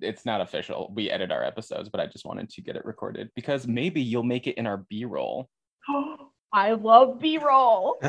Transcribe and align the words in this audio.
it's 0.00 0.24
not 0.24 0.40
official. 0.40 0.92
We 0.94 1.10
edit 1.10 1.30
our 1.30 1.44
episodes, 1.44 1.88
but 1.88 2.00
I 2.00 2.06
just 2.06 2.24
wanted 2.24 2.50
to 2.50 2.62
get 2.62 2.76
it 2.76 2.84
recorded 2.84 3.30
because 3.34 3.66
maybe 3.66 4.00
you'll 4.00 4.22
make 4.22 4.46
it 4.46 4.56
in 4.56 4.66
our 4.66 4.78
B 4.88 5.04
roll. 5.04 5.48
I 6.52 6.72
love 6.72 7.20
B 7.20 7.38
roll. 7.38 7.96
B 8.02 8.08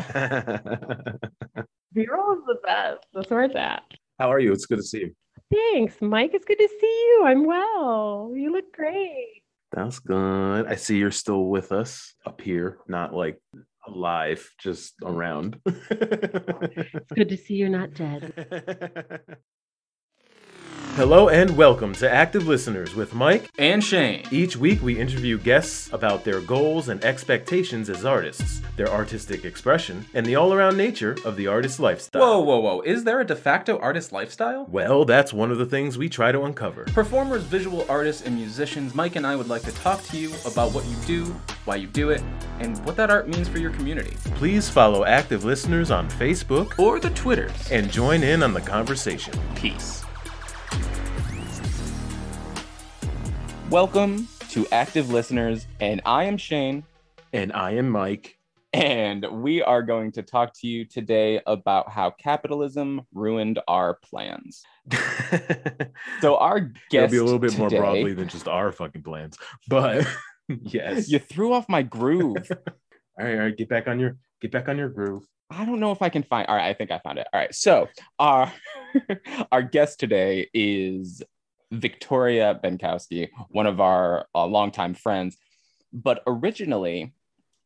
roll 2.10 2.34
is 2.34 2.44
the 2.48 2.58
best. 2.64 3.06
That's 3.14 3.30
where 3.30 3.44
it's 3.44 3.56
at. 3.56 3.84
How 4.20 4.32
are 4.32 4.40
you? 4.40 4.52
It's 4.52 4.66
good 4.66 4.78
to 4.78 4.84
see 4.84 5.00
you. 5.00 5.16
Thanks, 5.52 6.02
Mike. 6.02 6.32
It's 6.34 6.46
good 6.46 6.60
to 6.60 6.70
see 6.80 7.06
you. 7.10 7.24
I'm 7.26 7.46
well. 7.46 8.32
You 8.36 8.52
look 8.52 8.74
great. 8.74 9.44
That's 9.72 10.00
good. 10.00 10.68
I 10.68 10.76
see 10.76 10.98
you're 10.98 11.12
still 11.12 11.46
with 11.46 11.72
us 11.72 12.14
up 12.26 12.42
here, 12.42 12.80
not 12.88 13.14
like 13.14 13.40
alive, 13.88 14.50
just 14.60 14.96
around. 15.04 15.60
It's 15.92 17.12
good 17.14 17.30
to 17.30 17.38
see 17.38 17.56
you're 17.56 17.70
not 17.70 17.94
dead. 17.94 18.34
Hello 20.96 21.30
and 21.30 21.56
welcome 21.56 21.94
to 21.94 22.12
Active 22.12 22.48
Listeners 22.48 22.94
with 22.96 23.14
Mike. 23.14 23.50
And 23.58 23.82
Shane. 23.84 24.24
Each 24.30 24.58
week 24.58 24.82
we 24.84 25.00
interview 25.00 25.38
guests 25.38 25.90
about 25.94 26.24
their 26.26 26.42
goals 26.42 26.90
and 26.90 27.04
expectations 27.04 27.90
as 27.90 28.04
artists, 28.04 28.62
their 28.76 28.90
artistic 28.90 29.46
expression, 29.46 30.06
and 30.14 30.26
the 30.26 30.36
all 30.36 30.54
around 30.54 30.76
nature 30.78 31.16
of 31.24 31.38
the 31.38 31.48
artist 31.48 31.80
lifestyle. 31.80 32.22
Whoa, 32.22 32.40
whoa, 32.42 32.60
whoa. 32.60 32.82
Is 32.82 33.06
there 33.06 33.22
a 33.22 33.26
de 33.26 33.36
facto 33.38 33.80
artist 33.80 34.12
lifestyle? 34.12 34.66
Well, 34.70 35.06
that's 35.06 35.32
one 35.34 35.50
of 35.50 35.58
the 35.58 35.66
things 35.66 35.98
we 35.98 36.10
try 36.10 36.32
to 36.34 36.44
uncover. 36.44 36.84
Performers, 36.86 37.44
visual 37.44 37.86
artists, 37.90 38.24
and 38.24 38.36
musicians, 38.36 38.94
Mike 38.94 39.16
and 39.16 39.26
I 39.26 39.36
would 39.38 39.48
like 39.48 39.64
to 39.64 39.72
talk 39.76 40.04
to 40.04 40.18
you 40.18 40.34
about 40.46 40.74
what 40.74 40.86
you 40.86 40.96
do, 41.08 41.26
why 41.66 41.78
you 41.78 41.88
do 41.88 42.10
it, 42.10 42.22
and 42.60 42.78
what 42.86 42.98
that 42.98 43.10
art 43.10 43.30
means 43.30 43.48
for 43.48 43.60
your 43.60 43.72
community. 43.72 44.16
Please 44.36 44.70
follow 44.70 45.06
Active 45.06 45.46
Listeners 45.46 45.90
on 45.90 46.10
Facebook 46.10 46.78
Or 46.78 47.00
the 47.00 47.10
Twitters. 47.12 47.72
and 47.72 47.90
join 47.92 48.24
in 48.24 48.44
on 48.44 48.54
the 48.54 48.62
conversation. 48.62 49.34
Peace. 49.56 50.04
Welcome 53.70 54.28
to 54.50 54.68
Active 54.72 55.10
Listeners, 55.10 55.66
and 55.80 56.02
I 56.06 56.26
am 56.26 56.38
Shane, 56.38 56.84
And 57.32 57.54
I 57.54 57.72
am 57.76 57.90
Mike. 57.90 58.38
and 58.74 59.26
we 59.32 59.62
are 59.62 59.82
going 59.82 60.12
to 60.14 60.24
talk 60.24 60.54
to 60.60 60.68
you 60.68 60.84
today 60.86 61.42
about 61.48 61.90
how 61.90 62.10
capitalism 62.12 63.02
ruined 63.14 63.60
our 63.68 63.96
plans. 64.04 64.64
So, 66.22 66.36
our 66.38 66.72
It'll 66.92 67.08
be 67.08 67.18
a 67.18 67.24
little 67.24 67.40
bit 67.40 67.58
more 67.58 67.70
broadly 67.70 68.14
than 68.14 68.28
just 68.28 68.48
our 68.48 68.72
fucking 68.72 69.04
plans. 69.04 69.38
But 69.68 70.06
yes. 70.48 71.10
You 71.10 71.20
threw 71.20 71.54
off 71.54 71.70
my 71.70 71.82
groove. 71.82 72.50
All 73.20 73.26
right, 73.26 73.36
all 73.36 73.42
right, 73.42 73.58
get 73.58 73.70
back 73.70 73.88
on 73.88 74.00
your 74.00 74.18
get 74.42 74.52
back 74.52 74.68
on 74.70 74.78
your 74.78 74.90
groove. 74.90 75.26
I 75.52 75.66
don't 75.66 75.82
know 75.82 75.92
if 75.92 76.02
I 76.02 76.10
can 76.10 76.24
find. 76.24 76.48
All 76.48 76.56
right, 76.56 76.70
I 76.70 76.74
think 76.74 76.92
I 76.92 77.00
found 77.00 77.20
it. 77.20 77.28
All 77.34 77.40
right, 77.40 77.54
so 77.54 77.88
our 78.18 78.52
our 79.52 79.62
guest 79.62 80.00
today 80.00 80.50
is 80.54 81.22
Victoria 81.72 82.60
Benkowski, 82.64 83.30
one 83.50 83.68
of 83.68 83.82
our 83.82 84.28
uh, 84.34 84.46
longtime 84.46 84.94
friends. 84.94 85.38
But 85.92 86.24
originally, 86.26 87.14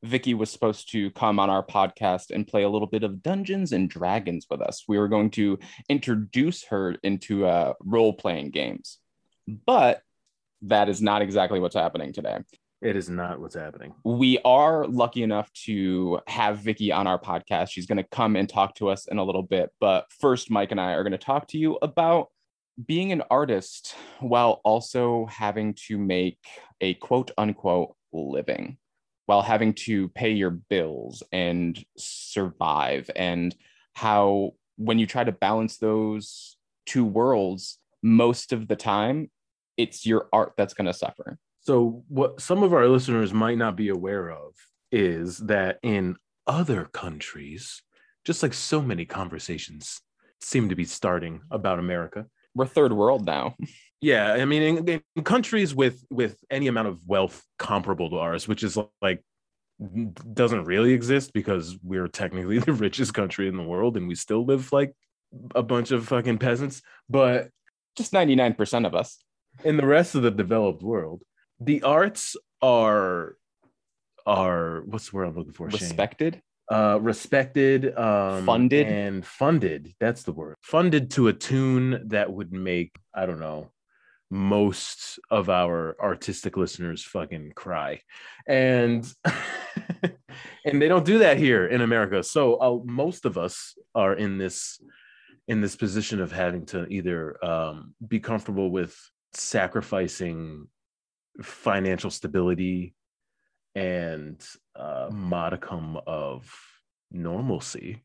Vicky 0.03 0.33
was 0.33 0.49
supposed 0.49 0.91
to 0.93 1.11
come 1.11 1.39
on 1.39 1.51
our 1.51 1.63
podcast 1.63 2.31
and 2.31 2.47
play 2.47 2.63
a 2.63 2.69
little 2.69 2.87
bit 2.87 3.03
of 3.03 3.21
Dungeons 3.21 3.71
and 3.71 3.87
Dragons 3.87 4.47
with 4.49 4.61
us. 4.61 4.83
We 4.87 4.97
were 4.97 5.07
going 5.07 5.29
to 5.31 5.59
introduce 5.87 6.65
her 6.65 6.95
into 7.03 7.45
uh, 7.45 7.73
role 7.81 8.13
playing 8.13 8.49
games, 8.49 8.97
but 9.47 10.01
that 10.63 10.89
is 10.89 11.03
not 11.03 11.21
exactly 11.21 11.59
what's 11.59 11.75
happening 11.75 12.13
today 12.13 12.39
It 12.85 12.95
is 12.95 13.09
not 13.09 13.39
what's 13.39 13.55
happening. 13.55 13.95
we 14.03 14.37
are 14.45 14.85
lucky 14.85 15.23
enough 15.23 15.51
to 15.65 16.19
have 16.27 16.59
Vicky 16.59 16.91
on 16.91 17.07
our 17.07 17.19
podcast. 17.19 17.69
She's 17.71 17.87
going 17.87 17.97
to 17.97 18.03
come 18.03 18.35
and 18.35 18.47
talk 18.47 18.75
to 18.75 18.89
us 18.89 19.07
in 19.07 19.17
a 19.17 19.23
little 19.23 19.41
bit. 19.41 19.71
But 19.79 20.05
first, 20.19 20.51
Mike 20.51 20.69
and 20.69 20.79
I 20.79 20.91
are 20.91 21.01
going 21.01 21.11
to 21.11 21.17
talk 21.17 21.47
to 21.47 21.57
you 21.57 21.79
about 21.81 22.27
being 22.85 23.11
an 23.11 23.23
artist 23.31 23.95
while 24.19 24.61
also 24.63 25.25
having 25.25 25.73
to 25.87 25.97
make 25.97 26.37
a 26.79 26.93
quote 26.93 27.31
unquote 27.39 27.95
living, 28.13 28.77
while 29.25 29.41
having 29.41 29.73
to 29.85 30.09
pay 30.09 30.33
your 30.33 30.51
bills 30.51 31.23
and 31.31 31.83
survive, 31.97 33.09
and 33.15 33.55
how 33.93 34.51
when 34.77 34.99
you 34.99 35.07
try 35.07 35.23
to 35.23 35.31
balance 35.31 35.77
those 35.77 36.55
two 36.85 37.03
worlds, 37.03 37.79
most 38.03 38.53
of 38.53 38.67
the 38.67 38.75
time, 38.75 39.31
it's 39.75 40.05
your 40.05 40.27
art 40.31 40.53
that's 40.55 40.75
going 40.75 40.85
to 40.85 40.93
suffer. 40.93 41.39
So 41.65 42.03
what 42.09 42.39
some 42.39 42.61
of 42.61 42.73
our 42.73 42.87
listeners 42.87 43.33
might 43.33 43.57
not 43.57 43.75
be 43.75 43.89
aware 43.89 44.29
of 44.29 44.53
is 44.91 45.39
that 45.39 45.79
in 45.81 46.15
other 46.45 46.85
countries, 46.93 47.81
just 48.23 48.43
like 48.43 48.53
so 48.53 48.83
many 48.83 49.03
conversations 49.03 49.99
seem 50.41 50.69
to 50.69 50.75
be 50.75 50.85
starting 50.85 51.41
about 51.49 51.79
America. 51.79 52.27
We're 52.53 52.67
third 52.67 52.93
world 52.93 53.25
now. 53.25 53.55
Yeah, 54.01 54.33
I 54.33 54.45
mean, 54.45 54.61
in, 54.61 55.01
in 55.15 55.23
countries 55.23 55.73
with 55.73 56.03
with 56.11 56.37
any 56.51 56.67
amount 56.67 56.89
of 56.89 56.99
wealth 57.07 57.43
comparable 57.57 58.09
to 58.11 58.17
ours, 58.17 58.47
which 58.47 58.61
is 58.61 58.77
like 59.01 59.23
doesn't 60.33 60.65
really 60.65 60.91
exist 60.93 61.33
because 61.33 61.77
we're 61.81 62.07
technically 62.09 62.59
the 62.67 62.73
richest 62.73 63.15
country 63.15 63.47
in 63.47 63.57
the 63.57 63.63
world 63.63 63.97
and 63.97 64.07
we 64.07 64.13
still 64.13 64.45
live 64.45 64.71
like 64.71 64.93
a 65.55 65.63
bunch 65.63 65.89
of 65.89 66.07
fucking 66.07 66.37
peasants. 66.37 66.83
But 67.09 67.49
just 67.95 68.11
99% 68.11 68.85
of 68.85 68.93
us. 68.93 69.17
in 69.63 69.77
the 69.77 69.87
rest 69.87 70.13
of 70.13 70.21
the 70.21 70.29
developed 70.29 70.83
world, 70.83 71.23
the 71.65 71.83
arts 71.83 72.35
are 72.61 73.35
are 74.25 74.81
what's 74.85 75.09
the 75.09 75.15
word 75.17 75.25
I'm 75.25 75.35
looking 75.35 75.53
for? 75.53 75.69
Shane? 75.69 75.79
Respected. 75.81 76.41
uh 76.71 76.97
respected 77.01 77.95
um 77.97 78.45
Funded? 78.45 78.87
and 78.87 79.23
funded 79.23 79.93
that's 79.99 80.23
the 80.23 80.31
word 80.31 80.55
funded 80.63 81.11
to 81.11 81.27
a 81.27 81.33
tune 81.33 82.01
that 82.07 82.33
would 82.33 82.51
make 82.51 82.91
i 83.13 83.27
don't 83.27 83.39
know 83.39 83.69
most 84.31 85.19
of 85.29 85.47
our 85.49 85.95
artistic 86.01 86.57
listeners 86.57 87.03
fucking 87.03 87.51
cry 87.55 88.01
and 88.47 89.13
and 90.65 90.81
they 90.81 90.87
don't 90.87 91.05
do 91.05 91.19
that 91.19 91.37
here 91.37 91.67
in 91.67 91.81
america 91.81 92.23
so 92.23 92.55
uh, 92.55 92.79
most 92.83 93.25
of 93.25 93.37
us 93.37 93.77
are 93.93 94.15
in 94.15 94.39
this 94.39 94.81
in 95.47 95.61
this 95.61 95.75
position 95.75 96.19
of 96.19 96.31
having 96.31 96.65
to 96.65 96.87
either 96.87 97.37
um, 97.45 97.93
be 98.07 98.19
comfortable 98.19 98.71
with 98.71 98.97
sacrificing 99.33 100.67
financial 101.41 102.09
stability 102.09 102.95
and 103.75 104.45
uh, 104.75 105.09
modicum 105.11 105.97
of 106.07 106.53
normalcy 107.11 108.03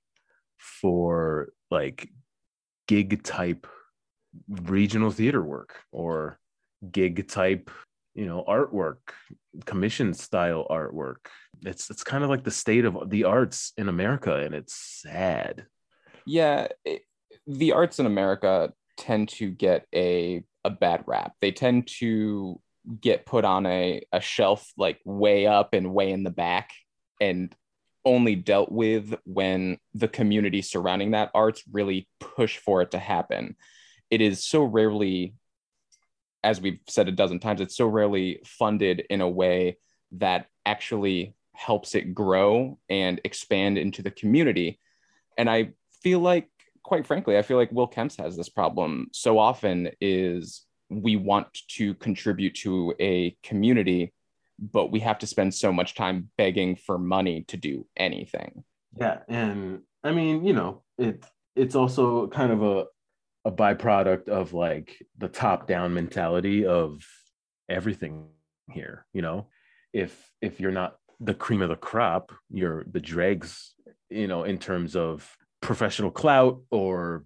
for 0.59 1.53
like 1.71 2.09
gig 2.89 3.23
type 3.23 3.67
regional 4.49 5.11
theater 5.11 5.43
work 5.43 5.81
or 5.93 6.39
gig 6.91 7.29
type 7.29 7.71
you 8.15 8.27
know 8.27 8.45
artwork 8.49 8.99
commission 9.65 10.13
style 10.15 10.67
artwork 10.71 11.27
it's 11.63 11.91
it's 11.91 12.03
kind 12.05 12.25
of 12.25 12.31
like 12.31 12.45
the 12.45 12.51
state 12.51 12.85
of 12.85 13.09
the 13.11 13.25
arts 13.25 13.73
in 13.77 13.89
america 13.89 14.35
and 14.37 14.55
it's 14.55 14.75
sad 15.03 15.67
Yeah. 16.27 16.69
it- 16.85 17.03
the 17.47 17.73
arts 17.73 17.99
in 17.99 18.07
America 18.07 18.73
tend 18.97 19.29
to 19.31 19.51
get 19.51 19.87
a, 19.95 20.45
a 20.63 20.71
bad 20.71 21.03
rap. 21.07 21.33
They 21.41 21.51
tend 21.53 21.89
to 21.99 22.61
get 23.01 23.27
put 23.27 23.45
on 23.45 23.67
a, 23.67 24.03
a 24.13 24.21
shelf 24.21 24.73
like 24.77 25.01
way 25.05 25.47
up 25.47 25.75
and 25.75 25.93
way 25.93 26.11
in 26.11 26.23
the 26.23 26.31
back 26.31 26.71
and 27.21 27.55
only 28.05 28.35
dealt 28.35 28.73
with 28.73 29.15
when 29.25 29.79
the 29.95 30.09
community 30.09 30.63
surrounding 30.63 31.11
that 31.11 31.31
arts 31.35 31.63
really 31.71 32.09
push 32.19 32.57
for 32.57 32.81
it 32.83 32.93
to 32.93 32.99
happen. 32.99 33.57
It 34.11 34.21
is 34.21 34.45
so 34.45 34.63
rarely, 34.63 35.35
as 36.43 36.61
we've 36.61 36.81
said 36.89 37.09
a 37.09 37.13
dozen 37.13 37.39
times, 37.39 37.61
it's 37.61 37.77
so 37.77 37.87
rarely 37.87 38.41
funded 38.45 39.05
in 39.11 39.21
a 39.21 39.29
way 39.29 39.77
that 40.13 40.47
actually 40.65 41.35
helps 41.53 41.95
it 41.95 42.15
grow 42.15 42.79
and 42.89 43.21
expand 43.25 43.77
into 43.77 44.03
the 44.03 44.11
community. 44.11 44.81
And 45.37 45.49
I 45.51 45.73
feel 46.03 46.21
like, 46.21 46.49
quite 46.83 47.07
frankly, 47.07 47.37
I 47.37 47.43
feel 47.43 47.59
like 47.59 47.71
Will 47.71 47.87
Kemp's 47.87 48.17
has 48.17 48.37
this 48.37 48.49
problem 48.49 49.09
so 49.13 49.39
often 49.39 49.91
is 50.01 50.65
we 50.91 51.17
want 51.17 51.47
to 51.69 51.95
contribute 51.95 52.55
to 52.57 52.95
a 53.01 53.37
community, 53.43 54.13
but 54.59 54.91
we 54.91 55.01
have 55.01 55.19
to 55.21 55.27
spend 55.27 55.55
so 55.55 55.73
much 55.73 55.95
time 55.95 56.31
begging 56.37 56.77
for 56.77 56.99
money 56.99 57.45
to 57.49 57.57
do 57.57 57.87
anything. 57.97 58.65
Yeah, 58.99 59.19
and 59.29 59.83
I 60.03 60.13
mean, 60.13 60.45
you 60.45 60.53
know, 60.53 60.83
it 60.99 61.25
it's 61.55 61.75
also 61.75 62.27
kind 62.29 62.53
of 62.53 62.63
a 62.63 62.87
a 63.45 63.53
byproduct 63.53 64.29
of 64.29 64.53
like 64.53 65.03
the 65.17 65.29
top 65.29 65.67
down 65.67 65.95
mentality 65.95 66.67
of 66.67 67.07
everything 67.69 68.27
here, 68.71 69.07
you 69.13 69.23
know. 69.23 69.47
If 69.93 70.31
if 70.43 70.61
you're 70.61 70.73
not 70.73 70.97
the 71.21 71.35
cream 71.35 71.63
of 71.63 71.69
the 71.69 71.77
crop, 71.77 72.33
you're 72.51 72.85
the 72.91 73.01
dregs, 73.01 73.75
you 74.09 74.27
know, 74.27 74.45
in 74.45 74.59
terms 74.59 74.97
of 74.97 75.37
professional 75.61 76.11
clout 76.11 76.63
or 76.71 77.25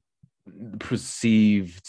perceived 0.78 1.88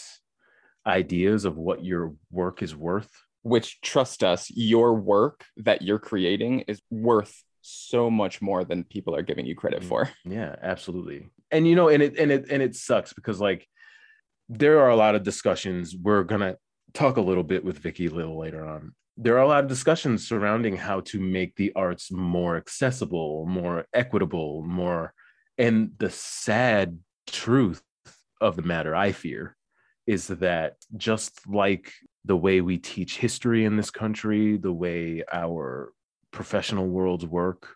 ideas 0.86 1.44
of 1.44 1.56
what 1.56 1.84
your 1.84 2.14
work 2.30 2.62
is 2.62 2.74
worth. 2.74 3.10
Which, 3.42 3.80
trust 3.80 4.24
us, 4.24 4.50
your 4.50 4.94
work 4.94 5.44
that 5.58 5.82
you're 5.82 6.00
creating 6.00 6.60
is 6.66 6.80
worth 6.90 7.44
so 7.66 8.10
much 8.10 8.40
more 8.40 8.64
than 8.64 8.84
people 8.84 9.14
are 9.14 9.22
giving 9.22 9.46
you 9.46 9.54
credit 9.54 9.82
mm, 9.82 9.88
for. 9.88 10.10
Yeah, 10.24 10.56
absolutely. 10.62 11.28
And 11.50 11.66
you 11.66 11.74
know, 11.74 11.88
and 11.88 12.02
it 12.02 12.18
and 12.18 12.30
it 12.30 12.46
and 12.50 12.62
it 12.62 12.74
sucks 12.74 13.12
because 13.12 13.40
like 13.40 13.66
there 14.48 14.80
are 14.80 14.90
a 14.90 14.96
lot 14.96 15.14
of 15.14 15.22
discussions 15.22 15.94
we're 15.94 16.22
gonna 16.22 16.56
talk 16.92 17.16
a 17.16 17.20
little 17.20 17.42
bit 17.42 17.64
with 17.64 17.78
Vicky 17.78 18.06
a 18.06 18.10
little 18.10 18.38
later 18.38 18.66
on. 18.66 18.94
There 19.16 19.36
are 19.36 19.42
a 19.42 19.48
lot 19.48 19.64
of 19.64 19.68
discussions 19.68 20.28
surrounding 20.28 20.76
how 20.76 21.00
to 21.00 21.20
make 21.20 21.56
the 21.56 21.72
arts 21.74 22.12
more 22.12 22.56
accessible, 22.56 23.46
more 23.46 23.86
equitable, 23.92 24.62
more. 24.62 25.14
And 25.58 25.92
the 25.98 26.10
sad 26.10 26.98
truth 27.26 27.82
of 28.40 28.56
the 28.56 28.62
matter, 28.62 28.94
I 28.94 29.12
fear, 29.12 29.56
is 30.06 30.28
that 30.28 30.76
just 30.96 31.46
like 31.48 31.92
the 32.24 32.36
way 32.36 32.60
we 32.60 32.78
teach 32.78 33.18
history 33.18 33.64
in 33.64 33.76
this 33.76 33.90
country, 33.90 34.56
the 34.56 34.72
way 34.72 35.22
our 35.32 35.92
professional 36.32 36.86
worlds 36.86 37.24
work, 37.24 37.68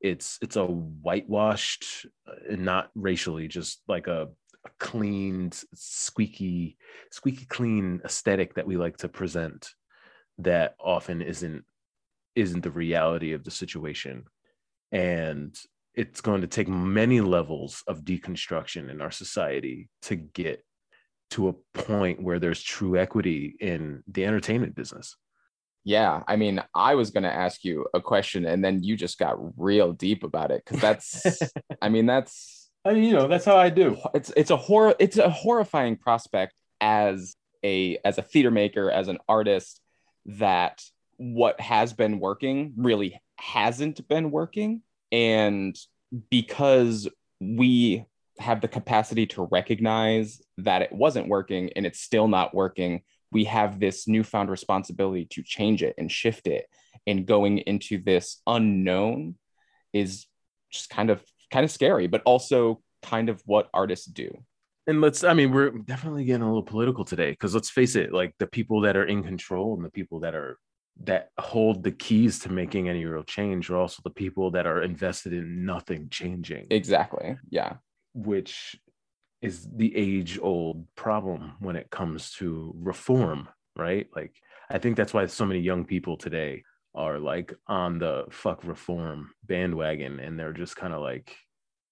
it's 0.00 0.38
it's 0.40 0.56
a 0.56 0.64
whitewashed, 0.64 2.06
uh, 2.26 2.56
not 2.56 2.90
racially, 2.94 3.48
just 3.48 3.82
like 3.88 4.06
a 4.06 4.28
a 4.66 5.50
squeaky, 5.74 6.76
squeaky 7.10 7.46
clean 7.46 8.00
aesthetic 8.04 8.54
that 8.54 8.66
we 8.66 8.76
like 8.76 8.98
to 8.98 9.08
present 9.08 9.70
that 10.38 10.74
often 10.78 11.22
isn't 11.22 11.64
isn't 12.34 12.60
the 12.62 12.70
reality 12.70 13.32
of 13.32 13.44
the 13.44 13.50
situation. 13.50 14.24
And 14.92 15.56
it's 15.94 16.20
going 16.20 16.40
to 16.42 16.46
take 16.46 16.68
many 16.68 17.20
levels 17.20 17.82
of 17.86 18.04
deconstruction 18.04 18.90
in 18.90 19.00
our 19.00 19.10
society 19.10 19.88
to 20.02 20.16
get 20.16 20.64
to 21.30 21.48
a 21.48 21.52
point 21.74 22.22
where 22.22 22.38
there's 22.38 22.62
true 22.62 22.98
equity 22.98 23.56
in 23.60 24.02
the 24.08 24.24
entertainment 24.24 24.74
business. 24.74 25.16
Yeah, 25.84 26.22
I 26.28 26.36
mean, 26.36 26.62
I 26.74 26.94
was 26.94 27.10
going 27.10 27.22
to 27.22 27.32
ask 27.32 27.64
you 27.64 27.86
a 27.94 28.00
question 28.00 28.44
and 28.44 28.62
then 28.62 28.82
you 28.82 28.96
just 28.96 29.18
got 29.18 29.36
real 29.58 29.92
deep 29.92 30.24
about 30.24 30.50
it 30.50 30.64
cuz 30.66 30.80
that's 30.80 31.24
I 31.82 31.88
mean, 31.88 32.06
that's 32.06 32.70
I 32.84 32.94
mean, 32.94 33.04
you 33.04 33.12
know, 33.12 33.28
that's 33.28 33.44
how 33.44 33.56
I 33.56 33.70
do. 33.70 33.96
it's 34.14 34.32
it's 34.36 34.50
a 34.50 34.56
horror 34.56 34.94
it's 34.98 35.16
a 35.18 35.30
horrifying 35.30 35.96
prospect 35.96 36.54
as 36.80 37.34
a 37.64 37.98
as 38.04 38.18
a 38.18 38.22
theater 38.22 38.50
maker 38.50 38.90
as 38.90 39.08
an 39.08 39.18
artist 39.28 39.80
that 40.26 40.82
what 41.16 41.60
has 41.60 41.92
been 41.92 42.18
working 42.18 42.72
really 42.76 43.20
hasn't 43.36 44.06
been 44.08 44.30
working 44.30 44.82
and 45.12 45.76
because 46.30 47.08
we 47.40 48.04
have 48.40 48.60
the 48.60 48.68
capacity 48.68 49.26
to 49.26 49.46
recognize 49.50 50.40
that 50.58 50.82
it 50.82 50.92
wasn't 50.92 51.28
working 51.28 51.70
and 51.76 51.86
it's 51.86 52.00
still 52.00 52.28
not 52.28 52.54
working 52.54 53.02
we 53.32 53.44
have 53.44 53.78
this 53.78 54.08
newfound 54.08 54.50
responsibility 54.50 55.24
to 55.24 55.42
change 55.42 55.82
it 55.82 55.94
and 55.98 56.10
shift 56.10 56.48
it 56.48 56.66
and 57.06 57.26
going 57.26 57.58
into 57.58 58.02
this 58.02 58.40
unknown 58.46 59.36
is 59.92 60.26
just 60.70 60.90
kind 60.90 61.10
of 61.10 61.22
kind 61.50 61.64
of 61.64 61.70
scary, 61.70 62.06
but 62.06 62.22
also 62.24 62.80
kind 63.02 63.28
of 63.28 63.42
what 63.44 63.68
artists 63.74 64.06
do. 64.06 64.30
And 64.86 65.00
let's, 65.00 65.24
I 65.24 65.34
mean, 65.34 65.52
we're 65.52 65.70
definitely 65.70 66.24
getting 66.24 66.42
a 66.42 66.46
little 66.46 66.62
political 66.62 67.04
today 67.04 67.30
because 67.30 67.54
let's 67.54 67.70
face 67.70 67.96
it, 67.96 68.12
like 68.12 68.34
the 68.38 68.46
people 68.46 68.80
that 68.82 68.96
are 68.96 69.04
in 69.04 69.22
control 69.22 69.74
and 69.74 69.84
the 69.84 69.90
people 69.90 70.20
that 70.20 70.34
are 70.34 70.58
that 71.04 71.30
hold 71.38 71.82
the 71.82 71.92
keys 71.92 72.40
to 72.40 72.52
making 72.52 72.88
any 72.88 73.04
real 73.06 73.22
change 73.22 73.70
are 73.70 73.76
also 73.76 74.00
the 74.04 74.10
people 74.10 74.50
that 74.50 74.66
are 74.66 74.82
invested 74.82 75.32
in 75.32 75.64
nothing 75.64 76.08
changing. 76.10 76.66
Exactly. 76.70 77.36
Yeah. 77.48 77.74
Which 78.14 78.76
is 79.42 79.66
the 79.74 79.96
age 79.96 80.38
old 80.40 80.86
problem 80.96 81.54
when 81.60 81.76
it 81.76 81.90
comes 81.90 82.32
to 82.32 82.74
reform, 82.76 83.48
right? 83.76 84.06
Like, 84.14 84.34
I 84.68 84.78
think 84.78 84.96
that's 84.96 85.14
why 85.14 85.26
so 85.26 85.46
many 85.46 85.60
young 85.60 85.84
people 85.84 86.16
today 86.16 86.62
are 86.94 87.18
like 87.18 87.54
on 87.66 87.98
the 87.98 88.24
fuck 88.30 88.64
reform 88.64 89.30
bandwagon 89.44 90.18
and 90.18 90.38
they're 90.38 90.52
just 90.52 90.74
kind 90.74 90.92
of 90.92 91.00
like 91.00 91.36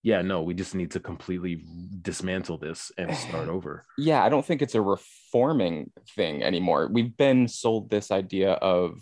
yeah 0.02 0.22
no 0.22 0.42
we 0.42 0.54
just 0.54 0.74
need 0.74 0.90
to 0.90 1.00
completely 1.00 1.62
dismantle 2.02 2.58
this 2.58 2.90
and 2.98 3.14
start 3.16 3.48
over. 3.56 3.84
Yeah 3.96 4.24
i 4.24 4.28
don't 4.28 4.44
think 4.44 4.62
it's 4.62 4.74
a 4.74 4.82
reforming 4.82 5.90
thing 6.16 6.42
anymore. 6.42 6.88
We've 6.92 7.16
been 7.16 7.48
sold 7.48 7.90
this 7.90 8.10
idea 8.10 8.52
of 8.52 9.00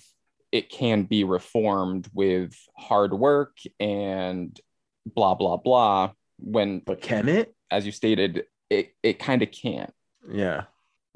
it 0.52 0.70
can 0.70 1.04
be 1.04 1.24
reformed 1.24 2.08
with 2.12 2.54
hard 2.76 3.12
work 3.12 3.56
and 3.80 4.58
blah 5.06 5.34
blah 5.34 5.56
blah 5.56 6.12
when 6.38 6.80
but 6.80 7.00
can 7.00 7.28
it 7.28 7.54
as 7.70 7.86
you 7.86 7.92
stated 7.92 8.44
it 8.70 8.94
it 9.02 9.18
kind 9.18 9.42
of 9.42 9.50
can't 9.50 9.92
yeah 10.30 10.64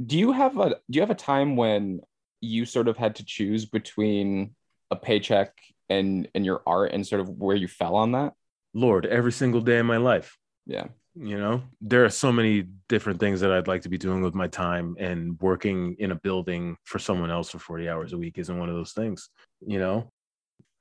do 0.05 0.19
you 0.19 0.33
have 0.33 0.59
a 0.59 0.71
do 0.71 0.77
you 0.97 1.01
have 1.01 1.11
a 1.11 1.15
time 1.15 1.57
when 1.57 2.01
you 2.41 2.65
sort 2.65 2.89
of 2.89 2.97
had 2.97 3.17
to 3.17 3.25
choose 3.25 3.67
between 3.67 4.55
a 4.91 4.97
paycheck 4.97 5.53
and 5.89 6.29
and 6.35 6.45
your 6.45 6.63
art 6.67 6.93
and 6.93 7.07
sort 7.07 7.21
of 7.21 7.29
where 7.29 7.57
you 7.57 7.69
fell 7.69 7.97
on 7.97 8.13
that? 8.13 8.35
Lord, 8.73 9.07
every 9.07 9.33
single 9.33 9.61
day 9.61 9.79
of 9.79 9.87
my 9.87 9.99
life. 9.99 10.39
Yeah. 10.67 10.87
You 11.17 11.39
know, 11.39 11.63
there 11.81 12.05
are 12.05 12.11
so 12.11 12.31
many 12.31 12.69
different 12.89 13.19
things 13.19 13.41
that 13.41 13.51
I'd 13.51 13.67
like 13.67 13.83
to 13.83 13.89
be 13.89 13.99
doing 13.99 14.23
with 14.23 14.35
my 14.35 14.47
time, 14.47 14.97
and 14.99 15.39
working 15.41 15.97
in 15.99 16.13
a 16.13 16.15
building 16.15 16.77
for 16.85 17.01
someone 17.01 17.33
else 17.33 17.51
for 17.51 17.59
40 17.59 17.89
hours 17.89 18.13
a 18.13 18.19
week 18.19 18.39
isn't 18.39 18.59
one 18.59 18.69
of 18.69 18.77
those 18.77 18.93
things. 18.93 19.29
You 19.61 19.81
know, 19.81 20.13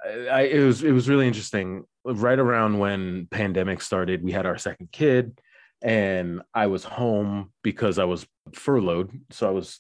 I, 0.06 0.42
it 0.42 0.64
was 0.64 0.84
it 0.84 0.92
was 0.92 1.10
really 1.10 1.28
interesting. 1.28 1.84
Right 2.06 2.40
around 2.40 2.80
when 2.80 3.28
pandemic 3.30 3.82
started, 3.82 4.24
we 4.24 4.32
had 4.32 4.46
our 4.46 4.58
second 4.58 4.92
kid, 4.92 5.40
and 5.82 6.42
I 6.54 6.68
was 6.68 6.84
home 6.84 7.52
because 7.64 8.00
I 8.00 8.06
was 8.06 8.26
furloughed, 8.54 9.12
so 9.32 9.48
I 9.48 9.52
was 9.52 9.80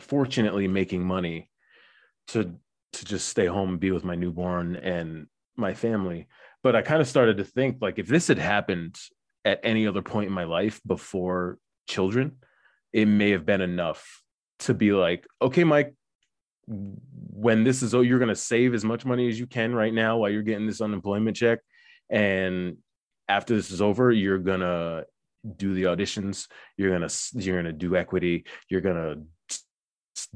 fortunately 0.00 0.68
making 0.68 1.04
money 1.04 1.50
to 2.28 2.54
to 2.94 3.04
just 3.04 3.28
stay 3.28 3.46
home 3.46 3.70
and 3.70 3.80
be 3.80 3.90
with 3.90 4.04
my 4.04 4.14
newborn 4.14 4.76
and 4.76 5.26
my 5.56 5.74
family. 5.74 6.28
But 6.62 6.74
I 6.74 6.82
kind 6.82 7.00
of 7.00 7.08
started 7.08 7.36
to 7.36 7.44
think 7.44 7.78
like 7.80 7.98
if 7.98 8.08
this 8.08 8.28
had 8.28 8.38
happened 8.38 8.98
at 9.44 9.60
any 9.62 9.86
other 9.86 10.02
point 10.02 10.28
in 10.28 10.32
my 10.32 10.44
life 10.44 10.80
before 10.86 11.58
children, 11.88 12.36
it 12.92 13.06
may 13.06 13.30
have 13.30 13.46
been 13.46 13.60
enough 13.60 14.22
to 14.60 14.74
be 14.74 14.92
like, 14.92 15.26
okay, 15.40 15.64
Mike, 15.64 15.94
when 16.68 17.64
this 17.64 17.82
is 17.82 17.94
oh, 17.94 18.02
you're 18.02 18.18
gonna 18.18 18.34
save 18.34 18.74
as 18.74 18.84
much 18.84 19.04
money 19.04 19.28
as 19.28 19.38
you 19.38 19.46
can 19.46 19.74
right 19.74 19.92
now 19.92 20.18
while 20.18 20.30
you're 20.30 20.42
getting 20.42 20.66
this 20.66 20.80
unemployment 20.80 21.36
check. 21.36 21.60
And 22.10 22.76
after 23.28 23.54
this 23.54 23.70
is 23.70 23.80
over, 23.80 24.10
you're 24.10 24.38
gonna 24.38 25.04
do 25.56 25.74
the 25.74 25.84
auditions, 25.84 26.46
you're 26.76 26.92
gonna 26.92 27.10
you're 27.34 27.56
gonna 27.56 27.72
do 27.72 27.96
equity, 27.96 28.44
you're 28.68 28.80
gonna 28.80 29.16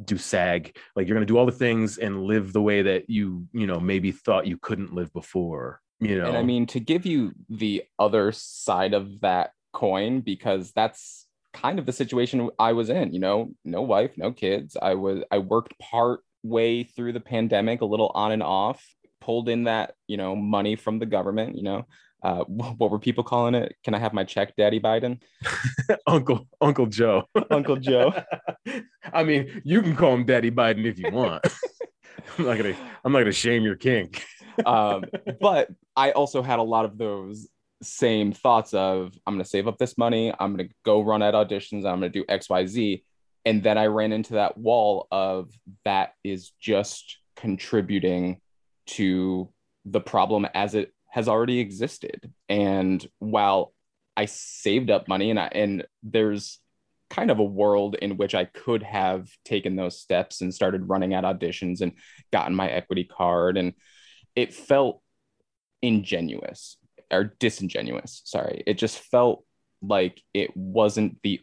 do 0.05 0.17
sag 0.17 0.77
like 0.95 1.07
you're 1.07 1.17
going 1.17 1.27
to 1.27 1.33
do 1.33 1.37
all 1.37 1.47
the 1.47 1.53
things 1.53 1.99
and 1.99 2.23
live 2.23 2.53
the 2.53 2.63
way 2.63 2.83
that 2.83 3.09
you 3.11 3.47
you 3.53 3.67
know 3.67 3.81
maybe 3.81 4.13
thought 4.13 4.47
you 4.47 4.57
couldn't 4.57 4.95
live 4.95 5.13
before 5.13 5.81
you 6.01 6.17
know 6.19 6.27
and 6.27 6.37
i 6.37 6.43
mean 6.43 6.67
to 6.67 6.81
give 6.81 7.05
you 7.05 7.33
the 7.49 7.83
other 7.99 8.33
side 8.33 8.95
of 8.95 9.21
that 9.21 9.51
coin 9.73 10.21
because 10.21 10.73
that's 10.73 11.27
kind 11.53 11.79
of 11.79 11.87
the 11.87 11.93
situation 11.93 12.49
i 12.59 12.73
was 12.73 12.89
in 12.89 13.13
you 13.13 13.21
know 13.21 13.51
no 13.65 13.83
wife 13.83 14.17
no 14.17 14.33
kids 14.33 14.77
i 14.81 14.95
was 14.95 15.23
i 15.31 15.39
worked 15.39 15.79
part 15.79 16.21
way 16.43 16.83
through 16.83 17.13
the 17.13 17.21
pandemic 17.21 17.81
a 17.81 17.87
little 17.87 18.11
on 18.15 18.33
and 18.33 18.43
off 18.43 18.85
pulled 19.21 19.49
in 19.49 19.65
that 19.65 19.95
you 20.07 20.17
know 20.17 20.35
money 20.35 20.77
from 20.77 20.99
the 20.99 21.07
government 21.07 21.57
you 21.57 21.63
know 21.63 21.87
uh, 22.23 22.45
what 22.47 22.91
were 22.91 22.99
people 22.99 23.25
calling 23.25 23.55
it? 23.55 23.77
Can 23.85 23.95
I 23.95 23.99
have 23.99 24.13
my 24.13 24.25
check, 24.25 24.55
Daddy 24.57 24.81
Biden? 24.81 25.21
Uncle 26.07 26.47
Uncle 26.61 26.87
Joe. 26.87 27.25
Uncle 27.51 27.77
Joe. 27.77 28.13
I 29.13 29.25
mean, 29.25 29.61
you 29.65 29.83
can 29.83 29.97
call 29.97 30.15
him 30.15 30.25
Daddy 30.25 30.51
Biden 30.51 30.85
if 30.85 30.99
you 30.99 31.11
want. 31.11 31.45
I'm 32.39 32.47
not 32.47 32.57
gonna 32.57 32.77
I'm 33.05 33.13
not 33.13 33.21
gonna 33.21 33.33
shame 33.33 33.63
your 33.63 33.77
kink. 33.77 34.25
um, 34.67 35.05
but 35.41 35.69
I 35.97 36.13
also 36.13 36.43
had 36.43 36.59
a 36.59 36.63
lot 36.63 36.85
of 36.85 36.99
those 36.99 37.49
same 37.83 38.33
thoughts 38.33 38.75
of 38.75 39.17
I'm 39.27 39.35
gonna 39.35 39.45
save 39.45 39.69
up 39.69 39.79
this 39.79 39.99
money, 39.99 40.33
I'm 40.39 40.57
gonna 40.57 40.69
go 40.85 41.01
run 41.03 41.23
at 41.23 41.35
auditions, 41.35 41.85
I'm 41.85 41.97
gonna 41.97 42.09
do 42.09 42.25
XYZ. 42.25 43.03
And 43.45 43.63
then 43.63 43.77
I 43.77 43.87
ran 43.87 44.13
into 44.13 44.35
that 44.35 44.57
wall 44.57 45.09
of 45.11 45.51
that 45.85 46.15
is 46.23 46.53
just 46.61 47.19
contributing 47.37 48.41
to 48.87 49.49
the 49.85 50.01
problem 50.01 50.47
as 50.55 50.75
it 50.75 50.93
has 51.11 51.29
already 51.29 51.59
existed. 51.59 52.33
And 52.49 53.05
while 53.19 53.75
I 54.17 54.27
saved 54.27 54.91
up 54.91 55.09
money 55.09 55.31
and 55.31 55.41
I, 55.41 55.47
and 55.53 55.85
there's 56.03 56.61
kind 57.11 57.31
of 57.31 57.39
a 57.39 57.45
world 57.45 57.97
in 58.01 58.17
which 58.17 58.35
I 58.35 58.47
could 58.47 58.83
have 58.83 59.29
taken 59.45 59.77
those 59.77 60.01
steps 60.01 60.41
and 60.41 60.55
started 60.55 60.89
running 60.89 61.13
at 61.13 61.25
auditions 61.25 61.81
and 61.81 61.93
gotten 62.33 62.55
my 62.55 62.69
equity 62.69 63.05
card 63.05 63.59
and 63.59 63.75
it 64.35 64.55
felt 64.55 65.03
ingenuous 65.83 66.79
or 67.13 67.35
disingenuous. 67.39 68.23
Sorry. 68.25 68.63
It 68.67 68.79
just 68.79 68.99
felt 68.99 69.45
like 69.83 70.23
it 70.33 70.57
wasn't 70.57 71.19
the 71.23 71.41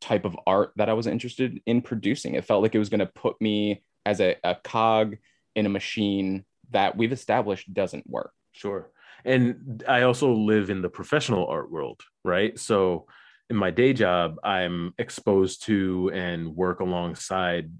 type 0.00 0.24
of 0.24 0.36
art 0.46 0.72
that 0.76 0.88
I 0.88 0.94
was 0.94 1.06
interested 1.06 1.60
in 1.66 1.82
producing. 1.82 2.34
It 2.34 2.44
felt 2.44 2.62
like 2.62 2.74
it 2.74 2.78
was 2.78 2.88
going 2.88 3.00
to 3.00 3.06
put 3.06 3.40
me 3.40 3.82
as 4.04 4.20
a, 4.20 4.36
a 4.42 4.56
cog 4.56 5.16
in 5.54 5.66
a 5.66 5.68
machine 5.68 6.44
that 6.70 6.96
we've 6.96 7.12
established 7.12 7.72
doesn't 7.72 8.08
work. 8.08 8.32
Sure. 8.52 8.90
And 9.24 9.84
I 9.86 10.02
also 10.02 10.32
live 10.32 10.70
in 10.70 10.82
the 10.82 10.88
professional 10.88 11.46
art 11.46 11.70
world, 11.70 12.00
right? 12.24 12.58
So 12.58 13.06
in 13.50 13.56
my 13.56 13.70
day 13.70 13.92
job, 13.92 14.36
I'm 14.42 14.94
exposed 14.98 15.64
to 15.64 16.10
and 16.12 16.56
work 16.56 16.80
alongside 16.80 17.70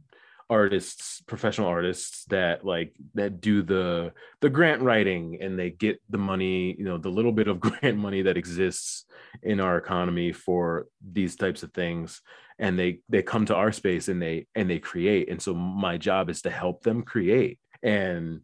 artists 0.53 1.23
professional 1.27 1.69
artists 1.69 2.25
that 2.27 2.65
like 2.65 2.95
that 3.15 3.41
do 3.41 3.63
the 3.63 4.13
the 4.43 4.51
grant 4.51 4.83
writing 4.83 5.39
and 5.41 5.59
they 5.59 5.71
get 5.71 5.97
the 6.11 6.19
money 6.19 6.77
you 6.79 6.85
know 6.85 6.99
the 6.99 7.09
little 7.09 7.33
bit 7.33 7.49
of 7.49 7.61
grant 7.67 7.97
money 7.97 8.23
that 8.23 8.37
exists 8.37 9.07
in 9.43 9.61
our 9.61 9.79
economy 9.79 10.31
for 10.33 10.87
these 11.01 11.37
types 11.37 11.63
of 11.63 11.73
things. 11.73 12.21
And 12.59 12.79
they 12.79 13.01
they 13.09 13.23
come 13.23 13.47
to 13.47 13.57
our 13.57 13.73
space 13.73 14.09
and 14.09 14.21
they 14.21 14.47
and 14.55 14.69
they 14.69 14.79
create. 14.79 15.31
And 15.31 15.41
so 15.41 15.55
my 15.55 15.97
job 15.97 16.29
is 16.29 16.43
to 16.43 16.51
help 16.51 16.83
them 16.83 17.03
create. 17.03 17.59
And 17.83 18.43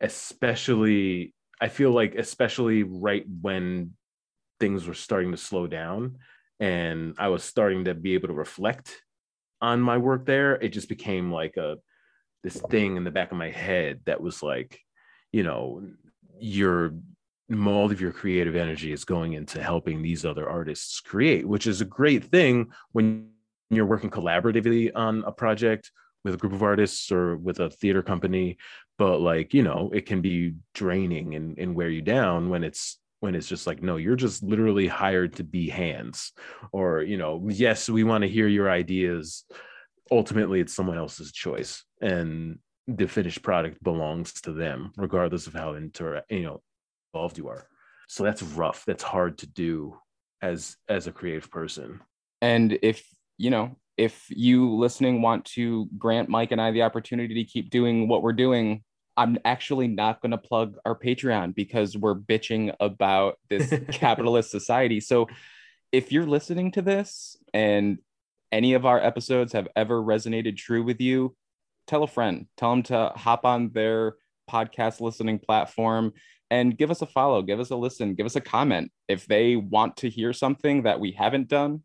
especially 0.00 1.34
i 1.60 1.68
feel 1.68 1.90
like 1.90 2.14
especially 2.14 2.82
right 2.82 3.24
when 3.40 3.92
things 4.58 4.86
were 4.86 4.94
starting 4.94 5.30
to 5.30 5.36
slow 5.36 5.66
down 5.66 6.16
and 6.58 7.14
i 7.18 7.28
was 7.28 7.44
starting 7.44 7.84
to 7.84 7.94
be 7.94 8.14
able 8.14 8.28
to 8.28 8.34
reflect 8.34 9.02
on 9.60 9.80
my 9.80 9.96
work 9.96 10.26
there 10.26 10.54
it 10.54 10.70
just 10.70 10.88
became 10.88 11.32
like 11.32 11.56
a 11.56 11.76
this 12.42 12.60
thing 12.70 12.96
in 12.96 13.04
the 13.04 13.10
back 13.10 13.30
of 13.30 13.38
my 13.38 13.50
head 13.50 14.00
that 14.06 14.20
was 14.20 14.42
like 14.42 14.78
you 15.32 15.42
know 15.42 15.82
your 16.38 16.94
all 17.66 17.90
of 17.90 18.00
your 18.00 18.12
creative 18.12 18.54
energy 18.54 18.92
is 18.92 19.04
going 19.04 19.32
into 19.32 19.62
helping 19.62 20.00
these 20.00 20.24
other 20.24 20.48
artists 20.48 21.00
create 21.00 21.46
which 21.46 21.66
is 21.66 21.80
a 21.80 21.84
great 21.84 22.24
thing 22.24 22.70
when 22.92 23.28
you're 23.70 23.86
working 23.86 24.10
collaboratively 24.10 24.90
on 24.94 25.22
a 25.24 25.32
project 25.32 25.90
with 26.24 26.34
a 26.34 26.36
group 26.36 26.52
of 26.52 26.62
artists 26.62 27.10
or 27.10 27.36
with 27.36 27.60
a 27.60 27.70
theater 27.70 28.02
company. 28.02 28.58
But 28.98 29.20
like 29.20 29.54
you 29.54 29.62
know 29.62 29.90
it 29.94 30.06
can 30.06 30.20
be 30.20 30.54
draining 30.74 31.34
and, 31.34 31.58
and 31.58 31.74
wear 31.74 31.88
you 31.88 32.02
down 32.02 32.50
when 32.50 32.64
it's 32.64 32.98
when 33.20 33.34
it's 33.34 33.48
just 33.48 33.66
like 33.66 33.82
no 33.82 33.96
you're 33.96 34.16
just 34.16 34.42
literally 34.42 34.86
hired 34.86 35.34
to 35.34 35.44
be 35.44 35.68
hands 35.68 36.32
or 36.72 37.02
you 37.02 37.16
know 37.16 37.46
yes 37.48 37.88
we 37.88 38.04
want 38.04 38.22
to 38.22 38.28
hear 38.28 38.48
your 38.48 38.70
ideas. 38.70 39.44
Ultimately 40.10 40.60
it's 40.60 40.74
someone 40.74 40.98
else's 40.98 41.30
choice 41.32 41.84
and 42.00 42.58
the 42.88 43.06
finished 43.06 43.42
product 43.42 43.82
belongs 43.82 44.32
to 44.32 44.52
them 44.52 44.92
regardless 44.96 45.46
of 45.46 45.54
how 45.54 45.74
inter 45.74 46.22
you 46.28 46.42
know 46.42 46.62
involved 47.14 47.38
you 47.38 47.48
are. 47.48 47.66
So 48.08 48.24
that's 48.24 48.42
rough. 48.42 48.84
That's 48.86 49.04
hard 49.04 49.38
to 49.38 49.46
do 49.46 49.96
as 50.42 50.76
as 50.88 51.06
a 51.06 51.12
creative 51.12 51.50
person. 51.50 52.00
And 52.42 52.78
if 52.82 53.06
you 53.38 53.50
know 53.50 53.76
if 53.96 54.26
you 54.30 54.74
listening 54.76 55.20
want 55.20 55.44
to 55.44 55.86
grant 55.98 56.28
mike 56.28 56.52
and 56.52 56.60
i 56.60 56.70
the 56.70 56.82
opportunity 56.82 57.34
to 57.34 57.44
keep 57.44 57.68
doing 57.68 58.08
what 58.08 58.22
we're 58.22 58.32
doing 58.32 58.82
i'm 59.20 59.36
actually 59.44 59.86
not 59.86 60.22
going 60.22 60.30
to 60.30 60.38
plug 60.38 60.78
our 60.86 60.98
patreon 60.98 61.54
because 61.54 61.94
we're 61.94 62.14
bitching 62.14 62.74
about 62.80 63.38
this 63.50 63.72
capitalist 63.92 64.50
society. 64.50 64.98
So 64.98 65.28
if 65.92 66.10
you're 66.10 66.26
listening 66.26 66.72
to 66.72 66.82
this 66.82 67.36
and 67.52 67.98
any 68.50 68.72
of 68.72 68.86
our 68.86 68.98
episodes 68.98 69.52
have 69.52 69.68
ever 69.76 70.02
resonated 70.02 70.56
true 70.56 70.82
with 70.82 71.02
you 71.02 71.36
tell 71.86 72.02
a 72.02 72.08
friend. 72.08 72.46
Tell 72.56 72.70
them 72.70 72.82
to 72.84 73.12
hop 73.14 73.44
on 73.44 73.70
their 73.74 74.14
podcast 74.50 75.00
listening 75.00 75.38
platform 75.38 76.14
and 76.50 76.76
give 76.76 76.90
us 76.90 77.02
a 77.02 77.06
follow 77.06 77.42
give 77.42 77.60
us 77.60 77.70
a 77.70 77.76
listen 77.76 78.14
give 78.14 78.26
us 78.26 78.36
a 78.36 78.40
comment. 78.40 78.90
If 79.06 79.26
they 79.26 79.54
want 79.54 79.98
to 79.98 80.08
hear 80.08 80.32
something 80.32 80.84
that 80.84 80.98
we 80.98 81.12
haven't 81.12 81.48
done 81.48 81.82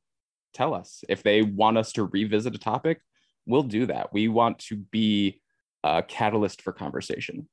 tell 0.53 0.73
us. 0.73 1.03
If 1.09 1.21
they 1.21 1.41
want 1.41 1.77
us 1.77 1.91
to 1.93 2.05
revisit 2.05 2.55
a 2.55 2.59
topic 2.59 3.01
we'll 3.45 3.63
do 3.63 3.85
that. 3.85 4.11
We 4.11 4.27
want 4.27 4.57
to 4.59 4.75
be 4.75 5.39
a 5.85 6.03
catalyst 6.03 6.61
for 6.61 6.73
conversation. 6.73 7.47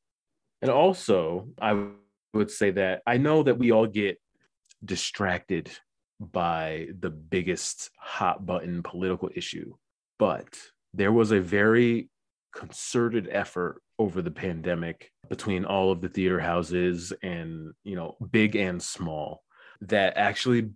And 0.60 0.70
also 0.70 1.48
i 1.60 1.86
would 2.34 2.50
say 2.50 2.70
that 2.70 3.02
i 3.06 3.16
know 3.16 3.42
that 3.42 3.58
we 3.58 3.72
all 3.72 3.86
get 3.86 4.18
distracted 4.84 5.70
by 6.20 6.86
the 7.00 7.10
biggest 7.10 7.90
hot 7.98 8.46
button 8.46 8.82
political 8.82 9.28
issue 9.34 9.74
but 10.20 10.56
there 10.94 11.10
was 11.10 11.32
a 11.32 11.40
very 11.40 12.08
concerted 12.54 13.28
effort 13.32 13.82
over 13.98 14.22
the 14.22 14.30
pandemic 14.30 15.10
between 15.28 15.64
all 15.64 15.90
of 15.90 16.00
the 16.00 16.08
theater 16.08 16.38
houses 16.38 17.12
and 17.22 17.72
you 17.82 17.96
know 17.96 18.16
big 18.30 18.54
and 18.54 18.80
small 18.80 19.42
that 19.80 20.16
actually 20.16 20.70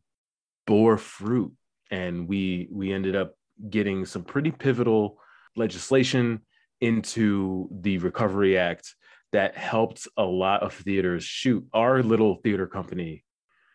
bore 0.66 0.98
fruit. 0.98 1.52
And 1.90 2.28
we 2.28 2.68
we 2.70 2.92
ended 2.92 3.16
up 3.16 3.34
getting 3.70 4.04
some 4.04 4.24
pretty 4.24 4.50
pivotal 4.50 5.18
legislation 5.54 6.42
into 6.80 7.68
the 7.72 7.98
recovery 7.98 8.58
act 8.58 8.94
that 9.32 9.56
helped 9.56 10.06
a 10.16 10.24
lot 10.24 10.62
of 10.62 10.72
theaters 10.74 11.24
shoot. 11.24 11.66
Our 11.72 12.02
little 12.02 12.36
theater 12.36 12.66
company 12.66 13.24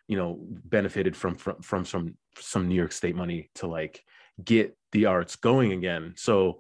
you 0.08 0.18
know 0.18 0.38
benefited 0.42 1.16
from 1.16 1.36
from 1.36 1.62
from 1.62 1.86
some 1.86 2.18
some 2.38 2.68
new 2.68 2.76
york 2.76 2.92
state 2.92 3.16
money 3.16 3.50
to 3.56 3.66
like 3.66 4.04
get 4.44 4.76
the 4.92 5.06
arts 5.06 5.38
going 5.38 5.72
again. 5.72 6.14
So 6.18 6.60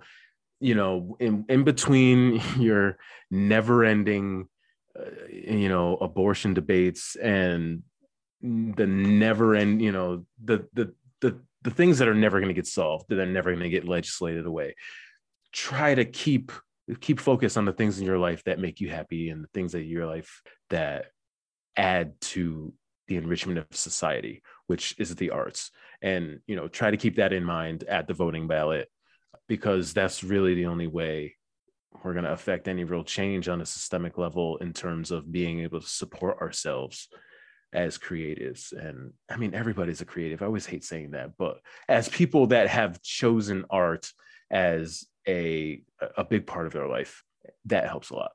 you 0.62 0.76
know 0.76 1.18
in 1.20 1.46
in 1.50 1.64
between 1.64 2.42
your 2.60 2.98
never 3.30 3.84
ending 3.84 4.48
uh, 4.98 5.28
you 5.30 5.68
know 5.70 5.98
abortion 5.98 6.54
debates 6.54 7.16
and 7.16 7.84
the 8.42 8.88
never 8.88 9.56
end 9.56 9.82
you 9.82 9.92
know 9.92 10.26
the 10.44 10.66
the 10.74 10.94
the 11.20 11.40
the 11.64 11.72
things 11.72 12.00
that 12.00 12.08
are 12.08 12.16
never 12.16 12.40
going 12.40 12.48
to 12.48 12.60
get 12.62 12.68
solved 12.68 13.06
that 13.10 13.20
are 13.20 13.26
never 13.26 13.52
going 13.52 13.64
to 13.64 13.70
get 13.70 13.88
legislated 13.88 14.46
away 14.46 14.76
try 15.52 15.96
to 15.96 16.06
keep 16.06 16.52
keep 17.00 17.20
focus 17.20 17.58
on 17.58 17.66
the 17.66 17.74
things 17.74 18.00
in 18.00 18.06
your 18.06 18.18
life 18.18 18.44
that 18.44 18.60
make 18.60 18.82
you 18.82 18.90
happy 18.90 19.30
and 19.30 19.44
the 19.44 19.50
things 19.54 19.72
that 19.72 19.84
your 19.84 20.06
life 20.06 20.42
that 20.70 21.06
add 21.78 22.20
to 22.20 22.74
the 23.08 23.16
enrichment 23.16 23.58
of 23.58 23.66
society 23.72 24.42
which 24.72 24.96
is 24.98 25.14
the 25.16 25.32
arts. 25.32 25.70
And 26.02 26.40
you 26.48 26.56
know 26.56 26.70
try 26.70 26.92
to 26.92 26.98
keep 26.98 27.18
that 27.18 27.34
in 27.34 27.44
mind 27.44 27.84
at 27.84 28.08
the 28.08 28.14
voting 28.14 28.48
ballot 28.48 28.90
because 29.50 29.94
that's 29.94 30.24
really 30.24 30.56
the 30.56 30.68
only 30.68 30.88
way 30.88 31.36
we're 32.04 32.14
going 32.14 32.24
to 32.24 32.32
affect 32.32 32.70
any 32.70 32.86
real 32.86 33.04
change 33.04 33.50
on 33.50 33.60
a 33.60 33.66
systemic 33.66 34.18
level 34.18 34.56
in 34.58 34.72
terms 34.72 35.12
of 35.12 35.30
being 35.30 35.60
able 35.60 35.82
to 35.82 35.88
support 35.88 36.40
ourselves 36.40 37.10
as 37.74 37.98
creatives. 37.98 38.72
And 38.72 39.12
i 39.30 39.36
mean 39.36 39.54
everybody's 39.54 40.02
a 40.02 40.06
creative. 40.06 40.42
I 40.42 40.46
always 40.46 40.66
hate 40.66 40.86
saying 40.86 41.12
that 41.12 41.32
but 41.38 41.60
as 41.90 42.08
people 42.08 42.48
that 42.48 42.70
have 42.70 43.02
chosen 43.02 43.66
art 43.70 44.10
as 44.50 45.06
a 45.28 45.82
a 46.18 46.24
big 46.24 46.46
part 46.46 46.66
of 46.66 46.74
their 46.74 46.88
life 46.88 47.24
that 47.66 47.88
helps 47.88 48.10
a 48.10 48.16
lot 48.16 48.32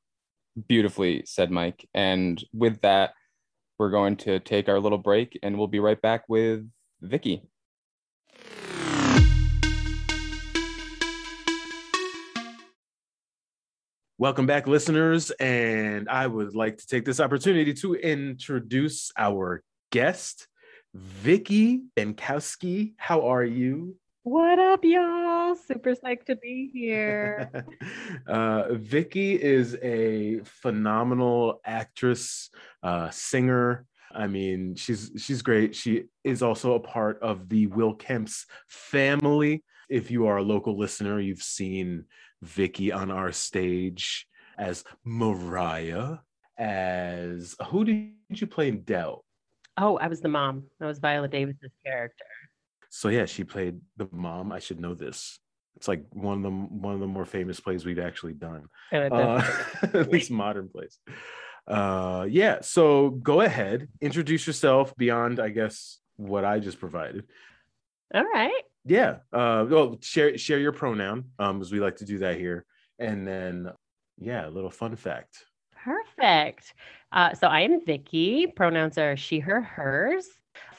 beautifully 0.69 1.23
said 1.26 1.50
mike 1.50 1.88
and 1.95 2.45
with 2.52 2.81
that 2.81 3.12
we're 3.78 3.90
going 3.90 4.16
to 4.16 4.38
take 4.40 4.69
our 4.69 4.81
little 4.81 4.99
break 4.99 5.38
and 5.43 5.59
we'll 5.59 5.66
be 5.66 5.81
right 5.81 6.00
back 6.00 6.25
with 6.28 6.69
vicky 7.02 7.43
Welcome 14.19 14.47
back, 14.47 14.66
listeners. 14.66 15.31
And 15.33 16.09
I 16.09 16.26
would 16.26 16.55
like 16.55 16.78
to 16.78 16.87
take 16.87 17.05
this 17.05 17.21
opportunity 17.21 17.75
to 17.75 17.95
introduce 17.97 19.12
our 19.19 19.62
guest, 19.93 20.49
Vicky 20.95 21.83
Benkowski. 21.95 22.95
How 22.97 23.26
are 23.28 23.45
you? 23.45 23.97
What 24.26 24.59
up, 24.59 24.80
y'all? 24.83 25.54
Super 25.54 25.95
psyched 25.95 26.25
to 26.25 26.35
be 26.35 26.68
here. 26.73 27.49
uh, 28.26 28.75
Vicky 28.75 29.40
is 29.40 29.76
a 29.80 30.40
phenomenal 30.42 31.61
actress, 31.64 32.50
uh, 32.83 33.09
singer. 33.11 33.87
I 34.12 34.26
mean, 34.26 34.75
she's 34.75 35.12
she's 35.16 35.42
great. 35.42 35.76
She 35.76 36.06
is 36.25 36.42
also 36.42 36.75
a 36.75 36.80
part 36.80 37.23
of 37.23 37.49
the 37.49 37.68
Will 37.68 37.95
Kemp's 37.95 38.47
family. 38.66 39.62
If 39.88 40.11
you 40.11 40.26
are 40.26 40.38
a 40.38 40.42
local 40.42 40.76
listener, 40.76 41.21
you've 41.21 41.40
seen 41.40 42.06
Vicky 42.42 42.90
on 42.90 43.12
our 43.12 43.30
stage 43.30 44.26
as 44.59 44.83
Mariah, 45.04 46.16
as 46.59 47.54
who 47.68 47.85
did 47.85 48.11
you 48.28 48.49
play 48.49 48.66
in 48.66 48.83
Doubt? 48.83 49.25
Oh, 49.78 49.99
I 49.99 50.09
was 50.09 50.21
the 50.21 50.28
mom. 50.28 50.64
That 50.80 50.87
was 50.87 50.99
Viola 50.99 51.28
Davis's 51.28 51.71
character. 51.85 52.25
So 52.90 53.09
yeah, 53.09 53.26
she 53.26 53.45
played 53.45 53.81
the 53.97 54.09
mom. 54.12 54.52
I 54.52 54.59
should 54.59 54.81
know 54.81 54.95
this. 54.95 55.38
It's 55.76 55.88
like 55.88 56.05
one 56.12 56.38
of 56.38 56.43
the 56.43 56.50
one 56.50 56.95
of 56.95 57.00
the 57.00 57.07
more 57.07 57.26
famous 57.26 57.61
plays 57.61 57.85
we've 57.85 57.99
actually 57.99 58.33
done, 58.33 58.64
uh, 58.93 59.43
at 59.83 60.11
least 60.11 60.31
modern 60.31 60.69
plays. 60.69 60.99
Uh, 61.69 62.26
yeah. 62.31 62.61
So 62.62 63.11
go 63.11 63.43
ahead, 63.43 63.88
introduce 64.00 64.47
yourself 64.47 64.97
beyond, 64.97 65.38
I 65.38 65.50
guess, 65.50 65.99
what 66.16 66.45
I 66.45 66.61
just 66.61 66.81
provided. 66.81 67.25
All 68.14 68.25
right 68.25 68.62
yeah 68.87 69.16
uh 69.33 69.66
well 69.69 69.99
share 70.00 70.38
share 70.38 70.59
your 70.59 70.73
pronoun 70.73 71.25
um 71.38 71.61
as 71.61 71.73
we 71.73 71.81
like 71.81 71.97
to 71.97 72.05
do 72.05 72.19
that 72.19 72.38
here 72.38 72.64
and 72.99 73.26
then 73.26 73.71
yeah 74.19 74.47
a 74.47 74.50
little 74.50 74.71
fun 74.71 74.95
fact 74.95 75.45
perfect 75.85 76.73
uh 77.12 77.35
so 77.35 77.49
i 77.49 77.61
am 77.61 77.85
vicky 77.85 78.47
pronouns 78.47 78.97
are 78.97 79.16
she 79.16 79.40
her 79.40 79.61
hers 79.61 80.26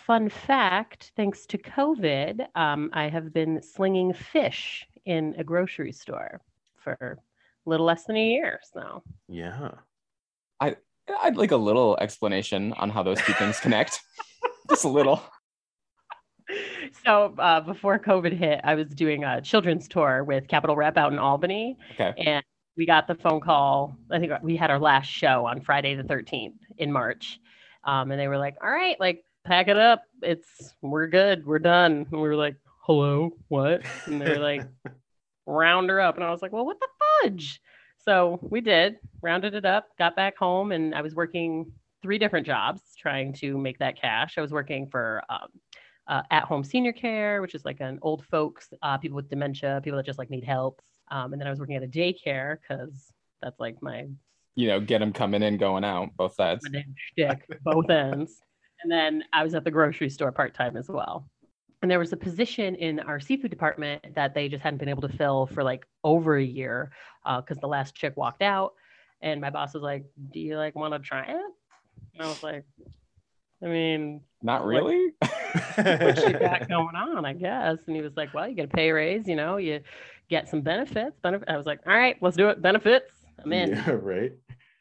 fun 0.07 0.29
fact 0.29 1.11
thanks 1.17 1.45
to 1.45 1.57
covid 1.57 2.47
um 2.55 2.89
i 2.93 3.09
have 3.09 3.33
been 3.33 3.61
slinging 3.61 4.13
fish 4.13 4.87
in 5.03 5.35
a 5.37 5.43
grocery 5.43 5.91
store 5.91 6.39
for 6.77 6.95
a 7.01 7.69
little 7.69 7.85
less 7.85 8.05
than 8.05 8.15
a 8.15 8.25
year 8.25 8.57
so 8.73 9.03
yeah 9.27 9.71
i 10.61 10.73
i'd 11.23 11.35
like 11.35 11.51
a 11.51 11.57
little 11.57 11.97
explanation 11.99 12.71
on 12.77 12.89
how 12.89 13.03
those 13.03 13.21
two 13.23 13.33
things 13.33 13.59
connect 13.59 13.99
just 14.69 14.85
a 14.85 14.89
little 14.89 15.21
so 17.03 17.35
uh, 17.39 17.59
before 17.59 17.99
COVID 17.99 18.31
hit, 18.31 18.61
I 18.63 18.75
was 18.75 18.87
doing 18.87 19.25
a 19.25 19.41
children's 19.41 19.85
tour 19.89 20.23
with 20.23 20.47
Capital 20.47 20.77
Rep 20.77 20.97
out 20.97 21.11
in 21.11 21.19
Albany. 21.19 21.77
Okay. 21.93 22.13
And 22.17 22.41
we 22.77 22.85
got 22.85 23.05
the 23.05 23.15
phone 23.15 23.41
call. 23.41 23.97
I 24.09 24.17
think 24.19 24.31
we 24.41 24.55
had 24.55 24.71
our 24.71 24.79
last 24.79 25.07
show 25.07 25.45
on 25.45 25.59
Friday 25.59 25.95
the 25.95 26.03
13th 26.03 26.53
in 26.77 26.89
March. 26.89 27.41
Um, 27.83 28.11
and 28.11 28.19
they 28.19 28.29
were 28.29 28.37
like, 28.37 28.55
all 28.63 28.69
right, 28.69 28.97
like 28.97 29.25
pack 29.47 29.67
it 29.67 29.77
up. 29.77 30.03
It's, 30.21 30.75
we're 30.81 31.07
good. 31.07 31.45
We're 31.45 31.59
done. 31.59 32.05
And 32.11 32.21
we 32.21 32.27
were 32.27 32.35
like, 32.35 32.57
hello, 32.81 33.31
what? 33.47 33.81
And 34.05 34.21
they 34.21 34.29
were 34.29 34.39
like, 34.39 34.67
round 35.45 35.89
her 35.89 36.01
up. 36.01 36.15
And 36.15 36.23
I 36.23 36.31
was 36.31 36.41
like, 36.41 36.51
well, 36.51 36.65
what 36.65 36.79
the 36.79 36.87
fudge? 37.23 37.61
So 37.97 38.39
we 38.41 38.61
did, 38.61 38.97
rounded 39.21 39.53
it 39.53 39.65
up, 39.65 39.87
got 39.97 40.15
back 40.15 40.37
home, 40.37 40.71
and 40.71 40.93
I 40.95 41.01
was 41.01 41.15
working 41.15 41.71
three 42.01 42.17
different 42.17 42.45
jobs 42.45 42.81
trying 42.97 43.33
to 43.33 43.57
make 43.57 43.79
that 43.79 43.99
cash. 43.99 44.37
I 44.37 44.41
was 44.41 44.51
working 44.51 44.87
for 44.87 45.21
um, 45.29 45.47
uh, 46.07 46.21
at 46.31 46.43
home 46.43 46.63
senior 46.63 46.93
care, 46.93 47.41
which 47.41 47.55
is 47.55 47.65
like 47.65 47.81
an 47.81 47.99
old 48.01 48.25
folks, 48.25 48.69
uh, 48.81 48.97
people 48.97 49.15
with 49.17 49.29
dementia, 49.29 49.81
people 49.83 49.97
that 49.97 50.05
just 50.05 50.19
like 50.19 50.29
need 50.29 50.43
help. 50.45 50.81
Um, 51.09 51.33
and 51.33 51.41
then 51.41 51.47
I 51.47 51.49
was 51.49 51.59
working 51.59 51.75
at 51.75 51.83
a 51.83 51.87
daycare 51.87 52.57
because 52.61 53.11
that's 53.41 53.59
like 53.59 53.81
my 53.81 54.07
You 54.55 54.67
know, 54.67 54.79
get 54.79 54.99
them 54.99 55.11
coming 55.11 55.43
in, 55.43 55.57
going 55.57 55.83
out, 55.83 56.09
both 56.17 56.35
sides. 56.35 56.65
shtick, 56.95 57.45
both 57.63 57.89
ends. 57.89 58.41
And 58.81 58.91
then 58.91 59.23
I 59.33 59.43
was 59.43 59.55
at 59.55 59.63
the 59.63 59.71
grocery 59.71 60.09
store 60.09 60.31
part 60.31 60.53
time 60.53 60.77
as 60.77 60.87
well. 60.87 61.27
And 61.81 61.91
there 61.91 61.99
was 61.99 62.11
a 62.11 62.17
position 62.17 62.75
in 62.75 62.99
our 62.99 63.19
seafood 63.19 63.51
department 63.51 64.15
that 64.15 64.33
they 64.33 64.49
just 64.49 64.63
hadn't 64.63 64.79
been 64.79 64.89
able 64.89 65.03
to 65.03 65.15
fill 65.15 65.45
for 65.45 65.63
like 65.63 65.85
over 66.03 66.37
a 66.37 66.43
year 66.43 66.91
uh, 67.25 67.41
because 67.41 67.57
the 67.57 67.67
last 67.67 67.95
chick 67.95 68.17
walked 68.17 68.41
out. 68.41 68.73
And 69.21 69.41
my 69.41 69.49
boss 69.49 69.73
was 69.73 69.83
like, 69.83 70.05
"Do 70.31 70.39
you 70.39 70.57
like 70.57 70.75
want 70.75 70.93
to 70.93 70.99
try 70.99 71.23
it?" 71.23 71.51
And 72.13 72.21
I 72.21 72.27
was 72.27 72.43
like, 72.43 72.65
"I 73.63 73.67
mean, 73.67 74.21
Not 74.43 74.63
really. 74.63 75.11
what 75.75 76.27
you 76.27 76.33
got 76.37 76.67
going 76.69 76.95
on, 76.95 77.25
I 77.25 77.33
guess. 77.33 77.79
And 77.87 77.95
he 77.95 78.01
was 78.01 78.15
like, 78.15 78.33
Well, 78.33 78.47
you 78.47 78.55
get 78.55 78.65
a 78.65 78.69
pay 78.69 78.91
raise, 78.91 79.27
you 79.27 79.35
know, 79.35 79.57
you 79.57 79.81
get 80.29 80.47
some 80.47 80.61
benefits. 80.61 81.19
Benef-. 81.23 81.43
I 81.47 81.57
was 81.57 81.65
like, 81.65 81.79
All 81.87 81.95
right, 81.95 82.15
let's 82.21 82.37
do 82.37 82.49
it. 82.49 82.61
Benefits. 82.61 83.11
I'm 83.43 83.53
in. 83.53 83.69
Yeah, 83.69 83.91
right. 83.91 84.33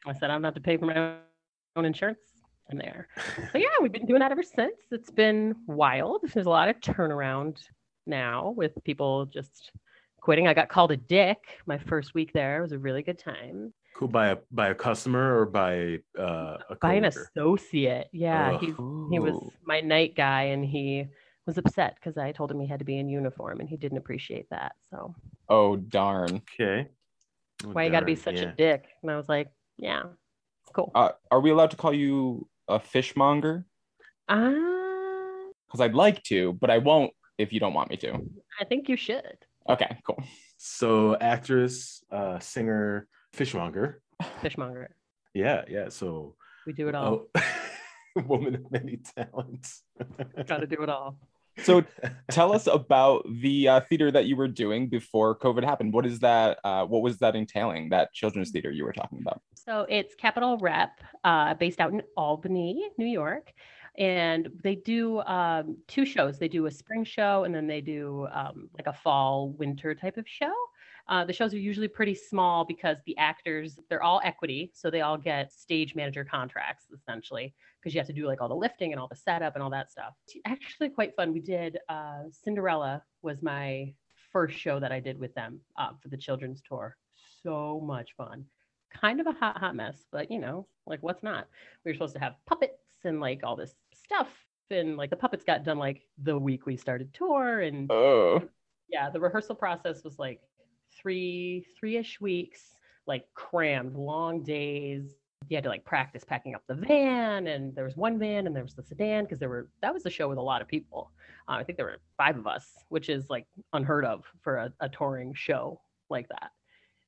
I 0.05 0.13
said, 0.13 0.29
"I'm 0.29 0.41
not 0.41 0.49
have 0.49 0.55
to 0.55 0.61
pay 0.61 0.77
for 0.77 0.85
my 0.85 1.15
own 1.75 1.85
insurance. 1.85 2.19
I'm 2.71 2.77
there. 2.77 3.07
So 3.51 3.57
yeah, 3.57 3.67
we've 3.81 3.91
been 3.91 4.05
doing 4.05 4.19
that 4.19 4.31
ever 4.31 4.43
since. 4.43 4.75
It's 4.91 5.11
been 5.11 5.55
wild. 5.67 6.21
There's 6.33 6.45
a 6.45 6.49
lot 6.49 6.69
of 6.69 6.79
turnaround 6.79 7.57
now 8.05 8.53
with 8.55 8.73
people 8.83 9.25
just 9.25 9.71
quitting. 10.21 10.47
I 10.47 10.53
got 10.53 10.69
called 10.69 10.91
a 10.91 10.97
dick 10.97 11.37
my 11.65 11.77
first 11.77 12.13
week 12.13 12.33
there. 12.33 12.59
It 12.59 12.61
was 12.61 12.71
a 12.73 12.79
really 12.79 13.03
good 13.03 13.19
time. 13.19 13.73
Cool. 13.95 14.09
By 14.09 14.29
a 14.29 14.37
by 14.51 14.69
a 14.69 14.75
customer 14.75 15.39
or 15.39 15.45
by 15.45 15.99
uh, 16.19 16.57
a 16.69 16.75
By 16.81 16.95
an 16.95 17.05
associate. 17.05 18.09
Yeah. 18.11 18.55
Ugh. 18.55 18.59
He 18.61 18.67
he 19.11 19.19
was 19.19 19.41
my 19.65 19.81
night 19.81 20.15
guy 20.15 20.43
and 20.43 20.63
he 20.65 21.05
was 21.45 21.57
upset 21.57 21.95
because 21.95 22.17
I 22.17 22.33
told 22.33 22.51
him 22.51 22.59
he 22.59 22.67
had 22.67 22.79
to 22.79 22.85
be 22.85 22.99
in 22.99 23.07
uniform 23.09 23.61
and 23.61 23.69
he 23.69 23.77
didn't 23.77 23.97
appreciate 23.97 24.47
that. 24.51 24.73
So 24.91 25.15
Oh 25.49 25.77
darn. 25.77 26.41
Okay. 26.59 26.89
Oh, 27.65 27.69
why 27.69 27.85
you 27.85 27.91
got 27.91 28.01
to 28.01 28.05
be 28.05 28.15
such 28.15 28.35
yeah. 28.35 28.49
a 28.49 28.55
dick? 28.55 28.85
And 29.01 29.09
I 29.09 29.17
was 29.17 29.27
like, 29.27 29.49
yeah, 29.77 30.03
it's 30.63 30.71
cool. 30.73 30.91
Uh, 30.93 31.11
are 31.31 31.39
we 31.39 31.49
allowed 31.49 31.71
to 31.71 31.77
call 31.77 31.93
you 31.93 32.47
a 32.67 32.79
fishmonger? 32.79 33.65
Ah, 34.29 35.45
Because 35.67 35.81
I'd 35.81 35.93
like 35.95 36.23
to, 36.23 36.53
but 36.53 36.69
I 36.69 36.77
won't 36.79 37.11
if 37.37 37.53
you 37.53 37.59
don't 37.59 37.73
want 37.73 37.89
me 37.89 37.97
to. 37.97 38.13
I 38.59 38.65
think 38.65 38.89
you 38.89 38.97
should. 38.97 39.37
Okay, 39.69 39.97
cool. 40.05 40.21
So 40.57 41.15
actress, 41.19 42.03
uh, 42.11 42.39
singer, 42.39 43.07
fishmonger. 43.33 44.01
Fishmonger. 44.41 44.95
Yeah, 45.33 45.63
yeah. 45.69 45.89
So 45.89 46.35
We 46.65 46.73
do 46.73 46.87
it 46.89 46.95
all. 46.95 47.27
oh, 47.35 47.41
woman 48.25 48.55
of 48.55 48.71
many 48.71 48.97
talents. 48.97 49.83
Got 50.47 50.57
to 50.61 50.67
do 50.67 50.81
it 50.81 50.89
all. 50.89 51.19
So 51.63 51.83
tell 52.31 52.53
us 52.53 52.67
about 52.67 53.25
the 53.41 53.67
uh, 53.67 53.81
theater 53.81 54.11
that 54.11 54.25
you 54.25 54.35
were 54.35 54.47
doing 54.47 54.87
before 54.87 55.37
COVID 55.37 55.63
happened. 55.63 55.93
What 55.93 56.05
is 56.05 56.19
that? 56.19 56.59
Uh, 56.63 56.85
what 56.85 57.01
was 57.01 57.17
that 57.19 57.35
entailing? 57.35 57.89
That 57.89 58.13
children's 58.13 58.51
theater 58.51 58.71
you 58.71 58.83
were 58.83 58.93
talking 58.93 59.19
about? 59.21 59.41
So 59.53 59.85
it's 59.89 60.15
Capital 60.15 60.57
Rep, 60.57 61.01
uh, 61.23 61.53
based 61.55 61.81
out 61.81 61.91
in 61.91 62.01
Albany, 62.15 62.89
New 62.97 63.07
York. 63.07 63.51
And 63.97 64.49
they 64.63 64.75
do 64.75 65.21
um, 65.21 65.77
two 65.87 66.05
shows. 66.05 66.37
They 66.37 66.47
do 66.47 66.67
a 66.67 66.71
spring 66.71 67.03
show 67.03 67.45
and 67.45 67.53
then 67.53 67.65
they 67.65 67.81
do 67.81 68.27
um, 68.31 68.69
like 68.77 68.87
a 68.87 68.93
fall, 68.93 69.49
winter 69.49 69.95
type 69.95 70.17
of 70.17 70.27
show. 70.27 70.53
Uh, 71.09 71.23
the 71.25 71.33
shows 71.33 71.53
are 71.53 71.59
usually 71.59 71.87
pretty 71.87 72.15
small 72.15 72.65
because 72.65 72.97
the 73.05 73.17
actors, 73.17 73.79
they're 73.89 74.03
all 74.03 74.21
equity. 74.23 74.71
So 74.73 74.89
they 74.89 75.01
all 75.01 75.17
get 75.17 75.51
stage 75.51 75.95
manager 75.95 76.25
contracts 76.25 76.85
essentially 76.93 77.53
because 77.79 77.93
you 77.93 77.99
have 77.99 78.07
to 78.07 78.13
do 78.13 78.25
like 78.27 78.41
all 78.41 78.49
the 78.49 78.55
lifting 78.55 78.91
and 78.91 78.99
all 78.99 79.07
the 79.07 79.15
setup 79.15 79.55
and 79.55 79.63
all 79.63 79.69
that 79.69 79.91
stuff. 79.91 80.13
It's 80.27 80.37
actually 80.45 80.89
quite 80.89 81.15
fun. 81.15 81.33
We 81.33 81.39
did 81.39 81.77
uh, 81.89 82.23
Cinderella 82.31 83.03
was 83.21 83.41
my 83.41 83.93
first 84.31 84.57
show 84.57 84.79
that 84.79 84.91
I 84.91 84.99
did 84.99 85.17
with 85.17 85.33
them 85.33 85.61
uh, 85.77 85.91
for 86.01 86.09
the 86.09 86.17
children's 86.17 86.61
tour. 86.61 86.97
So 87.43 87.81
much 87.83 88.15
fun 88.17 88.45
kind 88.89 89.19
of 89.19 89.27
a 89.27 89.31
hot, 89.33 89.57
hot 89.57 89.75
mess, 89.75 90.05
but 90.11 90.31
you 90.31 90.39
know, 90.39 90.67
like 90.85 91.01
what's 91.01 91.23
not? 91.23 91.47
We 91.83 91.91
were 91.91 91.95
supposed 91.95 92.15
to 92.15 92.19
have 92.19 92.35
puppets 92.45 92.73
and 93.03 93.19
like 93.19 93.41
all 93.43 93.55
this 93.55 93.75
stuff. 93.93 94.29
And 94.69 94.97
like 94.97 95.09
the 95.09 95.15
puppets 95.15 95.45
got 95.45 95.63
done 95.63 95.77
like 95.77 96.01
the 96.21 96.37
week 96.37 96.65
we 96.65 96.75
started 96.75 97.13
tour. 97.13 97.61
And 97.61 97.89
Oh, 97.91 98.43
yeah, 98.89 99.09
the 99.09 99.19
rehearsal 99.19 99.55
process 99.55 100.03
was 100.03 100.19
like 100.19 100.41
three, 101.01 101.65
three 101.79 101.97
ish 101.97 102.19
weeks, 102.19 102.75
like 103.05 103.25
crammed, 103.33 103.95
long 103.95 104.43
days. 104.43 105.15
You 105.49 105.55
had 105.55 105.63
to 105.63 105.69
like 105.69 105.85
practice 105.85 106.23
packing 106.23 106.55
up 106.55 106.63
the 106.67 106.75
van, 106.75 107.47
and 107.47 107.73
there 107.75 107.85
was 107.85 107.95
one 107.95 108.19
van, 108.19 108.47
and 108.47 108.55
there 108.55 108.63
was 108.63 108.73
the 108.73 108.83
sedan 108.83 109.23
because 109.23 109.39
there 109.39 109.49
were 109.49 109.69
that 109.81 109.93
was 109.93 110.03
the 110.03 110.09
show 110.09 110.27
with 110.27 110.37
a 110.37 110.41
lot 110.41 110.61
of 110.61 110.67
people. 110.67 111.11
Uh, 111.47 111.53
I 111.53 111.63
think 111.63 111.77
there 111.77 111.85
were 111.85 112.01
five 112.17 112.37
of 112.37 112.47
us, 112.47 112.67
which 112.89 113.09
is 113.09 113.29
like 113.29 113.45
unheard 113.73 114.03
of 114.03 114.25
for 114.41 114.57
a, 114.57 114.73
a 114.81 114.89
touring 114.89 115.33
show 115.35 115.79
like 116.09 116.27
that 116.29 116.51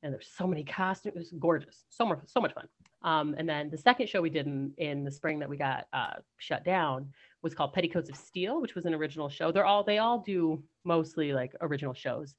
and 0.03 0.13
there's 0.13 0.29
so 0.35 0.47
many 0.47 0.63
costumes. 0.63 1.15
It 1.15 1.19
was 1.19 1.33
gorgeous, 1.39 1.85
so 1.89 2.05
much, 2.05 2.19
so 2.25 2.39
much 2.39 2.53
fun. 2.53 2.67
Um, 3.03 3.35
and 3.37 3.47
then 3.47 3.69
the 3.69 3.77
second 3.77 4.07
show 4.07 4.21
we 4.21 4.29
did 4.29 4.45
in, 4.45 4.71
in 4.77 5.03
the 5.03 5.11
spring 5.11 5.39
that 5.39 5.49
we 5.49 5.57
got 5.57 5.87
uh, 5.93 6.15
shut 6.37 6.63
down 6.63 7.09
was 7.41 7.53
called 7.53 7.73
Petticoats 7.73 8.09
of 8.09 8.15
Steel, 8.15 8.61
which 8.61 8.75
was 8.75 8.85
an 8.85 8.93
original 8.93 9.29
show. 9.29 9.51
They're 9.51 9.65
all 9.65 9.83
they 9.83 9.97
all 9.97 10.19
do 10.19 10.61
mostly 10.85 11.33
like 11.33 11.53
original 11.61 11.93
shows, 11.93 12.35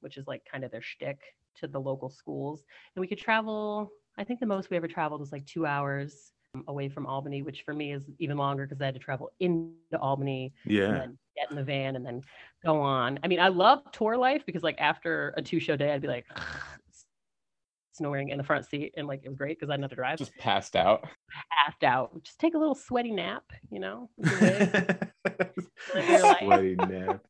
which 0.00 0.16
is 0.16 0.26
like 0.26 0.42
kind 0.50 0.64
of 0.64 0.70
their 0.70 0.82
shtick 0.82 1.18
to 1.56 1.66
the 1.66 1.78
local 1.78 2.10
schools. 2.10 2.64
And 2.94 3.00
we 3.00 3.06
could 3.06 3.18
travel. 3.18 3.90
I 4.18 4.24
think 4.24 4.40
the 4.40 4.46
most 4.46 4.70
we 4.70 4.76
ever 4.76 4.88
traveled 4.88 5.20
was 5.20 5.32
like 5.32 5.46
two 5.46 5.66
hours 5.66 6.32
um, 6.54 6.64
away 6.68 6.88
from 6.88 7.06
Albany, 7.06 7.42
which 7.42 7.62
for 7.62 7.74
me 7.74 7.92
is 7.92 8.02
even 8.18 8.36
longer 8.36 8.66
because 8.66 8.80
I 8.80 8.86
had 8.86 8.94
to 8.94 9.00
travel 9.00 9.30
into 9.40 9.98
Albany 10.00 10.52
and 10.64 10.72
yeah. 10.72 10.92
then 10.92 11.18
get 11.36 11.50
in 11.50 11.56
the 11.56 11.64
van 11.64 11.96
and 11.96 12.04
then 12.04 12.22
go 12.64 12.80
on. 12.80 13.18
I 13.22 13.28
mean, 13.28 13.40
I 13.40 13.48
love 13.48 13.80
tour 13.92 14.16
life 14.16 14.42
because 14.46 14.62
like 14.62 14.80
after 14.80 15.34
a 15.36 15.42
two 15.42 15.60
show 15.60 15.76
day, 15.76 15.92
I'd 15.92 16.02
be 16.02 16.08
like 16.08 16.26
snoring 17.92 18.28
in 18.30 18.38
the 18.38 18.44
front 18.44 18.66
seat 18.66 18.94
and 18.96 19.06
like 19.06 19.22
it 19.24 19.28
was 19.28 19.38
great 19.38 19.58
because 19.58 19.70
I 19.70 19.74
didn't 19.74 19.84
have 19.84 19.90
to 19.90 19.96
drive. 19.96 20.18
Just 20.18 20.36
passed 20.36 20.76
out. 20.76 21.06
passed 21.64 21.84
out. 21.84 22.22
Just 22.22 22.38
take 22.38 22.54
a 22.54 22.58
little 22.58 22.74
sweaty 22.74 23.12
nap, 23.12 23.44
you 23.70 23.80
know. 23.80 24.10
with 24.16 24.40
your 24.40 24.50
legs. 24.50 25.66
Live 25.94 26.08
your 26.08 26.22
life. 26.22 26.38
Sweaty 26.42 26.74
nap. 26.76 27.20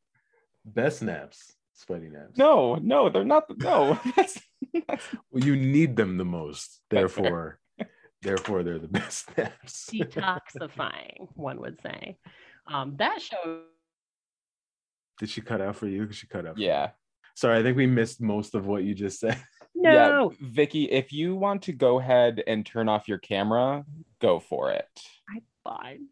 Best 0.64 1.02
naps. 1.02 1.55
Sweaty 1.76 2.08
naps. 2.08 2.36
No, 2.38 2.76
no, 2.76 3.08
they're 3.10 3.24
not. 3.24 3.44
No, 3.58 3.98
that's, 4.16 4.40
that's 4.88 5.04
Well, 5.30 5.44
you 5.44 5.54
need 5.56 5.94
them 5.96 6.16
the 6.16 6.24
most. 6.24 6.80
Therefore, 6.90 7.58
therefore 8.22 8.62
they're 8.62 8.78
the 8.78 8.88
best 9.00 9.28
naps. 9.36 9.88
Detoxifying, 9.92 11.28
one 11.34 11.60
would 11.60 11.78
say. 11.82 12.16
Um, 12.66 12.96
that 12.98 13.20
show, 13.20 13.60
Did 15.18 15.28
she 15.30 15.40
cut 15.42 15.60
out 15.60 15.76
for 15.76 15.86
you? 15.86 16.10
She 16.12 16.26
cut 16.26 16.46
out. 16.46 16.58
yeah. 16.58 16.90
Sorry, 17.34 17.58
I 17.58 17.62
think 17.62 17.76
we 17.76 17.86
missed 17.86 18.22
most 18.22 18.54
of 18.54 18.66
what 18.66 18.82
you 18.84 18.94
just 18.94 19.20
said. 19.20 19.38
no, 19.74 19.92
Yeah, 19.92 20.28
Vicky, 20.40 20.84
if 20.84 21.12
you 21.12 21.36
want 21.36 21.60
to 21.64 21.72
go 21.72 22.00
ahead 22.00 22.42
and 22.46 22.64
turn 22.64 22.88
off 22.88 23.06
your 23.08 23.18
camera, 23.18 23.84
go 24.22 24.40
for 24.40 24.70
it. 24.72 24.88
I 25.28 25.40
fine. 25.62 26.06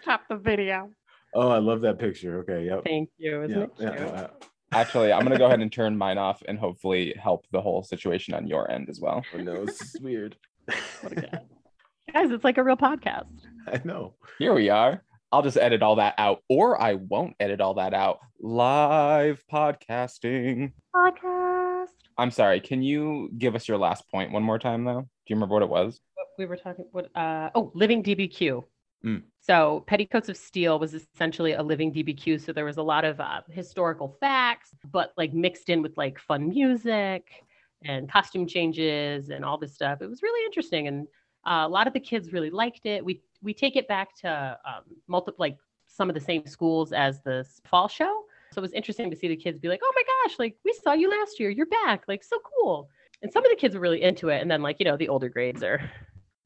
Stop 0.00 0.22
the 0.30 0.36
video. 0.36 0.88
Oh, 1.34 1.50
I 1.50 1.58
love 1.58 1.82
that 1.82 1.98
picture. 1.98 2.38
Okay. 2.40 2.64
Yep. 2.64 2.84
Thank 2.84 3.10
you. 3.18 3.42
Isn't 3.42 3.58
Yeah, 3.58 3.64
it 3.64 3.76
cute? 3.76 3.92
yeah. 3.92 4.26
Actually, 4.74 5.12
I'm 5.12 5.22
gonna 5.22 5.38
go 5.38 5.46
ahead 5.46 5.60
and 5.60 5.72
turn 5.72 5.96
mine 5.96 6.18
off 6.18 6.42
and 6.46 6.58
hopefully 6.58 7.14
help 7.18 7.46
the 7.52 7.60
whole 7.60 7.82
situation 7.82 8.34
on 8.34 8.46
your 8.46 8.70
end 8.70 8.88
as 8.88 9.00
well. 9.00 9.22
Oh, 9.34 9.38
no, 9.38 9.64
this 9.64 9.80
is 9.80 10.00
weird. 10.00 10.36
What 11.00 11.12
a. 11.12 11.42
Guys, 12.12 12.30
it's 12.30 12.44
like 12.44 12.58
a 12.58 12.64
real 12.64 12.76
podcast. 12.76 13.46
I 13.66 13.80
know. 13.84 14.14
Here 14.38 14.52
we 14.52 14.70
are. 14.70 15.02
I'll 15.32 15.42
just 15.42 15.56
edit 15.56 15.82
all 15.82 15.96
that 15.96 16.14
out, 16.18 16.40
or 16.48 16.80
I 16.80 16.94
won't 16.94 17.34
edit 17.40 17.60
all 17.60 17.74
that 17.74 17.94
out. 17.94 18.18
Live 18.40 19.42
podcasting. 19.52 20.72
Podcast. 20.94 21.88
I'm 22.18 22.30
sorry. 22.30 22.60
Can 22.60 22.82
you 22.82 23.30
give 23.36 23.54
us 23.54 23.66
your 23.66 23.78
last 23.78 24.08
point 24.10 24.32
one 24.32 24.42
more 24.42 24.58
time, 24.58 24.84
though? 24.84 25.00
Do 25.00 25.08
you 25.28 25.36
remember 25.36 25.54
what 25.54 25.62
it 25.62 25.68
was? 25.68 26.00
what 26.16 26.28
we 26.38 26.46
were 26.46 26.56
talking 26.56 26.86
what 26.92 27.08
uh 27.16 27.50
oh 27.54 27.70
living 27.74 28.02
dbq 28.02 28.62
Mm. 29.04 29.22
so 29.38 29.84
petticoats 29.86 30.30
of 30.30 30.36
steel 30.36 30.78
was 30.78 30.94
essentially 30.94 31.52
a 31.52 31.62
living 31.62 31.92
dbq 31.92 32.40
so 32.40 32.54
there 32.54 32.64
was 32.64 32.78
a 32.78 32.82
lot 32.82 33.04
of 33.04 33.20
uh, 33.20 33.42
historical 33.50 34.16
facts 34.18 34.70
but 34.90 35.12
like 35.18 35.34
mixed 35.34 35.68
in 35.68 35.82
with 35.82 35.94
like 35.98 36.18
fun 36.18 36.48
music 36.48 37.44
and 37.84 38.10
costume 38.10 38.46
changes 38.46 39.30
and 39.30 39.44
all 39.44 39.58
this 39.58 39.74
stuff. 39.74 40.00
It 40.00 40.08
was 40.08 40.22
really 40.22 40.44
interesting 40.46 40.88
and 40.88 41.06
uh, 41.46 41.64
a 41.66 41.68
lot 41.68 41.86
of 41.86 41.92
the 41.92 42.00
kids 42.00 42.32
really 42.32 42.50
liked 42.50 42.86
it. 42.86 43.04
We 43.04 43.22
we 43.42 43.52
take 43.52 43.76
it 43.76 43.86
back 43.86 44.16
to 44.20 44.58
um, 44.64 44.82
multiple 45.06 45.36
like 45.38 45.58
some 45.86 46.08
of 46.08 46.14
the 46.14 46.20
same 46.20 46.46
schools 46.46 46.92
as 46.92 47.20
the 47.22 47.46
fall 47.64 47.88
show. 47.88 48.24
So 48.52 48.60
it 48.60 48.62
was 48.62 48.72
interesting 48.72 49.10
to 49.10 49.16
see 49.16 49.28
the 49.28 49.36
kids 49.36 49.58
be 49.58 49.68
like 49.68 49.80
oh 49.82 49.92
my 49.94 50.02
gosh 50.02 50.38
like 50.38 50.56
we 50.64 50.72
saw 50.72 50.92
you 50.92 51.10
last 51.10 51.38
year. 51.38 51.50
You're 51.50 51.66
back. 51.66 52.04
Like 52.08 52.24
so 52.24 52.38
cool. 52.58 52.88
And 53.22 53.32
some 53.32 53.44
of 53.44 53.50
the 53.50 53.56
kids 53.56 53.74
were 53.74 53.80
really 53.80 54.02
into 54.02 54.28
it 54.28 54.40
and 54.40 54.50
then 54.50 54.62
like 54.62 54.76
you 54.78 54.84
know 54.84 54.96
the 54.96 55.08
older 55.08 55.28
grades 55.28 55.62
are 55.62 55.80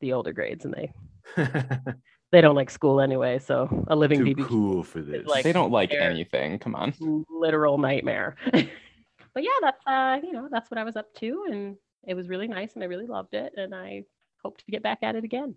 the 0.00 0.12
older 0.12 0.32
grades 0.32 0.64
and 0.64 0.74
they 0.74 0.92
they 2.30 2.40
don't 2.40 2.54
like 2.54 2.70
school 2.70 3.00
anyway. 3.00 3.38
So 3.38 3.84
a 3.88 3.96
living 3.96 4.24
Too 4.24 4.34
BBQ 4.34 4.46
cool 4.46 4.82
for 4.82 5.00
this. 5.00 5.26
like- 5.26 5.44
they 5.44 5.52
don't 5.52 5.72
like 5.72 5.92
anything. 5.92 6.58
Come 6.58 6.74
on. 6.74 6.94
literal 7.30 7.78
nightmare. 7.78 8.36
but 8.52 8.64
yeah, 9.36 9.50
that's 9.60 9.86
uh, 9.86 10.18
you 10.22 10.32
know, 10.32 10.48
that's 10.50 10.70
what 10.70 10.78
I 10.78 10.84
was 10.84 10.96
up 10.96 11.12
to 11.16 11.46
and 11.50 11.76
it 12.06 12.14
was 12.14 12.28
really 12.28 12.48
nice 12.48 12.74
and 12.74 12.82
I 12.82 12.86
really 12.86 13.06
loved 13.06 13.34
it 13.34 13.52
and 13.56 13.74
I 13.74 14.04
hope 14.42 14.58
to 14.58 14.64
get 14.70 14.82
back 14.82 14.98
at 15.02 15.16
it 15.16 15.24
again. 15.24 15.54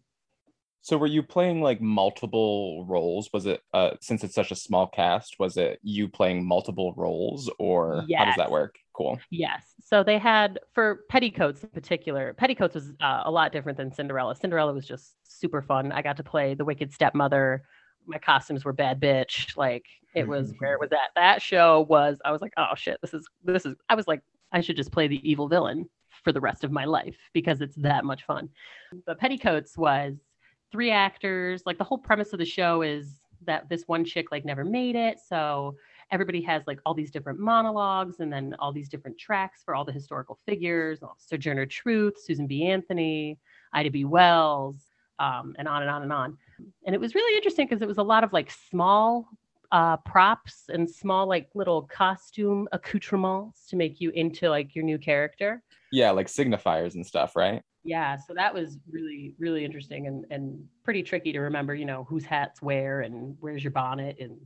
So 0.83 0.97
were 0.97 1.07
you 1.07 1.21
playing 1.21 1.61
like 1.61 1.79
multiple 1.79 2.85
roles? 2.87 3.29
Was 3.31 3.45
it 3.45 3.61
uh 3.73 3.91
since 4.01 4.23
it's 4.23 4.33
such 4.33 4.51
a 4.51 4.55
small 4.55 4.87
cast, 4.87 5.37
was 5.39 5.57
it 5.57 5.79
you 5.83 6.07
playing 6.07 6.45
multiple 6.45 6.93
roles 6.97 7.49
or 7.59 8.05
how 8.17 8.25
does 8.25 8.35
that 8.37 8.51
work? 8.51 8.79
Cool. 9.01 9.19
Yes. 9.29 9.73
So 9.83 10.03
they 10.03 10.17
had 10.17 10.59
for 10.73 11.01
petticoats 11.09 11.63
in 11.63 11.69
particular. 11.69 12.33
Petticoats 12.33 12.75
was 12.75 12.93
uh, 13.01 13.23
a 13.25 13.31
lot 13.31 13.51
different 13.51 13.77
than 13.77 13.91
Cinderella. 13.91 14.35
Cinderella 14.35 14.73
was 14.73 14.85
just 14.85 15.15
super 15.23 15.61
fun. 15.61 15.91
I 15.91 16.01
got 16.01 16.17
to 16.17 16.23
play 16.23 16.53
the 16.53 16.65
wicked 16.65 16.93
stepmother. 16.93 17.63
My 18.05 18.17
costumes 18.17 18.63
were 18.63 18.73
bad 18.73 18.99
bitch. 19.01 19.57
Like 19.57 19.85
it 20.15 20.27
was 20.27 20.53
where 20.59 20.73
it 20.73 20.79
was 20.79 20.91
at. 20.91 21.11
That 21.15 21.41
show 21.41 21.85
was. 21.89 22.19
I 22.25 22.31
was 22.31 22.41
like, 22.41 22.53
oh 22.57 22.75
shit, 22.75 22.97
this 23.01 23.13
is 23.13 23.27
this 23.43 23.65
is. 23.65 23.75
I 23.89 23.95
was 23.95 24.07
like, 24.07 24.21
I 24.51 24.61
should 24.61 24.75
just 24.77 24.91
play 24.91 25.07
the 25.07 25.29
evil 25.29 25.47
villain 25.47 25.89
for 26.23 26.31
the 26.31 26.41
rest 26.41 26.63
of 26.63 26.71
my 26.71 26.85
life 26.85 27.17
because 27.33 27.61
it's 27.61 27.75
that 27.77 28.05
much 28.05 28.25
fun. 28.25 28.49
But 29.05 29.19
petticoats 29.19 29.77
was 29.77 30.15
three 30.71 30.91
actors. 30.91 31.63
Like 31.65 31.77
the 31.77 31.83
whole 31.83 31.97
premise 31.97 32.33
of 32.33 32.39
the 32.39 32.45
show 32.45 32.81
is 32.81 33.19
that 33.45 33.67
this 33.69 33.83
one 33.87 34.05
chick 34.05 34.31
like 34.31 34.45
never 34.45 34.63
made 34.63 34.95
it. 34.95 35.19
So 35.27 35.75
everybody 36.11 36.41
has 36.41 36.63
like 36.67 36.79
all 36.85 36.93
these 36.93 37.11
different 37.11 37.39
monologues 37.39 38.19
and 38.19 38.31
then 38.31 38.55
all 38.59 38.71
these 38.71 38.89
different 38.89 39.17
tracks 39.17 39.61
for 39.63 39.75
all 39.75 39.85
the 39.85 39.91
historical 39.91 40.37
figures 40.45 40.99
sojourner 41.17 41.65
truth 41.65 42.15
susan 42.21 42.47
b. 42.47 42.67
Anthony 42.67 43.37
ida 43.73 43.89
b. 43.89 44.05
Wells 44.05 44.77
um, 45.19 45.55
and 45.57 45.67
on 45.67 45.83
and 45.83 45.91
on 45.91 46.01
and 46.03 46.11
on. 46.11 46.37
And 46.85 46.95
it 46.95 46.99
was 46.99 47.15
really 47.15 47.35
interesting 47.37 47.67
because 47.67 47.81
it 47.81 47.87
was 47.87 47.99
a 47.99 48.03
lot 48.03 48.23
of 48.23 48.33
like 48.33 48.51
small 48.69 49.29
uh, 49.71 49.97
props 49.97 50.63
and 50.67 50.89
small 50.89 51.27
like 51.27 51.49
little 51.53 51.83
costume 51.83 52.67
accoutrements 52.71 53.67
to 53.67 53.75
make 53.75 54.01
you 54.01 54.09
into 54.11 54.49
like 54.49 54.75
your 54.75 54.83
new 54.83 54.97
character. 54.97 55.63
Yeah, 55.91 56.11
like 56.11 56.27
signifiers 56.27 56.95
and 56.95 57.05
stuff, 57.05 57.35
right? 57.35 57.61
yeah 57.83 58.15
so 58.15 58.33
that 58.33 58.53
was 58.53 58.77
really 58.89 59.33
really 59.39 59.65
interesting 59.65 60.07
and 60.07 60.25
and 60.29 60.63
pretty 60.83 61.01
tricky 61.01 61.31
to 61.31 61.39
remember 61.39 61.73
you 61.73 61.85
know 61.85 62.05
whose 62.07 62.25
hats 62.25 62.61
where 62.61 63.01
and 63.01 63.35
where's 63.39 63.63
your 63.63 63.71
bonnet 63.71 64.17
and 64.19 64.37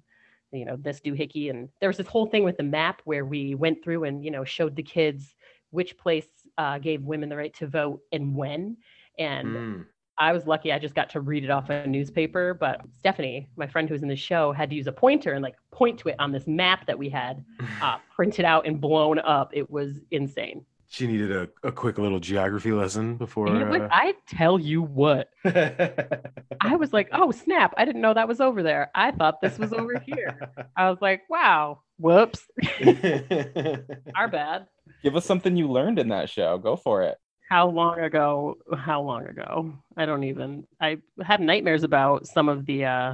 you 0.56 0.66
know 0.66 0.76
this 0.78 1.00
doohickey 1.02 1.50
and 1.50 1.70
there 1.80 1.90
was 1.90 1.98
this 1.98 2.08
whole 2.08 2.26
thing 2.26 2.44
with 2.44 2.58
the 2.58 2.64
map 2.64 3.02
where 3.06 3.26
we 3.26 3.56
went 3.56 3.84
through 3.84 4.04
and 4.06 4.24
you 4.24 4.32
know 4.32 4.44
showed 4.44 4.76
the 4.76 4.84
kids 4.84 5.36
which 5.72 5.98
place 5.98 6.28
uh, 6.58 6.78
gave 6.78 7.02
women 7.04 7.30
the 7.30 7.36
right 7.36 7.54
to 7.54 7.68
vote 7.68 8.00
and 8.12 8.36
when. 8.36 8.78
And 9.20 9.48
Mm. 9.56 9.86
i 10.18 10.32
was 10.32 10.48
lucky 10.48 10.72
i 10.72 10.80
just 10.80 10.96
got 10.96 11.10
to 11.10 11.20
read 11.20 11.44
it 11.44 11.50
off 11.50 11.70
a 11.70 11.86
newspaper 11.88 12.54
but 12.54 12.80
stephanie 12.98 13.50
my 13.58 13.68
friend 13.68 13.90
who's 13.90 14.02
in 14.02 14.08
the 14.08 14.16
show 14.16 14.54
had 14.54 14.70
to 14.70 14.76
use 14.76 14.88
a 14.88 14.92
pointer 14.92 15.34
and 15.34 15.44
like 15.44 15.56
point 15.72 16.00
to 16.00 16.08
it 16.10 16.16
on 16.20 16.32
this 16.32 16.48
map 16.48 16.86
that 16.88 16.98
we 16.98 17.10
had 17.10 17.44
uh, 17.82 17.98
printed 18.16 18.46
out 18.46 18.66
and 18.66 18.80
blown 18.80 19.20
up. 19.20 19.50
It 19.54 19.70
was 19.70 20.00
insane 20.12 20.66
She 20.88 21.08
needed 21.08 21.32
a, 21.32 21.50
a 21.64 21.72
quick 21.72 21.98
little 21.98 22.20
geography 22.20 22.72
lesson 22.72 23.18
before. 23.18 23.48
it 23.48 23.68
was, 23.68 23.82
uh, 23.82 23.90
i 23.92 24.14
tell 24.28 24.60
you 24.60 24.82
what 24.82 25.30
I 25.46 26.76
was 26.78 26.94
like, 26.94 27.10
oh 27.12 27.32
snap! 27.32 27.74
I 27.78 27.86
didn't 27.86 28.02
know 28.02 28.14
that 28.14 28.28
was 28.28 28.40
over 28.40 28.64
there. 28.64 28.92
I 28.94 29.12
thought 29.12 29.42
this 29.42 29.58
was 29.58 29.74
over 29.74 30.00
here. 30.06 30.52
I 30.76 30.90
was 30.90 31.00
like, 31.02 31.24
wow, 31.30 31.80
whoops, 31.98 32.42
our 34.16 34.28
bad. 34.28 34.68
Give 35.04 35.16
us 35.16 35.26
something 35.26 35.56
you 35.56 35.70
learned 35.70 36.00
in 36.00 36.10
that 36.10 36.30
show. 36.30 36.58
Go 36.58 36.76
for 36.76 37.04
it. 37.04 37.18
How 37.50 37.68
long 37.70 38.00
ago? 38.00 38.58
How 38.76 39.02
long 39.02 39.28
ago? 39.28 39.74
I 39.96 40.06
don't 40.06 40.24
even. 40.24 40.66
I 40.82 40.98
had 41.24 41.42
nightmares 41.42 41.84
about 41.84 42.26
some 42.28 42.50
of 42.50 42.66
the 42.66 42.86
uh, 42.86 43.14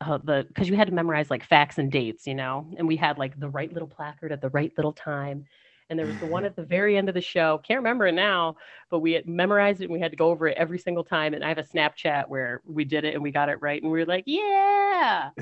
uh 0.00 0.18
the 0.24 0.44
because 0.48 0.68
you 0.68 0.76
had 0.76 0.88
to 0.88 0.94
memorize 0.94 1.30
like 1.30 1.44
facts 1.44 1.78
and 1.78 1.92
dates, 1.92 2.26
you 2.26 2.34
know, 2.34 2.66
and 2.78 2.88
we 2.88 2.96
had 2.96 3.18
like 3.18 3.38
the 3.38 3.48
right 3.48 3.72
little 3.72 3.88
placard 3.88 4.32
at 4.32 4.40
the 4.40 4.50
right 4.50 4.72
little 4.76 4.92
time. 4.92 5.44
And 5.90 5.98
there 5.98 6.06
was 6.06 6.18
the 6.18 6.26
one 6.26 6.44
at 6.44 6.54
the 6.54 6.64
very 6.64 6.98
end 6.98 7.08
of 7.08 7.14
the 7.14 7.20
show. 7.20 7.58
Can't 7.66 7.78
remember 7.78 8.06
it 8.06 8.12
now, 8.12 8.56
but 8.90 8.98
we 8.98 9.12
had 9.12 9.26
memorized 9.26 9.80
it 9.80 9.84
and 9.84 9.92
we 9.92 10.00
had 10.00 10.10
to 10.10 10.18
go 10.18 10.28
over 10.28 10.46
it 10.46 10.56
every 10.58 10.78
single 10.78 11.04
time. 11.04 11.32
And 11.32 11.42
I 11.42 11.48
have 11.48 11.58
a 11.58 11.62
Snapchat 11.62 12.28
where 12.28 12.60
we 12.66 12.84
did 12.84 13.04
it 13.04 13.14
and 13.14 13.22
we 13.22 13.30
got 13.30 13.48
it 13.48 13.62
right. 13.62 13.82
And 13.82 13.90
we 13.90 13.98
were 13.98 14.06
like, 14.06 14.24
yeah. 14.26 15.30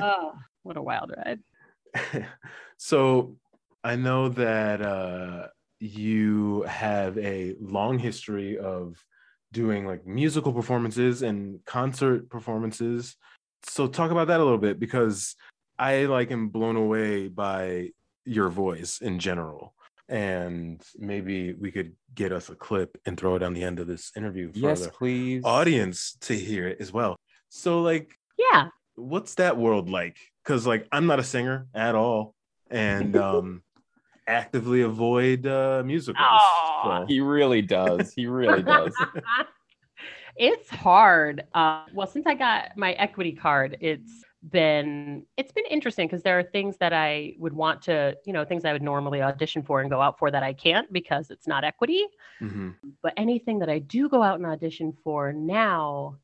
Oh, 0.00 0.34
what 0.62 0.76
a 0.76 0.82
wild 0.82 1.12
ride. 1.16 1.40
so 2.76 3.36
I 3.82 3.96
know 3.96 4.28
that 4.28 4.80
uh, 4.80 5.48
you 5.80 6.62
have 6.68 7.16
a 7.18 7.54
long 7.60 7.98
history 7.98 8.58
of 8.58 9.02
doing 9.52 9.86
like 9.86 10.06
musical 10.06 10.52
performances 10.52 11.22
and 11.22 11.64
concert 11.64 12.28
performances. 12.28 13.16
So 13.64 13.86
talk 13.86 14.10
about 14.10 14.28
that 14.28 14.40
a 14.40 14.44
little 14.44 14.58
bit 14.58 14.78
because 14.78 15.34
I 15.78 16.04
like 16.04 16.30
am 16.30 16.48
blown 16.48 16.76
away 16.76 17.28
by 17.28 17.90
your 18.24 18.48
voice 18.48 19.00
in 19.00 19.18
general. 19.18 19.74
And 20.08 20.82
maybe 20.96 21.52
we 21.52 21.70
could 21.70 21.92
get 22.14 22.32
us 22.32 22.48
a 22.48 22.54
clip 22.54 22.96
and 23.04 23.18
throw 23.18 23.34
it 23.36 23.42
on 23.42 23.52
the 23.52 23.62
end 23.62 23.78
of 23.78 23.86
this 23.86 24.10
interview 24.16 24.52
for 24.52 24.58
Yes, 24.58 24.86
the 24.86 24.90
please. 24.92 25.42
audience 25.44 26.16
to 26.22 26.34
hear 26.34 26.66
it 26.66 26.78
as 26.80 26.92
well. 26.92 27.16
So 27.50 27.82
like 27.82 28.18
Yeah. 28.38 28.68
what's 28.94 29.34
that 29.36 29.56
world 29.56 29.88
like 29.88 30.16
because 30.42 30.66
like 30.66 30.88
i'm 30.90 31.06
not 31.06 31.20
a 31.20 31.22
singer 31.22 31.68
at 31.72 31.94
all 31.94 32.34
and 32.70 33.16
um 33.28 33.62
actively 34.26 34.82
avoid 34.82 35.46
uh 35.46 35.82
musicals 35.86 36.26
Aw. 36.28 37.00
so- 37.02 37.06
He 37.06 37.20
really 37.20 37.62
does. 37.62 38.12
He 38.12 38.26
really 38.26 38.62
does. 38.62 38.94
it's 40.36 40.68
hard. 40.70 41.44
Uh, 41.54 41.84
well, 41.92 42.06
since 42.06 42.26
I 42.26 42.34
got 42.34 42.76
my 42.76 42.92
equity 42.92 43.32
card, 43.32 43.76
it's 43.80 44.24
been 44.42 45.26
it's 45.36 45.52
been 45.52 45.64
interesting 45.66 46.06
because 46.06 46.22
there 46.22 46.38
are 46.38 46.44
things 46.44 46.76
that 46.78 46.92
I 46.92 47.34
would 47.38 47.52
want 47.52 47.82
to, 47.82 48.16
you 48.24 48.32
know, 48.32 48.44
things 48.44 48.64
I 48.64 48.72
would 48.72 48.82
normally 48.82 49.20
audition 49.20 49.62
for 49.62 49.80
and 49.80 49.90
go 49.90 50.00
out 50.00 50.18
for 50.18 50.30
that 50.30 50.42
I 50.42 50.52
can't 50.52 50.92
because 50.92 51.30
it's 51.30 51.46
not 51.46 51.64
equity. 51.64 52.06
Mhm. 52.40 52.76
But 53.02 53.14
anything 53.16 53.58
that 53.58 53.68
I 53.68 53.80
do 53.80 54.08
go 54.08 54.22
out 54.22 54.36
and 54.36 54.46
audition 54.46 54.92
for 55.02 55.32
now, 55.32 56.16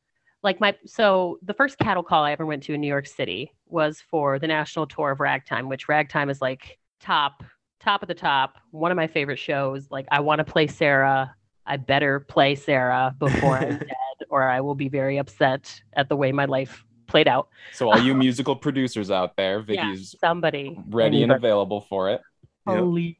like 0.43 0.59
my 0.61 0.75
so 0.85 1.39
the 1.41 1.53
first 1.53 1.77
cattle 1.77 2.03
call 2.03 2.23
I 2.23 2.31
ever 2.31 2.45
went 2.45 2.63
to 2.63 2.73
in 2.73 2.81
New 2.81 2.87
York 2.87 3.07
City 3.07 3.51
was 3.67 4.01
for 4.01 4.39
the 4.39 4.47
national 4.47 4.87
tour 4.87 5.11
of 5.11 5.19
Ragtime, 5.19 5.67
which 5.67 5.89
Ragtime 5.89 6.29
is 6.29 6.41
like 6.41 6.79
top 7.01 7.43
top 7.81 8.01
of 8.01 8.07
the 8.07 8.15
top, 8.15 8.57
one 8.71 8.91
of 8.91 8.95
my 8.95 9.07
favorite 9.07 9.39
shows. 9.39 9.91
Like 9.91 10.07
I 10.09 10.21
want 10.21 10.39
to 10.39 10.45
play 10.45 10.67
Sarah. 10.67 11.35
I 11.65 11.77
better 11.77 12.19
play 12.21 12.55
Sarah 12.55 13.13
before 13.17 13.57
I'm 13.57 13.77
dead, 13.79 14.27
or 14.29 14.43
I 14.43 14.61
will 14.61 14.75
be 14.75 14.87
very 14.87 15.17
upset 15.17 15.81
at 15.93 16.07
the 16.07 16.15
way 16.15 16.31
my 16.31 16.45
life 16.45 16.84
played 17.07 17.27
out. 17.27 17.49
So 17.73 17.89
all 17.91 17.99
you 17.99 18.13
musical 18.27 18.55
producers 18.55 19.11
out 19.11 19.35
there, 19.35 19.63
Yeah. 19.67 19.89
Vicky's 19.91 20.15
Somebody 20.19 20.77
ready 20.87 21.23
and 21.23 21.31
available 21.31 21.81
for 21.81 22.09
it. 22.09 22.21
Yep. 22.67 22.77
Holy. 22.77 23.19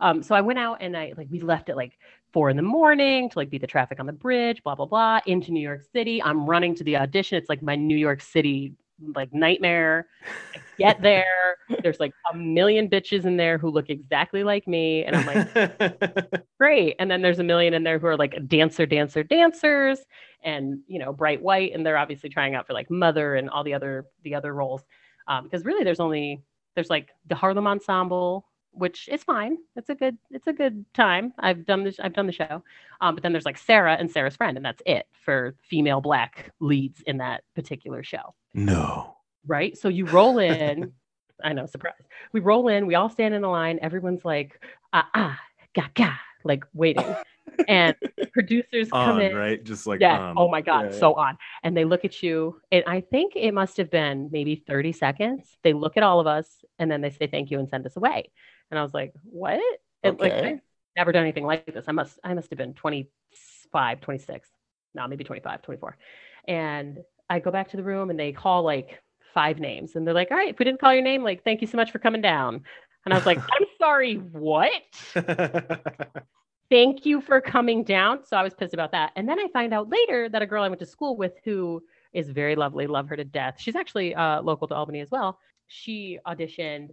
Um, 0.00 0.22
so 0.22 0.34
I 0.34 0.40
went 0.40 0.58
out 0.58 0.78
and 0.80 0.96
I 0.96 1.12
like 1.16 1.28
we 1.30 1.40
left 1.40 1.68
at 1.68 1.76
like 1.76 1.98
four 2.32 2.50
in 2.50 2.56
the 2.56 2.62
morning 2.62 3.30
to 3.30 3.38
like 3.38 3.48
beat 3.48 3.60
the 3.60 3.66
traffic 3.66 4.00
on 4.00 4.06
the 4.06 4.12
bridge, 4.12 4.62
blah 4.62 4.74
blah 4.74 4.86
blah, 4.86 5.20
into 5.26 5.52
New 5.52 5.60
York 5.60 5.82
City. 5.92 6.22
I'm 6.22 6.46
running 6.48 6.74
to 6.76 6.84
the 6.84 6.96
audition. 6.96 7.38
It's 7.38 7.48
like 7.48 7.62
my 7.62 7.76
New 7.76 7.96
York 7.96 8.20
City 8.20 8.74
like 9.14 9.32
nightmare. 9.32 10.06
I 10.54 10.58
get 10.78 11.02
there. 11.02 11.56
There's 11.82 12.00
like 12.00 12.12
a 12.32 12.36
million 12.36 12.88
bitches 12.88 13.24
in 13.24 13.36
there 13.36 13.58
who 13.58 13.70
look 13.70 13.90
exactly 13.90 14.44
like 14.44 14.66
me, 14.66 15.04
and 15.04 15.16
I'm 15.16 15.26
like, 15.26 16.44
great. 16.58 16.96
And 16.98 17.10
then 17.10 17.22
there's 17.22 17.38
a 17.38 17.44
million 17.44 17.74
in 17.74 17.82
there 17.82 17.98
who 17.98 18.06
are 18.06 18.16
like 18.16 18.48
dancer, 18.48 18.86
dancer, 18.86 19.22
dancers, 19.22 20.00
and 20.42 20.80
you 20.86 20.98
know, 20.98 21.12
bright 21.12 21.42
white, 21.42 21.72
and 21.74 21.84
they're 21.84 21.98
obviously 21.98 22.28
trying 22.28 22.54
out 22.54 22.66
for 22.66 22.72
like 22.72 22.90
mother 22.90 23.34
and 23.34 23.50
all 23.50 23.64
the 23.64 23.74
other 23.74 24.06
the 24.22 24.34
other 24.34 24.54
roles. 24.54 24.82
Um, 25.26 25.44
because 25.44 25.64
really, 25.64 25.84
there's 25.84 26.00
only 26.00 26.42
there's 26.74 26.90
like 26.90 27.10
the 27.26 27.34
Harlem 27.34 27.66
Ensemble, 27.66 28.46
which 28.72 29.08
is 29.08 29.24
fine. 29.24 29.58
It's 29.76 29.90
a 29.90 29.94
good 29.94 30.16
it's 30.30 30.46
a 30.46 30.52
good 30.52 30.84
time. 30.94 31.32
I've 31.38 31.66
done 31.66 31.84
this. 31.84 31.98
I've 32.00 32.14
done 32.14 32.26
the 32.26 32.32
show. 32.32 32.62
Um, 33.00 33.14
but 33.14 33.22
then 33.22 33.32
there's 33.32 33.46
like 33.46 33.58
Sarah 33.58 33.96
and 33.98 34.10
Sarah's 34.10 34.36
friend, 34.36 34.56
and 34.56 34.64
that's 34.64 34.82
it 34.86 35.06
for 35.24 35.54
female 35.68 36.00
black 36.00 36.52
leads 36.60 37.02
in 37.06 37.18
that 37.18 37.42
particular 37.54 38.02
show 38.02 38.34
no 38.54 39.14
right? 39.46 39.76
So 39.76 39.88
you 39.88 40.06
roll 40.06 40.38
in. 40.38 40.92
I 41.44 41.52
know, 41.52 41.66
surprise. 41.66 41.94
We 42.32 42.40
roll 42.40 42.68
in. 42.68 42.86
We 42.86 42.94
all 42.94 43.10
stand 43.10 43.34
in 43.34 43.44
a 43.44 43.50
line. 43.50 43.78
Everyone's 43.82 44.24
like, 44.24 44.60
ah, 44.92 45.08
ah, 45.14 45.40
ga, 45.74 45.88
ga, 45.94 46.14
like 46.44 46.64
waiting. 46.72 47.14
and 47.68 47.94
producers 48.32 48.88
come 48.90 49.16
on 49.16 49.20
in. 49.20 49.36
right 49.36 49.62
just 49.62 49.86
like 49.86 50.00
yeah. 50.00 50.18
on. 50.18 50.34
oh 50.38 50.48
my 50.48 50.60
God. 50.60 50.92
Yeah, 50.92 50.98
So 50.98 51.14
on. 51.14 51.36
And 51.62 51.76
they 51.76 51.84
look 51.84 52.04
at 52.04 52.22
you. 52.22 52.60
And 52.72 52.84
I 52.86 53.00
think 53.00 53.34
it 53.36 53.52
must 53.52 53.76
have 53.76 53.90
been 53.90 54.30
maybe 54.32 54.56
30 54.66 54.92
seconds. 54.92 55.56
They 55.62 55.72
look 55.72 55.96
at 55.96 56.02
all 56.02 56.20
of 56.20 56.26
us 56.26 56.48
and 56.78 56.90
then 56.90 57.00
they 57.00 57.10
say 57.10 57.26
thank 57.26 57.50
you 57.50 57.58
and 57.58 57.68
send 57.68 57.84
us 57.84 57.96
away. 57.96 58.30
And 58.70 58.78
I 58.78 58.82
was 58.82 58.94
like, 58.94 59.12
what? 59.24 59.60
And, 60.02 60.18
like, 60.18 60.32
Okay. 60.32 60.52
I've 60.52 60.60
never 60.96 61.12
done 61.12 61.22
anything 61.22 61.44
like 61.44 61.66
this. 61.66 61.84
I 61.88 61.92
must, 61.92 62.18
I 62.24 62.32
must 62.34 62.50
have 62.50 62.58
been 62.58 62.74
25, 62.74 64.00
26. 64.00 64.48
No, 64.94 65.06
maybe 65.08 65.24
25, 65.24 65.62
24. 65.62 65.96
And 66.46 66.98
I 67.30 67.38
go 67.40 67.50
back 67.50 67.70
to 67.70 67.76
the 67.76 67.82
room 67.82 68.10
and 68.10 68.18
they 68.18 68.32
call 68.32 68.62
like 68.62 69.00
five 69.32 69.58
names. 69.58 69.96
And 69.96 70.06
they're 70.06 70.14
like, 70.14 70.30
all 70.30 70.36
right, 70.36 70.50
if 70.50 70.58
we 70.58 70.64
didn't 70.64 70.80
call 70.80 70.92
your 70.94 71.02
name, 71.02 71.22
like, 71.24 71.42
thank 71.44 71.60
you 71.60 71.66
so 71.66 71.76
much 71.76 71.90
for 71.90 71.98
coming 71.98 72.20
down. 72.20 72.62
And 73.04 73.12
I 73.12 73.16
was 73.16 73.26
like, 73.26 73.38
I'm 73.38 73.66
sorry, 73.80 74.16
what? 74.16 74.72
thank 76.70 77.04
you 77.06 77.20
for 77.20 77.40
coming 77.40 77.84
down. 77.84 78.24
So 78.24 78.36
I 78.36 78.42
was 78.42 78.54
pissed 78.54 78.74
about 78.74 78.92
that. 78.92 79.12
And 79.16 79.28
then 79.28 79.38
I 79.38 79.48
find 79.52 79.72
out 79.74 79.88
later 79.88 80.28
that 80.28 80.42
a 80.42 80.46
girl 80.46 80.62
I 80.62 80.68
went 80.68 80.80
to 80.80 80.86
school 80.86 81.16
with 81.16 81.32
who 81.44 81.82
is 82.12 82.28
very 82.30 82.56
lovely. 82.56 82.86
Love 82.86 83.08
her 83.08 83.16
to 83.16 83.24
death. 83.24 83.54
She's 83.58 83.76
actually 83.76 84.14
uh, 84.14 84.40
local 84.42 84.68
to 84.68 84.74
Albany 84.74 85.00
as 85.00 85.10
well. 85.10 85.38
She 85.66 86.18
auditioned 86.26 86.90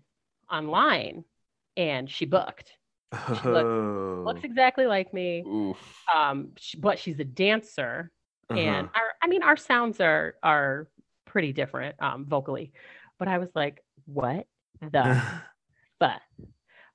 online 0.52 1.24
and 1.78 2.10
she 2.10 2.26
booked. 2.26 2.72
She 3.14 3.48
Oh. 3.48 4.24
Looks 4.26 4.44
exactly 4.44 4.86
like 4.86 5.14
me, 5.14 5.44
um, 6.16 6.50
sh- 6.58 6.76
but 6.76 6.98
she's 7.00 7.20
a 7.20 7.24
dancer, 7.26 8.10
and 8.50 8.60
Uh-huh. 8.88 8.90
our, 8.96 9.02
I 9.02 9.11
mean, 9.28 9.44
our 9.44 9.58
sounds 9.58 10.00
are 10.00 10.36
are 10.44 10.88
pretty 11.26 11.54
different 11.54 11.96
um, 12.02 12.26
vocally. 12.26 12.74
But 13.20 13.28
I 13.28 13.38
was 13.38 13.50
like, 13.56 13.84
what 14.06 14.48
the 14.82 15.22
but 16.00 16.22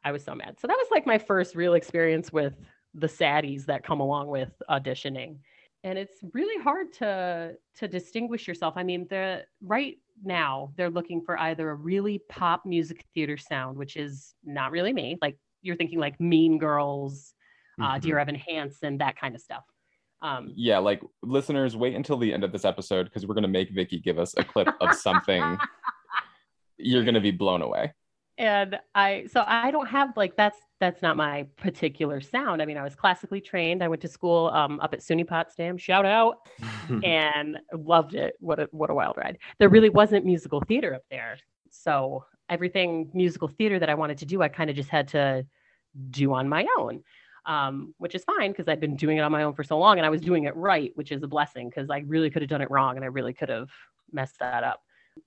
I 0.04 0.12
was 0.12 0.24
so 0.24 0.34
mad. 0.34 0.58
So 0.60 0.66
that 0.66 0.76
was 0.76 0.88
like 0.90 1.06
my 1.06 1.18
first 1.18 1.54
real 1.54 1.74
experience 1.74 2.32
with 2.32 2.54
the 2.94 3.06
saddies 3.06 3.66
that 3.66 3.84
come 3.84 4.00
along 4.00 4.28
with 4.28 4.50
auditioning. 4.70 5.38
And 5.84 5.98
it's 5.98 6.16
really 6.32 6.62
hard 6.62 6.92
to 6.94 7.54
to 7.76 7.88
distinguish 7.88 8.48
yourself. 8.48 8.74
I 8.76 8.82
mean, 8.82 9.06
the 9.08 9.44
right 9.62 9.96
now 10.24 10.72
they're 10.76 10.90
looking 10.90 11.20
for 11.22 11.38
either 11.38 11.70
a 11.70 11.74
really 11.74 12.20
pop 12.28 12.64
music 12.66 13.04
theater 13.14 13.36
sound, 13.36 13.76
which 13.76 13.96
is 13.96 14.34
not 14.44 14.72
really 14.72 14.92
me. 14.92 15.18
Like 15.20 15.38
you're 15.62 15.76
thinking 15.76 15.98
like 16.00 16.18
Mean 16.20 16.58
Girls, 16.58 17.34
uh, 17.80 17.96
Mhm. 17.96 18.00
Dear 18.00 18.18
Evan 18.18 18.34
Hansen, 18.34 18.98
that 18.98 19.16
kind 19.16 19.34
of 19.34 19.40
stuff. 19.40 19.64
Um, 20.26 20.52
Yeah, 20.56 20.78
like 20.78 21.02
listeners, 21.22 21.76
wait 21.76 21.94
until 21.94 22.18
the 22.18 22.32
end 22.32 22.44
of 22.44 22.52
this 22.52 22.64
episode 22.64 23.04
because 23.04 23.26
we're 23.26 23.34
gonna 23.34 23.48
make 23.48 23.70
Vicky 23.70 23.98
give 23.98 24.18
us 24.18 24.34
a 24.36 24.44
clip 24.44 24.68
of 24.80 24.94
something. 25.06 25.58
You're 26.78 27.04
gonna 27.04 27.20
be 27.20 27.30
blown 27.30 27.62
away. 27.62 27.94
and 28.38 28.78
I 28.94 29.26
so 29.32 29.44
I 29.46 29.70
don't 29.70 29.86
have 29.86 30.16
like 30.16 30.36
that's 30.36 30.58
that's 30.78 31.00
not 31.00 31.16
my 31.16 31.46
particular 31.56 32.20
sound. 32.20 32.60
I 32.60 32.66
mean, 32.66 32.76
I 32.76 32.82
was 32.82 32.94
classically 32.94 33.40
trained. 33.40 33.82
I 33.82 33.88
went 33.88 34.02
to 34.02 34.08
school 34.08 34.48
um, 34.48 34.78
up 34.80 34.92
at 34.92 35.00
SUNY 35.00 35.26
Potsdam. 35.26 35.78
Shout 35.78 36.04
out 36.04 36.36
and 37.04 37.58
loved 37.72 38.14
it. 38.14 38.34
What 38.40 38.58
a 38.60 38.68
what 38.72 38.90
a 38.90 38.94
wild 38.94 39.16
ride. 39.16 39.38
There 39.58 39.70
really 39.70 39.88
wasn't 39.88 40.26
musical 40.26 40.60
theater 40.60 40.94
up 40.94 41.04
there, 41.10 41.38
so 41.70 42.24
everything 42.48 43.10
musical 43.14 43.48
theater 43.48 43.78
that 43.78 43.88
I 43.90 43.94
wanted 43.94 44.18
to 44.18 44.26
do, 44.26 44.42
I 44.42 44.48
kind 44.48 44.70
of 44.70 44.76
just 44.76 44.88
had 44.90 45.08
to 45.08 45.46
do 46.10 46.34
on 46.34 46.48
my 46.48 46.66
own. 46.78 47.02
Um, 47.46 47.94
which 47.98 48.16
is 48.16 48.24
fine 48.24 48.50
because 48.50 48.66
I've 48.66 48.80
been 48.80 48.96
doing 48.96 49.18
it 49.18 49.20
on 49.20 49.30
my 49.30 49.44
own 49.44 49.54
for 49.54 49.62
so 49.62 49.78
long 49.78 49.98
and 49.98 50.04
I 50.04 50.10
was 50.10 50.20
doing 50.20 50.44
it 50.44 50.56
right, 50.56 50.90
which 50.96 51.12
is 51.12 51.22
a 51.22 51.28
blessing 51.28 51.68
because 51.68 51.88
I 51.90 51.98
really 52.00 52.28
could 52.28 52.42
have 52.42 52.48
done 52.48 52.60
it 52.60 52.70
wrong 52.72 52.96
and 52.96 53.04
I 53.04 53.08
really 53.08 53.32
could 53.32 53.48
have 53.48 53.70
messed 54.10 54.40
that 54.40 54.64
up. 54.64 54.82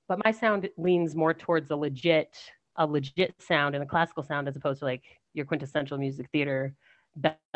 But 0.10 0.19
my 0.25 0.32
sound 0.32 0.69
leans 0.77 1.15
more 1.15 1.34
towards 1.34 1.71
a 1.71 1.77
legit, 1.77 2.38
a 2.75 2.86
legit 2.86 3.41
sound 3.41 3.73
and 3.73 3.84
a 3.84 3.88
classical 3.88 4.21
sound 4.23 4.49
as 4.49 4.55
opposed 4.58 4.79
to 4.79 4.86
like 4.86 5.03
your 5.34 5.45
quintessential 5.45 5.97
music 5.97 6.27
theater, 6.34 6.75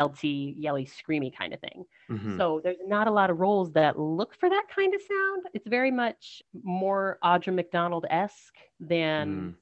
belty, 0.00 0.54
yelly, 0.56 0.86
screamy 0.86 1.34
kind 1.36 1.52
of 1.52 1.60
thing. 1.60 1.84
Mhm. 2.10 2.36
So 2.38 2.60
there's 2.64 2.78
not 2.86 3.06
a 3.06 3.10
lot 3.10 3.28
of 3.30 3.40
roles 3.40 3.72
that 3.72 3.98
look 3.98 4.34
for 4.34 4.48
that 4.48 4.66
kind 4.74 4.94
of 4.94 5.02
sound. 5.02 5.42
It's 5.52 5.68
very 5.68 5.90
much 5.90 6.42
more 6.62 7.18
Audra 7.22 7.54
McDonald 7.54 8.06
esque 8.08 8.56
than 8.80 9.56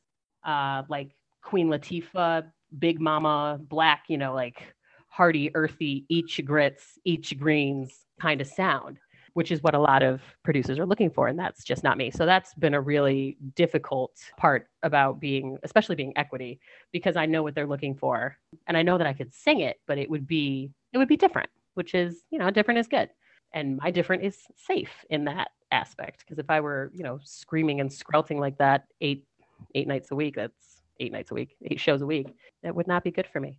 uh, 0.45 0.85
like 0.89 1.11
Queen 1.43 1.69
Latifah, 1.69 2.51
Big 2.79 3.01
Mama, 3.01 3.59
Black, 3.61 4.05
you 4.09 4.17
know, 4.19 4.33
like 4.35 4.75
hearty, 5.13 5.55
earthy, 5.55 6.07
each 6.09 6.43
grits, 6.43 6.99
each 7.05 7.39
greens 7.39 8.07
kind 8.19 8.41
of 8.41 8.47
sound, 8.47 8.97
which 9.35 9.53
is 9.53 9.63
what 9.63 9.75
a 9.75 9.79
lot 9.79 10.03
of 10.03 10.23
producers 10.43 10.79
are 10.79 10.87
looking 10.87 11.11
for. 11.11 11.29
And 11.29 11.39
that's 11.39 11.65
just 11.65 11.85
not 11.85 11.99
me. 11.99 12.11
So 12.11 12.25
that's 12.25 12.55
been 12.55 12.73
a 12.73 12.81
really 12.81 13.37
difficult 13.55 14.13
part 14.39 14.69
about 14.83 15.21
being, 15.21 15.59
especially 15.65 15.97
being 15.97 16.15
equity, 16.17 16.61
because 16.93 17.15
I 17.15 17.27
know 17.27 17.43
what 17.43 17.55
they're 17.55 17.67
looking 17.67 17.95
for. 17.95 18.39
And 18.67 18.75
I 18.75 18.83
know 18.83 18.97
that 18.97 19.07
I 19.07 19.13
could 19.13 19.35
sing 19.35 19.61
it, 19.61 19.77
but 19.87 19.99
it 19.99 20.09
would 20.09 20.27
be, 20.27 20.71
it 20.95 20.99
would 20.99 21.09
be 21.09 21.19
different, 21.19 21.51
which 21.75 21.95
is, 21.95 22.23
you 22.31 22.39
know, 22.39 22.51
different 22.51 22.81
is 22.81 22.89
good. 22.89 23.11
And 23.53 23.77
my 23.77 23.91
different 23.91 24.25
is 24.25 24.39
safe 24.57 25.05
in 25.11 25.27
that 25.27 25.51
aspect. 25.73 26.21
Because 26.21 26.39
if 26.39 26.49
I 26.49 26.61
were, 26.61 26.91
you 26.95 27.03
know, 27.03 27.21
screaming 27.23 27.81
and 27.81 27.91
skrelting 27.91 28.39
like 28.39 28.57
that 28.57 28.87
eight, 29.03 29.27
eight 29.75 29.89
nights 29.89 30.11
a 30.11 30.15
week, 30.15 30.37
that's 30.37 30.81
eight 31.01 31.13
nights 31.13 31.33
a 31.33 31.35
week, 31.35 31.55
eight 31.65 31.81
shows 31.81 32.01
a 32.01 32.07
week, 32.07 32.29
that 32.63 32.75
would 32.75 32.87
not 32.87 33.05
be 33.05 33.11
good 33.11 33.27
for 33.31 33.41
me. 33.41 33.59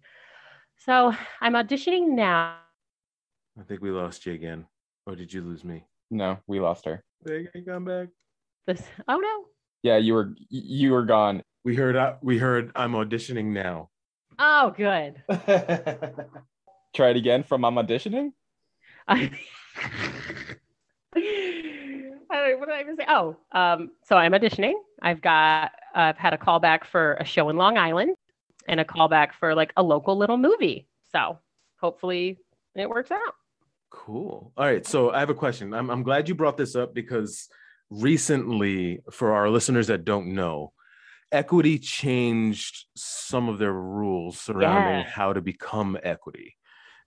So 0.85 1.13
I'm 1.39 1.53
auditioning 1.53 2.09
now. 2.09 2.57
I 3.59 3.63
think 3.63 3.81
we 3.81 3.91
lost 3.91 4.25
you 4.25 4.33
again. 4.33 4.65
Or 5.05 5.15
did 5.15 5.31
you 5.31 5.41
lose 5.41 5.63
me? 5.63 5.85
No, 6.11 6.39
we 6.47 6.59
lost 6.59 6.85
her. 6.85 7.03
They 7.23 7.47
come 7.65 7.85
back. 7.85 8.09
This, 8.67 8.81
oh 9.07 9.17
no. 9.17 9.45
Yeah, 9.81 9.97
you 9.97 10.13
were 10.13 10.35
you 10.49 10.91
were 10.91 11.03
gone. 11.05 11.41
We 11.65 11.75
heard. 11.75 11.95
uh, 11.95 12.15
We 12.21 12.37
heard. 12.37 12.71
I'm 12.75 12.93
auditioning 12.93 13.45
now. 13.47 13.89
Oh, 14.39 14.73
good. 14.75 15.21
Try 16.93 17.09
it 17.09 17.17
again 17.17 17.43
from 17.43 17.63
I'm 17.65 17.75
auditioning. 17.75 18.33
I, 19.07 19.31
I- 21.15 22.55
what 22.55 22.67
did 22.67 22.75
I 22.75 22.81
even 22.81 22.97
say? 22.97 23.05
Oh, 23.07 23.37
um, 23.51 23.91
so 24.03 24.15
I'm 24.17 24.31
auditioning. 24.33 24.73
I've 25.01 25.21
got, 25.21 25.71
I've 25.93 26.17
had 26.17 26.33
a 26.33 26.37
callback 26.37 26.85
for 26.85 27.13
a 27.15 27.25
show 27.25 27.49
in 27.49 27.57
Long 27.57 27.77
Island 27.77 28.15
and 28.67 28.79
a 28.79 28.85
callback 28.85 29.29
for 29.39 29.55
like 29.55 29.73
a 29.77 29.83
local 29.83 30.17
little 30.17 30.37
movie. 30.37 30.87
So 31.11 31.39
hopefully 31.79 32.39
it 32.75 32.89
works 32.89 33.11
out. 33.11 33.33
Cool. 33.91 34.51
All 34.57 34.65
right. 34.65 34.85
So 34.85 35.11
I 35.11 35.19
have 35.19 35.29
a 35.29 35.35
question. 35.35 35.73
I'm, 35.73 35.89
I'm 35.89 36.03
glad 36.03 36.27
you 36.27 36.35
brought 36.35 36.57
this 36.57 36.75
up 36.75 36.93
because 36.93 37.47
recently, 37.89 38.99
for 39.11 39.33
our 39.33 39.49
listeners 39.49 39.87
that 39.87 40.05
don't 40.05 40.33
know, 40.33 40.73
Equity 41.31 41.79
changed 41.79 42.85
some 42.95 43.49
of 43.49 43.57
their 43.57 43.73
rules 43.73 44.39
surrounding 44.39 44.99
Yeah. 45.03 45.09
how 45.09 45.33
to 45.33 45.41
become 45.41 45.97
equity. 46.03 46.55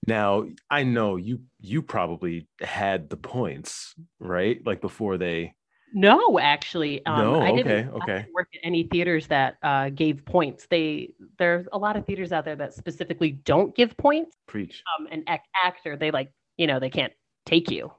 Now, 0.04 0.46
I 0.68 0.82
know 0.82 1.14
you 1.16 1.42
you 1.60 1.80
probably 1.82 2.48
had 2.60 3.08
the 3.08 3.16
points, 3.16 3.94
right? 4.18 4.60
Like 4.66 4.80
before 4.80 5.16
they 5.16 5.54
No, 5.94 6.38
actually, 6.38 7.04
um, 7.06 7.18
No, 7.18 7.40
I 7.40 7.52
didn't, 7.52 7.72
okay, 7.72 7.88
I 7.88 7.96
okay. 8.02 8.18
didn't 8.22 8.34
work 8.34 8.48
at 8.54 8.60
any 8.64 8.84
theaters 8.84 9.26
that 9.28 9.56
uh, 9.62 9.88
gave 9.90 10.24
points. 10.24 10.66
They 10.68 11.10
there's 11.38 11.66
a 11.72 11.78
lot 11.78 11.96
of 11.96 12.04
theaters 12.06 12.32
out 12.32 12.44
there 12.44 12.56
that 12.56 12.74
specifically 12.74 13.32
don't 13.32 13.74
give 13.74 13.96
points. 13.96 14.36
preach. 14.46 14.82
Um, 14.98 15.06
an 15.10 15.24
ac- 15.28 15.42
actor, 15.64 15.96
they 15.96 16.10
like, 16.10 16.32
you 16.56 16.66
know, 16.66 16.80
they 16.80 16.90
can't 16.90 17.12
take 17.46 17.70
you 17.70 17.92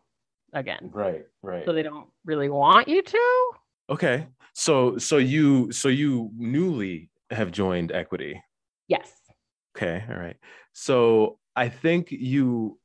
again, 0.53 0.89
Right, 0.93 1.23
right. 1.41 1.65
so 1.65 1.73
they 1.73 1.83
don't 1.83 2.07
really 2.25 2.49
want 2.49 2.87
you 2.87 3.01
to. 3.01 3.51
Okay. 3.89 4.27
So 4.53 4.97
so 4.97 5.17
you 5.17 5.71
so 5.71 5.87
you 5.87 6.31
newly 6.35 7.09
have 7.31 7.51
joined 7.51 7.91
Equity. 7.91 8.41
Yes. 8.87 9.11
Okay, 9.75 10.03
all 10.09 10.15
right. 10.17 10.35
So 10.73 11.39
I 11.55 11.69
think 11.69 12.11
you 12.11 12.79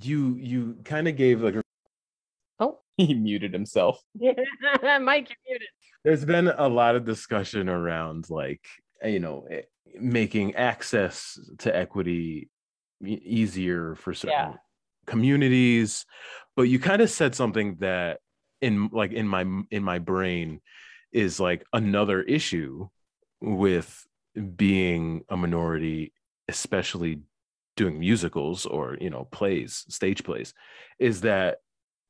you 0.00 0.36
you 0.36 0.76
kind 0.84 1.08
of 1.08 1.16
gave 1.16 1.40
like 1.42 1.54
a, 1.56 1.62
He 3.06 3.14
muted 3.14 3.52
himself. 3.52 4.02
Mike, 4.20 4.38
you're 4.82 5.00
muted. 5.48 5.68
there's 6.04 6.24
been 6.24 6.48
a 6.48 6.68
lot 6.68 6.96
of 6.96 7.04
discussion 7.04 7.68
around 7.68 8.28
like 8.30 8.64
you 9.04 9.20
know 9.20 9.46
eh, 9.50 9.62
making 10.00 10.54
access 10.56 11.38
to 11.58 11.74
equity 11.74 12.48
easier 13.04 13.94
for 13.94 14.12
certain 14.14 14.32
Yeah. 14.52 14.54
communities 15.06 16.04
but 16.56 16.62
you 16.62 16.78
kind 16.80 17.00
of 17.00 17.08
said 17.10 17.34
something 17.34 17.76
that 17.78 18.18
in 18.60 18.88
like 18.92 19.12
in 19.12 19.26
my 19.28 19.44
in 19.70 19.82
my 19.84 19.98
brain 20.00 20.60
is 21.12 21.38
like 21.38 21.64
another 21.72 22.22
issue 22.22 22.88
with 23.40 24.04
being 24.56 25.22
a 25.28 25.36
minority 25.36 26.12
especially 26.48 27.20
doing 27.76 28.00
musicals 28.00 28.66
or 28.66 28.96
you 29.00 29.10
know 29.10 29.24
plays 29.30 29.84
stage 29.88 30.24
plays 30.24 30.52
is 30.98 31.20
that 31.20 31.58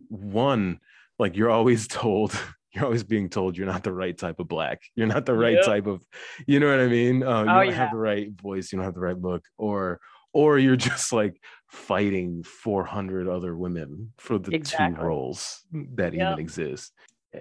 one 0.09 0.79
like 1.19 1.37
you're 1.37 1.51
always 1.51 1.89
told 2.03 2.39
you're 2.73 2.85
always 2.85 3.05
being 3.05 3.29
told 3.29 3.57
you're 3.57 3.67
not 3.67 3.83
the 3.83 3.93
right 3.93 4.17
type 4.19 4.39
of 4.41 4.49
black 4.49 4.81
you're 4.95 5.07
not 5.07 5.27
the 5.27 5.35
right 5.35 5.55
Yep. 5.55 5.65
type 5.65 5.87
of 5.87 6.03
you 6.47 6.61
know 6.61 6.69
what 6.71 6.81
i 6.81 6.87
mean 6.87 7.23
uh, 7.23 7.43
you 7.43 7.51
Oh, 7.51 7.61
don't 7.61 7.67
yeah. 7.67 7.73
have 7.73 7.91
the 7.91 7.97
right 7.97 8.31
voice 8.41 8.73
you 8.73 8.77
don't 8.79 8.85
have 8.85 8.95
the 8.95 9.01
right 9.01 9.19
look 9.19 9.45
or 9.57 10.01
or 10.33 10.59
you're 10.59 10.77
just 10.77 11.13
like 11.13 11.41
fighting 11.69 12.43
400 12.43 13.29
other 13.29 13.57
women 13.57 14.13
for 14.19 14.39
the 14.39 14.53
two 14.53 14.95
roles 14.95 15.65
that 15.95 16.15
Yep. 16.15 16.23
even 16.23 16.39
exist 16.39 16.93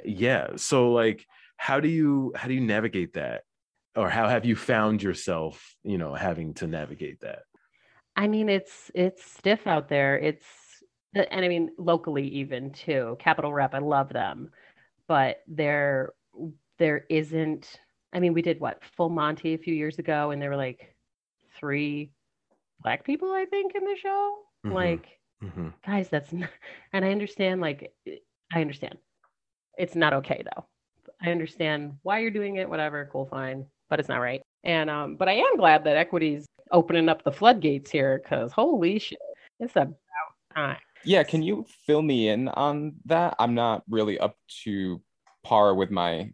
yeah 0.06 0.48
so 0.56 0.92
like 0.92 1.26
how 1.58 1.80
do 1.80 1.88
you 1.90 2.34
how 2.36 2.48
do 2.48 2.54
you 2.54 2.62
navigate 2.62 3.14
that 3.14 3.44
or 3.96 4.10
how 4.10 4.28
have 4.28 4.46
you 4.46 4.56
found 4.56 5.02
yourself 5.04 5.76
you 5.84 5.98
know 5.98 6.14
having 6.14 6.54
to 6.56 6.68
navigate 6.68 7.20
that 7.22 7.40
I 8.16 8.28
mean, 8.28 8.50
it's 8.50 8.90
it's 8.96 9.24
stiff 9.32 9.68
out 9.68 9.90
there. 9.90 10.18
It's 10.18 10.44
and 11.14 11.46
I 11.46 11.48
mean 11.48 11.72
locally 11.78 12.28
even 12.28 12.72
too. 12.72 13.16
Capital 13.20 13.54
Rep, 13.54 13.74
I 13.74 13.80
love 13.80 14.10
them, 14.10 14.52
but 15.08 15.44
there 15.48 16.14
there 16.78 17.06
isn't. 17.10 17.80
I 18.14 18.20
mean, 18.20 18.34
we 18.34 18.42
did 18.42 18.60
what 18.60 18.82
Full 18.96 19.10
Monty 19.10 19.54
a 19.54 19.58
few 19.58 19.74
years 19.74 20.00
ago, 20.00 20.32
and 20.32 20.42
there 20.42 20.50
were 20.50 20.56
like 20.56 20.96
three 21.58 22.12
black 22.82 23.04
people, 23.04 23.32
I 23.32 23.46
think, 23.46 23.76
in 23.76 23.84
the 23.84 23.96
show. 24.02 24.38
Mhm. 24.66 24.74
Like, 24.74 25.20
Mhm. 25.44 25.74
guys, 25.86 26.10
that's 26.10 26.32
not, 26.32 26.50
and 26.94 27.04
I 27.04 27.12
understand. 27.12 27.62
Like, 27.62 27.94
I 28.54 28.62
understand. 28.62 28.98
It's 29.78 29.96
not 29.96 30.14
okay 30.14 30.44
though. 30.44 30.66
I 31.22 31.32
understand 31.32 31.98
why 32.04 32.20
you're 32.20 32.32
doing 32.32 32.56
it. 32.58 32.70
Whatever, 32.70 33.10
cool, 33.12 33.26
fine, 33.26 33.66
but 33.90 34.00
it's 34.00 34.10
not 34.10 34.18
right. 34.20 34.42
And 34.64 34.90
um, 34.90 35.16
but 35.16 35.28
I 35.28 35.34
am 35.34 35.58
glad 35.58 35.84
that 35.84 35.98
equity's 35.98 36.46
opening 36.72 37.10
up 37.10 37.24
the 37.24 37.32
floodgates 37.32 37.92
here 37.92 38.20
because 38.22 38.52
holy 38.52 39.00
shit, 39.00 39.20
it's 39.60 39.76
about 39.76 39.94
time. 40.54 40.78
Yeah, 41.04 41.24
can 41.24 41.42
you 41.42 41.66
fill 41.86 42.02
me 42.02 42.28
in 42.30 42.48
on 42.50 42.96
that? 43.06 43.36
I'm 43.40 43.54
not 43.56 43.84
really 43.90 44.20
up 44.20 44.38
to 44.64 45.02
par 45.44 45.74
with 45.76 45.92
my 45.92 46.32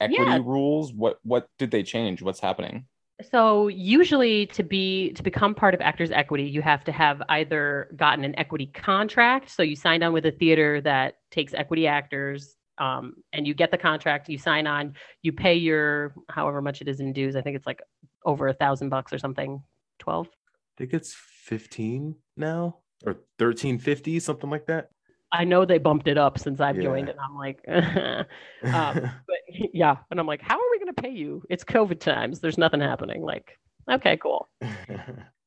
equity 0.00 0.30
Yeah. 0.30 0.38
rules. 0.44 0.92
What 0.92 1.18
what 1.22 1.48
did 1.58 1.70
they 1.70 1.82
change? 1.82 2.22
What's 2.22 2.40
happening? 2.40 2.86
So 3.30 3.68
usually 3.68 4.46
to 4.46 4.62
be 4.62 5.12
to 5.12 5.22
become 5.22 5.54
part 5.54 5.74
of 5.74 5.80
Actors 5.80 6.10
Equity, 6.10 6.44
you 6.44 6.62
have 6.62 6.82
to 6.84 6.92
have 6.92 7.22
either 7.28 7.90
gotten 7.96 8.24
an 8.24 8.36
equity 8.38 8.66
contract. 8.66 9.50
So 9.50 9.62
you 9.62 9.76
signed 9.76 10.02
on 10.02 10.12
with 10.12 10.26
a 10.26 10.32
theater 10.32 10.80
that 10.80 11.14
takes 11.30 11.54
equity 11.54 11.86
actors, 11.86 12.56
um, 12.78 13.14
and 13.32 13.46
you 13.46 13.54
get 13.54 13.70
the 13.70 13.78
contract. 13.78 14.28
You 14.28 14.38
sign 14.38 14.66
on. 14.66 14.94
You 15.22 15.32
pay 15.32 15.54
your 15.54 16.14
however 16.28 16.60
much 16.60 16.80
it 16.80 16.88
is 16.88 16.98
in 17.00 17.12
dues. 17.12 17.36
I 17.36 17.42
think 17.42 17.54
it's 17.56 17.66
like 17.66 17.80
over 18.24 18.48
a 18.48 18.54
thousand 18.54 18.88
bucks 18.88 19.12
or 19.12 19.18
something. 19.18 19.62
Twelve. 19.98 20.26
I 20.26 20.74
think 20.78 20.94
it's 20.94 21.14
15 21.14 22.16
now 22.36 22.78
or 23.04 23.12
1350, 23.38 24.20
something 24.20 24.50
like 24.50 24.66
that. 24.66 24.90
I 25.32 25.44
know 25.44 25.64
they 25.64 25.78
bumped 25.78 26.08
it 26.08 26.18
up 26.18 26.38
since 26.38 26.60
I've 26.60 26.78
joined, 26.78 27.08
and 27.08 27.18
I'm 27.18 27.34
like, 27.34 27.64
um, 27.68 28.26
but 29.26 29.36
yeah, 29.72 29.96
and 30.10 30.20
I'm 30.20 30.26
like, 30.26 30.42
how 30.42 30.56
are 30.56 30.70
we 30.70 30.78
going 30.78 30.94
to 30.94 31.02
pay 31.02 31.10
you? 31.10 31.42
It's 31.48 31.64
COVID 31.64 32.00
times. 32.00 32.40
There's 32.40 32.58
nothing 32.58 32.80
happening. 32.80 33.22
Like, 33.22 33.58
okay, 33.90 34.16
cool. 34.18 34.48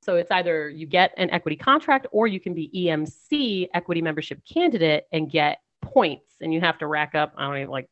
So 0.02 0.18
it's 0.18 0.30
either 0.30 0.70
you 0.70 0.86
get 0.86 1.16
an 1.18 1.32
equity 1.32 1.56
contract 1.56 2.06
or 2.12 2.28
you 2.28 2.40
can 2.40 2.54
be 2.54 2.70
EMC 2.76 3.70
equity 3.74 4.04
membership 4.04 4.40
candidate 4.46 5.06
and 5.12 5.32
get 5.32 5.62
points, 5.82 6.36
and 6.42 6.54
you 6.54 6.62
have 6.62 6.78
to 6.78 6.86
rack 6.86 7.16
up 7.16 7.34
I 7.36 7.48
don't 7.48 7.64
know 7.64 7.72
like 7.72 7.90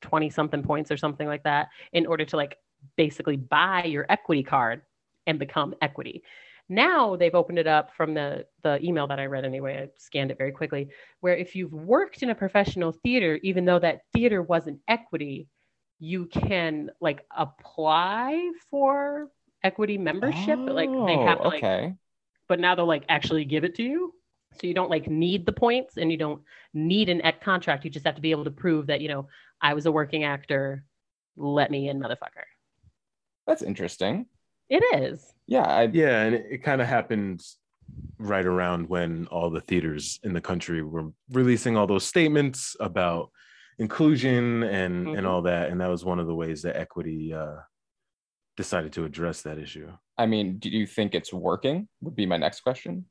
twenty 0.00 0.30
something 0.30 0.64
points 0.64 0.90
or 0.90 0.96
something 0.96 1.28
like 1.28 1.44
that 1.44 1.68
in 1.92 2.06
order 2.06 2.24
to 2.24 2.36
like 2.36 2.58
basically 2.96 3.36
buy 3.36 3.84
your 3.84 4.04
equity 4.08 4.42
card 4.42 4.82
and 5.28 5.38
become 5.38 5.76
equity. 5.80 6.24
Now 6.68 7.16
they've 7.16 7.34
opened 7.34 7.58
it 7.58 7.66
up 7.66 7.94
from 7.94 8.14
the 8.14 8.46
the 8.62 8.82
email 8.82 9.06
that 9.08 9.20
I 9.20 9.26
read 9.26 9.44
anyway. 9.44 9.82
I 9.82 9.88
scanned 9.98 10.30
it 10.30 10.38
very 10.38 10.52
quickly. 10.52 10.88
Where 11.20 11.36
if 11.36 11.54
you've 11.54 11.72
worked 11.72 12.22
in 12.22 12.30
a 12.30 12.34
professional 12.34 12.92
theater, 12.92 13.38
even 13.42 13.64
though 13.64 13.78
that 13.78 14.00
theater 14.12 14.42
wasn't 14.42 14.80
equity, 14.88 15.48
you 15.98 16.26
can 16.26 16.90
like 17.00 17.24
apply 17.36 18.50
for 18.70 19.30
equity 19.62 19.98
membership. 19.98 20.58
but 20.64 20.74
like 20.74 20.90
they 20.90 21.16
have 21.16 21.38
oh, 21.40 21.42
to 21.42 21.46
Oh, 21.46 21.48
like 21.48 21.64
okay. 21.64 21.94
but 22.48 22.60
now 22.60 22.74
they'll 22.74 22.86
like 22.86 23.04
actually 23.08 23.44
give 23.44 23.64
it 23.64 23.74
to 23.76 23.82
you. 23.82 24.14
So 24.60 24.66
you 24.66 24.74
don't 24.74 24.90
like 24.90 25.08
need 25.08 25.46
the 25.46 25.52
points 25.52 25.96
and 25.96 26.10
you 26.12 26.18
don't 26.18 26.42
need 26.72 27.08
an 27.08 27.20
ec 27.22 27.42
contract. 27.42 27.84
You 27.84 27.90
just 27.90 28.06
have 28.06 28.14
to 28.14 28.20
be 28.22 28.30
able 28.30 28.44
to 28.44 28.50
prove 28.50 28.86
that, 28.86 29.00
you 29.00 29.08
know, 29.08 29.28
I 29.60 29.74
was 29.74 29.86
a 29.86 29.92
working 29.92 30.24
actor. 30.24 30.84
Let 31.36 31.70
me 31.70 31.88
in, 31.88 32.00
motherfucker. 32.00 32.46
That's 33.46 33.62
interesting. 33.62 34.26
It 34.74 35.02
is. 35.04 35.32
Yeah, 35.46 35.62
I 35.62 35.82
yeah, 35.84 36.22
and 36.22 36.34
it, 36.34 36.46
it 36.50 36.58
kind 36.64 36.80
of 36.80 36.88
happened 36.88 37.42
right 38.18 38.44
around 38.44 38.88
when 38.88 39.28
all 39.28 39.50
the 39.50 39.60
theaters 39.60 40.18
in 40.24 40.32
the 40.32 40.40
country 40.40 40.82
were 40.82 41.12
releasing 41.30 41.76
all 41.76 41.86
those 41.86 42.04
statements 42.04 42.74
about 42.80 43.30
inclusion 43.78 44.64
and 44.64 45.06
and 45.08 45.18
Mhm. 45.26 45.28
all 45.28 45.42
that, 45.42 45.70
and 45.70 45.80
that 45.80 45.88
was 45.90 46.04
one 46.04 46.18
of 46.18 46.26
the 46.26 46.34
ways 46.34 46.62
that 46.62 46.76
equity 46.76 47.32
uh, 47.32 47.58
decided 48.56 48.92
to 48.94 49.04
address 49.04 49.42
that 49.42 49.58
issue. 49.58 49.92
I 50.18 50.26
mean, 50.26 50.58
do 50.58 50.68
you 50.70 50.86
think 50.88 51.14
it's 51.14 51.32
working? 51.32 51.86
Would 52.00 52.16
be 52.16 52.26
my 52.26 52.36
next 52.36 52.60
question. 52.62 53.04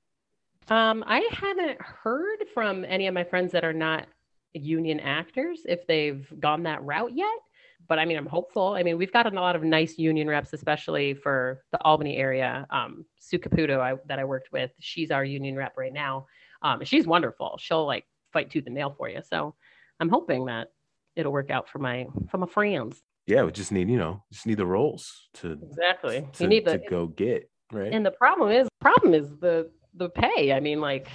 Um, 0.67 1.01
I 1.07 1.19
haven't 1.31 1.79
heard 1.81 2.39
from 2.53 2.83
any 2.83 3.07
of 3.07 3.13
my 3.13 3.23
friends 3.23 3.53
that 3.53 3.63
are 3.63 3.73
not 3.73 4.07
union 4.53 4.99
actors 4.99 5.61
if 5.65 5.87
they've 5.87 6.27
gone 6.39 6.63
that 6.63 6.83
route 6.83 7.13
yet. 7.13 7.39
But 7.87 7.99
I 7.99 8.05
mean, 8.05 8.17
I'm 8.17 8.25
hopeful. 8.25 8.73
I 8.73 8.83
mean, 8.83 8.97
we've 8.97 9.11
gotten 9.11 9.37
a 9.37 9.41
lot 9.41 9.55
of 9.55 9.63
nice 9.63 9.97
union 9.97 10.27
reps, 10.27 10.53
especially 10.53 11.13
for 11.13 11.63
the 11.71 11.81
Albany 11.83 12.17
area. 12.17 12.65
Um, 12.69 13.05
Sue 13.19 13.39
Caputo, 13.39 13.79
I, 13.79 13.95
that 14.07 14.19
I 14.19 14.23
worked 14.23 14.51
with, 14.51 14.71
she's 14.79 15.11
our 15.11 15.23
union 15.23 15.55
rep 15.55 15.73
right 15.77 15.93
now. 15.93 16.27
Um, 16.61 16.83
she's 16.83 17.05
wonderful. 17.05 17.57
She'll 17.59 17.85
like 17.85 18.05
fight 18.31 18.49
tooth 18.49 18.65
and 18.65 18.75
nail 18.75 18.95
for 18.97 19.09
you. 19.09 19.21
So 19.29 19.55
I'm 19.99 20.09
hoping 20.09 20.45
that 20.45 20.71
it'll 21.15 21.31
work 21.31 21.49
out 21.49 21.69
for 21.69 21.79
my 21.79 22.07
for 22.29 22.37
my 22.37 22.47
friends. 22.47 23.01
Yeah, 23.25 23.43
we 23.43 23.51
just 23.51 23.71
need 23.71 23.89
you 23.89 23.97
know 23.97 24.23
just 24.31 24.45
need 24.45 24.57
the 24.57 24.65
roles 24.65 25.29
to 25.35 25.51
Exactly. 25.53 26.27
to, 26.33 26.43
you 26.43 26.49
need 26.49 26.65
the 26.65 26.77
to 26.77 26.89
go 26.89 27.07
get 27.07 27.49
right. 27.71 27.93
and 27.93 28.05
the 28.05 28.11
problem 28.11 28.51
is 28.51 28.67
problem 28.81 29.13
is 29.13 29.29
the 29.39 29.69
the 29.95 30.09
pay 30.09 30.51
i 30.51 30.59
mean 30.59 30.81
like 30.81 31.07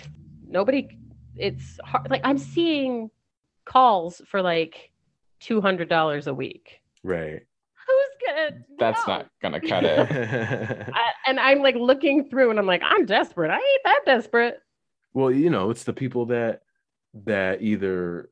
nobody 0.47 0.89
it's 1.37 1.79
hard 1.85 2.09
like 2.11 2.23
i'm 2.25 2.39
seeing 2.39 3.11
calls 3.65 4.23
for 4.27 4.41
like 4.41 4.91
$200 5.41 6.27
a 6.27 6.35
week. 6.35 6.81
Right. 7.05 7.41
who's 7.87 8.27
gonna 8.27 8.51
That's 8.79 9.07
no. 9.07 9.15
not 9.15 9.27
gonna 9.41 9.61
cut 9.61 9.85
it. 9.85 10.89
I, 10.93 11.11
and 11.27 11.39
i'm 11.41 11.61
like 11.61 11.77
looking 11.77 12.29
through 12.29 12.51
and 12.51 12.59
i'm 12.59 12.67
like 12.67 12.83
i'm 12.85 13.07
desperate. 13.07 13.51
I 13.51 13.57
ain't 13.57 13.85
that 13.85 14.01
desperate. 14.05 14.59
Well, 15.15 15.31
you 15.31 15.51
know, 15.51 15.71
it's 15.71 15.85
the 15.85 15.93
people 15.93 16.27
that 16.27 16.61
that 17.25 17.63
either 17.63 18.31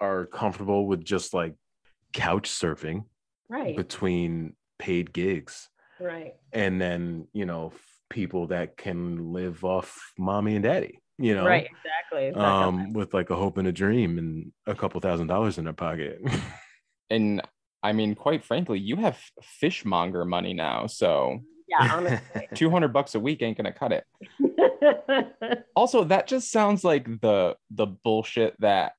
are 0.00 0.26
comfortable 0.26 0.86
with 0.86 1.04
just 1.04 1.34
like 1.34 1.54
couch 2.12 2.48
surfing 2.48 3.04
right. 3.48 3.76
between 3.76 4.54
paid 4.78 5.12
gigs. 5.12 5.68
Right. 6.00 6.34
And 6.52 6.80
then 6.80 7.28
you 7.32 7.44
know 7.46 7.72
f- 7.74 7.80
people 8.10 8.46
that 8.48 8.76
can 8.76 9.32
live 9.32 9.64
off 9.64 10.12
mommy 10.18 10.54
and 10.56 10.64
daddy 10.64 11.00
you 11.18 11.34
know 11.34 11.44
right 11.46 11.66
exactly 11.66 12.26
exactly. 12.26 12.44
um 12.44 12.92
with 12.92 13.14
like 13.14 13.30
a 13.30 13.36
hope 13.36 13.56
and 13.58 13.68
a 13.68 13.72
dream 13.72 14.18
and 14.18 14.50
a 14.66 14.74
couple 14.74 15.00
thousand 15.00 15.26
dollars 15.28 15.58
in 15.58 15.64
their 15.64 15.72
pocket 15.72 16.20
And 17.10 17.42
I 17.82 17.92
mean, 17.92 18.14
quite 18.14 18.42
frankly, 18.44 18.78
you 18.78 18.96
have 18.96 19.18
fishmonger 19.42 20.24
money 20.24 20.54
now, 20.54 20.86
so 20.86 21.38
yeah 21.68 21.92
honestly 21.96 22.48
200 22.54 22.88
bucks 22.88 23.14
a 23.14 23.20
week 23.20 23.42
ain't 23.42 23.56
gonna 23.58 23.72
cut 23.72 23.92
it. 23.92 24.04
Also, 25.76 26.04
that 26.04 26.26
just 26.26 26.50
sounds 26.50 26.82
like 26.84 27.04
the 27.20 27.56
the 27.70 27.86
bullshit 27.86 28.54
that 28.60 28.92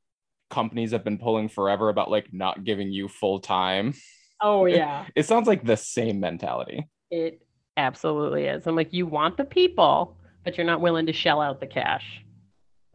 companies 0.49 0.91
have 0.91 1.03
been 1.03 1.17
pulling 1.17 1.49
forever 1.49 1.89
about 1.89 2.09
like 2.11 2.27
not 2.31 2.63
giving 2.63 2.91
you 2.91 3.07
full 3.07 3.39
time. 3.39 3.93
oh 4.41 4.65
yeah 4.65 5.05
It 5.15 5.25
sounds 5.25 5.47
like 5.47 5.63
the 5.65 5.77
same 5.77 6.19
mentality. 6.19 6.87
it 7.11 7.41
absolutely 7.77 8.45
is 8.45 8.65
i'm 8.67 8.75
like 8.75 8.93
you 8.93 9.05
want 9.05 9.35
the 9.37 9.43
people 9.45 10.17
but 10.45 10.57
you're 10.57 10.65
not 10.65 10.79
willing 10.81 11.07
to 11.07 11.13
shell 11.13 11.41
out 11.41 11.59
the 11.59 11.67
cash 11.67 12.05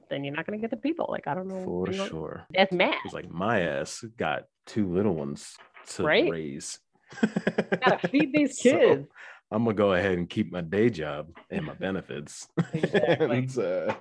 then 0.09 0.25
you're 0.25 0.35
not 0.35 0.47
going 0.47 0.59
to 0.59 0.63
get 0.63 0.71
the 0.71 0.77
people 0.77 1.07
like 1.11 1.27
i 1.29 1.35
don't 1.35 1.49
know 1.49 1.63
for 1.65 1.89
I 1.89 1.91
don't 1.91 1.99
know. 1.99 2.07
sure 2.07 2.47
that's 2.55 2.73
mad 2.73 2.95
it's 3.05 3.13
like 3.15 3.31
my 3.31 3.61
ass 3.61 4.03
got 4.17 4.45
two 4.67 4.93
little 4.93 5.15
ones 5.15 5.57
to 5.89 6.05
Right. 6.05 6.31
raise 6.31 6.79
gotta 7.85 8.09
feed 8.09 8.33
these 8.35 8.59
So, 8.59 8.71
kids 8.71 9.09
i'm 9.51 9.65
gonna 9.65 9.75
go 9.75 9.93
ahead 9.95 10.17
and 10.19 10.29
keep 10.31 10.53
my 10.53 10.61
day 10.61 10.91
job 10.91 11.29
and 11.51 11.65
my 11.67 11.75
benefits 11.75 12.49
Exactly. 12.73 13.27
And, 13.39 13.59
uh, 13.59 13.95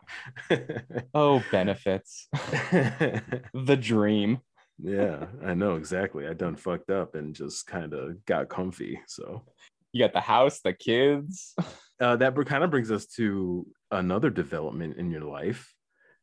Oh, 1.14 1.42
benefits. 1.52 2.28
the 2.32 3.78
dream. 3.80 4.40
yeah 4.82 5.26
i 5.44 5.54
know 5.54 5.76
exactly 5.76 6.28
i 6.28 6.34
done 6.34 6.56
fucked 6.56 6.90
up 6.92 7.16
and 7.16 7.34
just 7.36 7.66
kind 7.68 7.94
of 7.94 8.24
got 8.26 8.48
comfy 8.50 9.00
so 9.08 9.44
You 9.92 10.04
got 10.06 10.14
the 10.14 10.22
house, 10.22 10.62
the 10.62 10.72
kids. 10.74 11.56
Uh, 12.00 12.16
that 12.16 12.36
kind 12.46 12.64
of 12.64 12.72
brings 12.72 12.92
us 12.92 13.06
to 13.06 13.66
another 13.92 14.30
development 14.30 14.98
in 14.98 15.12
your 15.12 15.22
life. 15.22 15.74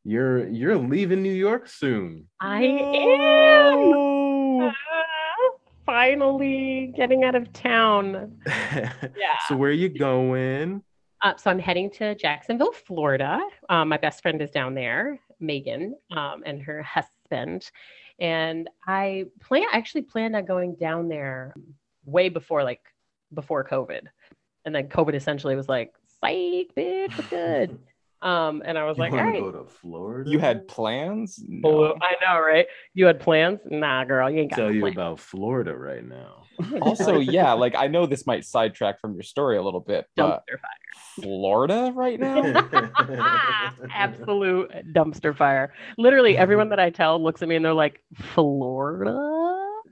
You're 0.05 0.47
you're 0.49 0.77
leaving 0.77 1.23
new 1.23 1.33
york 1.33 1.69
soon. 1.69 2.29
I 2.41 2.63
am! 2.63 3.91
No. 3.91 4.73
Ah, 4.73 5.51
finally 5.85 6.93
getting 6.97 7.25
out 7.25 7.35
of 7.35 7.53
town. 7.53 8.41
Yeah. 9.17 9.39
So 9.49 9.57
where 9.57 9.71
are 9.71 9.73
you 9.73 9.89
going? 9.89 10.83
Uh, 11.23 11.35
so 11.37 11.51
i'm 11.51 11.59
heading 11.59 11.91
to 11.91 12.15
jacksonville 12.15 12.73
florida. 12.73 13.41
Um, 13.69 13.89
my 13.89 13.97
best 13.97 14.23
friend 14.23 14.41
is 14.43 14.51
down 14.51 14.75
there 14.75 15.19
megan 15.41 15.97
um, 16.11 16.43
and 16.47 16.63
her 16.63 16.83
husband. 16.83 17.71
And 18.19 18.71
i 18.87 19.25
plan 19.41 19.65
I 19.73 19.77
actually 19.77 20.03
planned 20.03 20.37
on 20.37 20.45
going 20.45 20.77
down 20.77 21.09
there 21.09 21.55
way 22.05 22.29
before 22.29 22.63
like 22.63 22.83
before 23.35 23.65
covid 23.65 24.03
and 24.67 24.75
then 24.75 24.89
covid 24.89 25.15
essentially 25.15 25.57
was 25.57 25.69
like 25.69 25.93
psych 26.21 26.69
bitch 26.77 27.17
what's 27.17 27.29
good 27.31 27.79
um 28.23 28.63
and 28.67 28.77
i 28.77 28.85
was 28.85 28.97
you 28.99 29.03
like 29.05 29.13
all 29.13 29.19
want 29.19 29.31
right 29.31 29.41
go 29.43 29.53
to 29.53 29.65
florida 29.71 30.29
You 30.31 30.39
had 30.39 30.67
plans? 30.69 31.43
Oh, 31.65 31.71
No. 31.71 31.95
I 32.03 32.15
know, 32.25 32.41
right? 32.41 32.67
You 32.95 33.07
had 33.07 33.21
plans? 33.21 33.61
Nah, 33.71 34.05
girl, 34.05 34.29
you 34.31 34.41
ain't 34.41 34.51
got 34.51 34.57
to 34.57 34.63
tell 34.63 34.69
no 34.71 34.75
you 34.75 34.81
plans. 34.81 34.97
about 34.97 35.21
florida 35.21 35.75
right 35.75 36.05
now 36.05 36.43
Also, 36.83 37.19
yeah, 37.21 37.53
like 37.53 37.75
I 37.77 37.87
know 37.87 38.07
this 38.07 38.27
might 38.27 38.45
sidetrack 38.45 38.99
from 39.01 39.13
your 39.13 39.23
story 39.23 39.59
a 39.59 39.63
little 39.63 39.81
bit, 39.81 40.07
but 40.17 40.43
dumpster 40.47 40.59
fire. 40.59 41.23
Florida 41.23 41.93
right 41.95 42.19
now? 42.19 42.41
Absolute 43.95 44.71
dumpster 44.95 45.37
fire. 45.37 45.75
Literally, 45.99 46.37
everyone 46.39 46.71
that 46.71 46.81
I 46.81 46.89
tell 46.89 47.23
looks 47.23 47.43
at 47.43 47.49
me 47.49 47.57
and 47.57 47.65
they're 47.65 47.75
like, 47.75 48.03
Florida? 48.15 49.13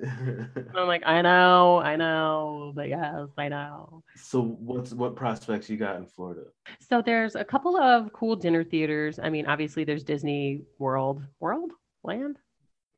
And 0.56 0.76
I'm 0.76 0.86
like, 0.88 1.02
I 1.06 1.22
know, 1.22 1.78
I 1.78 1.96
know, 1.96 2.72
but 2.74 2.88
yes, 2.88 3.28
I 3.38 3.48
know. 3.48 4.02
so 4.16 4.42
what's 4.42 4.92
what 4.92 5.16
prospects 5.16 5.68
you 5.68 5.76
got 5.76 5.96
in 5.96 6.06
florida 6.06 6.42
So 6.80 7.02
there's 7.02 7.34
a 7.36 7.44
couple 7.44 7.76
of 7.76 8.12
cool 8.12 8.36
dinner 8.36 8.64
theaters. 8.64 9.18
I 9.22 9.30
mean, 9.30 9.46
obviously, 9.46 9.84
there's 9.84 10.04
Disney 10.04 10.62
World, 10.78 11.22
World, 11.40 11.72
Land, 12.02 12.38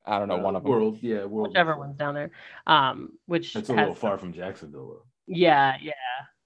I 0.04 0.18
don't 0.18 0.28
know, 0.28 0.38
one 0.38 0.56
of 0.56 0.62
them. 0.62 0.72
Uh, 0.72 0.76
world 0.76 0.98
yeah 1.02 1.24
world 1.24 1.48
whichever 1.48 1.76
one's 1.76 1.96
down 1.96 2.14
there. 2.14 2.30
Um, 2.66 3.12
which 3.26 3.54
that's 3.54 3.68
a 3.68 3.72
has 3.72 3.80
little 3.80 3.94
far 3.94 4.18
from 4.18 4.32
jacksonville 4.32 4.88
though. 4.88 5.02
Yeah, 5.26 5.76
yeah, 5.82 5.92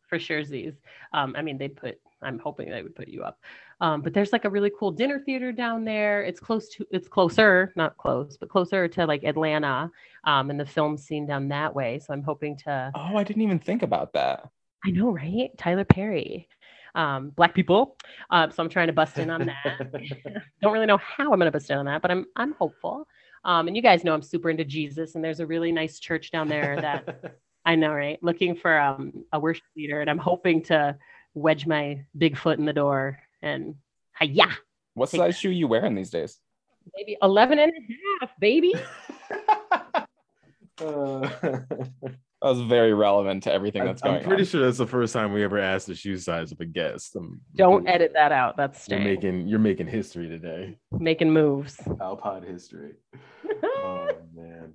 for 0.09 0.19
sure. 0.19 0.43
Z's. 0.45 0.75
Um, 1.13 1.35
I 1.37 1.43
mean, 1.43 1.59
they 1.59 1.69
put 1.69 1.99
I'm 2.23 2.39
hoping 2.39 2.71
they 2.71 2.83
would 2.83 2.95
put 2.95 3.09
you 3.09 3.23
up. 3.23 3.39
Um, 3.81 4.03
but 4.03 4.13
there's 4.13 4.33
like 4.33 4.45
a 4.45 4.51
really 4.51 4.71
cool 4.79 4.91
dinner 4.91 5.19
theater 5.19 5.53
down 5.53 5.85
there. 5.85 6.23
It's 6.23 6.41
close 6.41 6.69
to, 6.71 6.87
it's 6.91 7.09
closer, 7.09 7.73
not 7.77 7.97
close, 7.97 8.37
but 8.37 8.51
closer 8.51 8.89
to 8.89 9.07
like 9.07 9.25
Atlanta 9.25 9.91
um, 10.25 10.51
and 10.51 10.61
the 10.61 10.67
film 10.67 10.99
scene 10.99 11.27
down 11.27 11.49
that 11.49 11.75
way. 11.75 11.99
So 11.99 12.13
I'm 12.13 12.23
hoping 12.23 12.57
to. 12.59 12.93
Oh, 12.95 13.17
I 13.17 13.25
didn't 13.25 13.43
even 13.43 13.59
think 13.59 13.83
about 13.83 14.13
that. 14.13 14.49
I 14.85 14.91
know, 14.91 15.11
right? 15.11 15.51
Tyler 15.59 15.85
Perry, 15.85 16.49
um, 16.95 17.31
Black 17.31 17.55
people. 17.55 17.97
Uh, 18.31 18.51
so 18.51 18.63
I'm 18.63 18.69
trying 18.69 18.89
to 18.89 18.93
bust 18.93 19.19
in 19.19 19.31
on 19.31 19.47
that. 19.47 19.91
Don't 20.63 20.73
really 20.73 20.87
know 20.87 20.99
how 20.99 21.33
I'm 21.33 21.39
going 21.39 21.47
to 21.47 21.51
bust 21.51 21.71
in 21.71 21.79
on 21.79 21.87
that, 21.87 22.03
but 22.03 22.11
I'm 22.11 22.27
I'm 22.37 22.53
hopeful. 22.53 23.07
Um, 23.45 23.69
and 23.69 23.77
you 23.77 23.83
guys 23.83 24.05
know 24.05 24.13
I'm 24.13 24.23
super 24.23 24.51
into 24.51 24.65
Jesus, 24.65 25.15
and 25.15 25.25
there's 25.25 25.41
a 25.41 25.47
really 25.47 25.73
nice 25.73 25.99
church 25.99 26.31
down 26.31 26.49
there 26.49 26.79
that 26.81 27.39
I 27.65 27.77
know, 27.77 27.93
right? 27.93 28.19
Looking 28.23 28.57
for 28.57 28.79
um, 28.79 29.25
a 29.33 29.41
worship 29.41 29.65
leader, 29.77 30.01
and 30.01 30.11
I'm 30.11 30.19
hoping 30.19 30.63
to 30.65 30.97
wedge 31.35 31.67
my 31.67 32.03
big 32.17 32.37
foot 32.37 32.59
in 32.59 32.65
the 32.65 32.73
door 32.73 33.19
and 33.43 33.75
hiya. 34.21 34.47
What 34.95 35.09
size 35.11 35.19
that. 35.19 35.37
shoe 35.37 35.51
you 35.51 35.69
wearing 35.69 35.95
these 35.95 36.11
days? 36.11 36.39
Maybe 36.97 37.17
11 37.23 37.59
and 37.59 37.73
a 37.73 38.25
half, 38.27 38.31
baby. 38.41 38.75
Uh, 40.81 41.29
That 42.43 42.49
was 42.55 42.61
very 42.63 42.95
relevant 42.95 43.43
to 43.43 43.53
everything 43.53 43.85
that's 43.85 44.03
I'm 44.03 44.13
going 44.13 44.25
pretty 44.25 44.45
on. 44.45 44.47
sure 44.47 44.65
that's 44.65 44.79
the 44.79 44.87
first 44.87 45.13
time 45.13 45.35
we 45.35 45.45
ever 45.45 45.59
asked 45.59 45.89
the 45.89 45.95
shoe 45.95 46.17
size 46.17 46.53
of 46.53 46.61
a 46.61 46.65
guest. 46.65 47.15
I'm- 47.15 47.43
Don't 47.55 47.87
edit 47.87 48.13
that 48.15 48.33
out. 48.33 48.57
That's 48.57 48.89
You're 48.89 48.99
making 48.99 49.47
you're 49.47 49.59
making 49.59 49.89
history 49.89 50.27
today. 50.27 50.79
Making 50.91 51.33
moves. 51.33 51.79
Alpine 52.01 52.43
history. 52.45 52.95
Oh 53.63 54.09
man. 54.35 54.73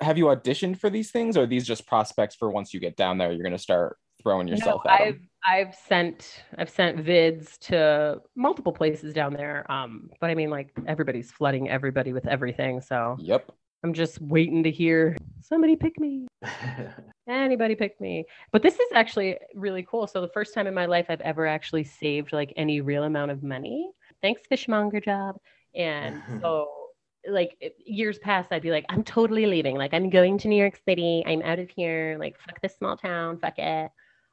Have 0.00 0.18
you 0.18 0.24
auditioned 0.24 0.80
for 0.80 0.90
these 0.90 1.12
things, 1.12 1.36
or 1.36 1.42
are 1.44 1.46
these 1.46 1.64
just 1.66 1.86
prospects 1.86 2.34
for 2.34 2.50
once 2.50 2.74
you 2.74 2.80
get 2.80 2.96
down 2.96 3.16
there, 3.18 3.30
you're 3.30 3.44
going 3.44 3.52
to 3.52 3.58
start 3.58 3.96
throwing 4.24 4.48
yourself 4.48 4.82
no, 4.84 4.90
at 4.90 5.00
I've 5.00 5.14
them? 5.14 5.28
I've 5.46 5.74
sent 5.74 6.42
I've 6.58 6.70
sent 6.70 7.04
vids 7.04 7.58
to 7.68 8.20
multiple 8.34 8.72
places 8.72 9.14
down 9.14 9.34
there. 9.34 9.70
Um, 9.70 10.10
but 10.20 10.30
I 10.30 10.34
mean, 10.34 10.50
like 10.50 10.70
everybody's 10.86 11.30
flooding 11.30 11.68
everybody 11.68 12.12
with 12.12 12.26
everything. 12.26 12.80
So 12.80 13.16
Yep. 13.20 13.52
I'm 13.84 13.92
just 13.92 14.18
waiting 14.22 14.62
to 14.62 14.70
hear 14.70 15.14
somebody 15.42 15.76
pick 15.76 16.00
me. 16.00 16.26
Anybody 17.28 17.74
pick 17.74 18.00
me. 18.00 18.24
But 18.50 18.62
this 18.62 18.74
is 18.80 18.88
actually 18.94 19.36
really 19.54 19.82
cool. 19.82 20.06
So 20.06 20.22
the 20.22 20.28
first 20.28 20.54
time 20.54 20.66
in 20.66 20.72
my 20.72 20.86
life 20.86 21.06
I've 21.10 21.20
ever 21.20 21.46
actually 21.46 21.84
saved 21.84 22.32
like 22.32 22.54
any 22.56 22.80
real 22.80 23.04
amount 23.04 23.30
of 23.30 23.42
money. 23.42 23.90
Thanks, 24.22 24.40
fishmonger 24.48 25.00
job. 25.00 25.36
And 25.74 26.22
so 26.40 26.68
like 27.28 27.74
years 27.84 28.18
past, 28.18 28.52
I'd 28.52 28.62
be 28.62 28.70
like, 28.70 28.86
I'm 28.88 29.04
totally 29.04 29.44
leaving. 29.44 29.76
Like 29.76 29.92
I'm 29.92 30.08
going 30.08 30.38
to 30.38 30.48
New 30.48 30.56
York 30.56 30.80
City. 30.88 31.22
I'm 31.26 31.42
out 31.42 31.58
of 31.58 31.68
here. 31.68 32.16
Like 32.18 32.38
fuck 32.40 32.62
this 32.62 32.76
small 32.76 32.96
town. 32.96 33.38
Fuck 33.38 33.58
it. 33.58 33.90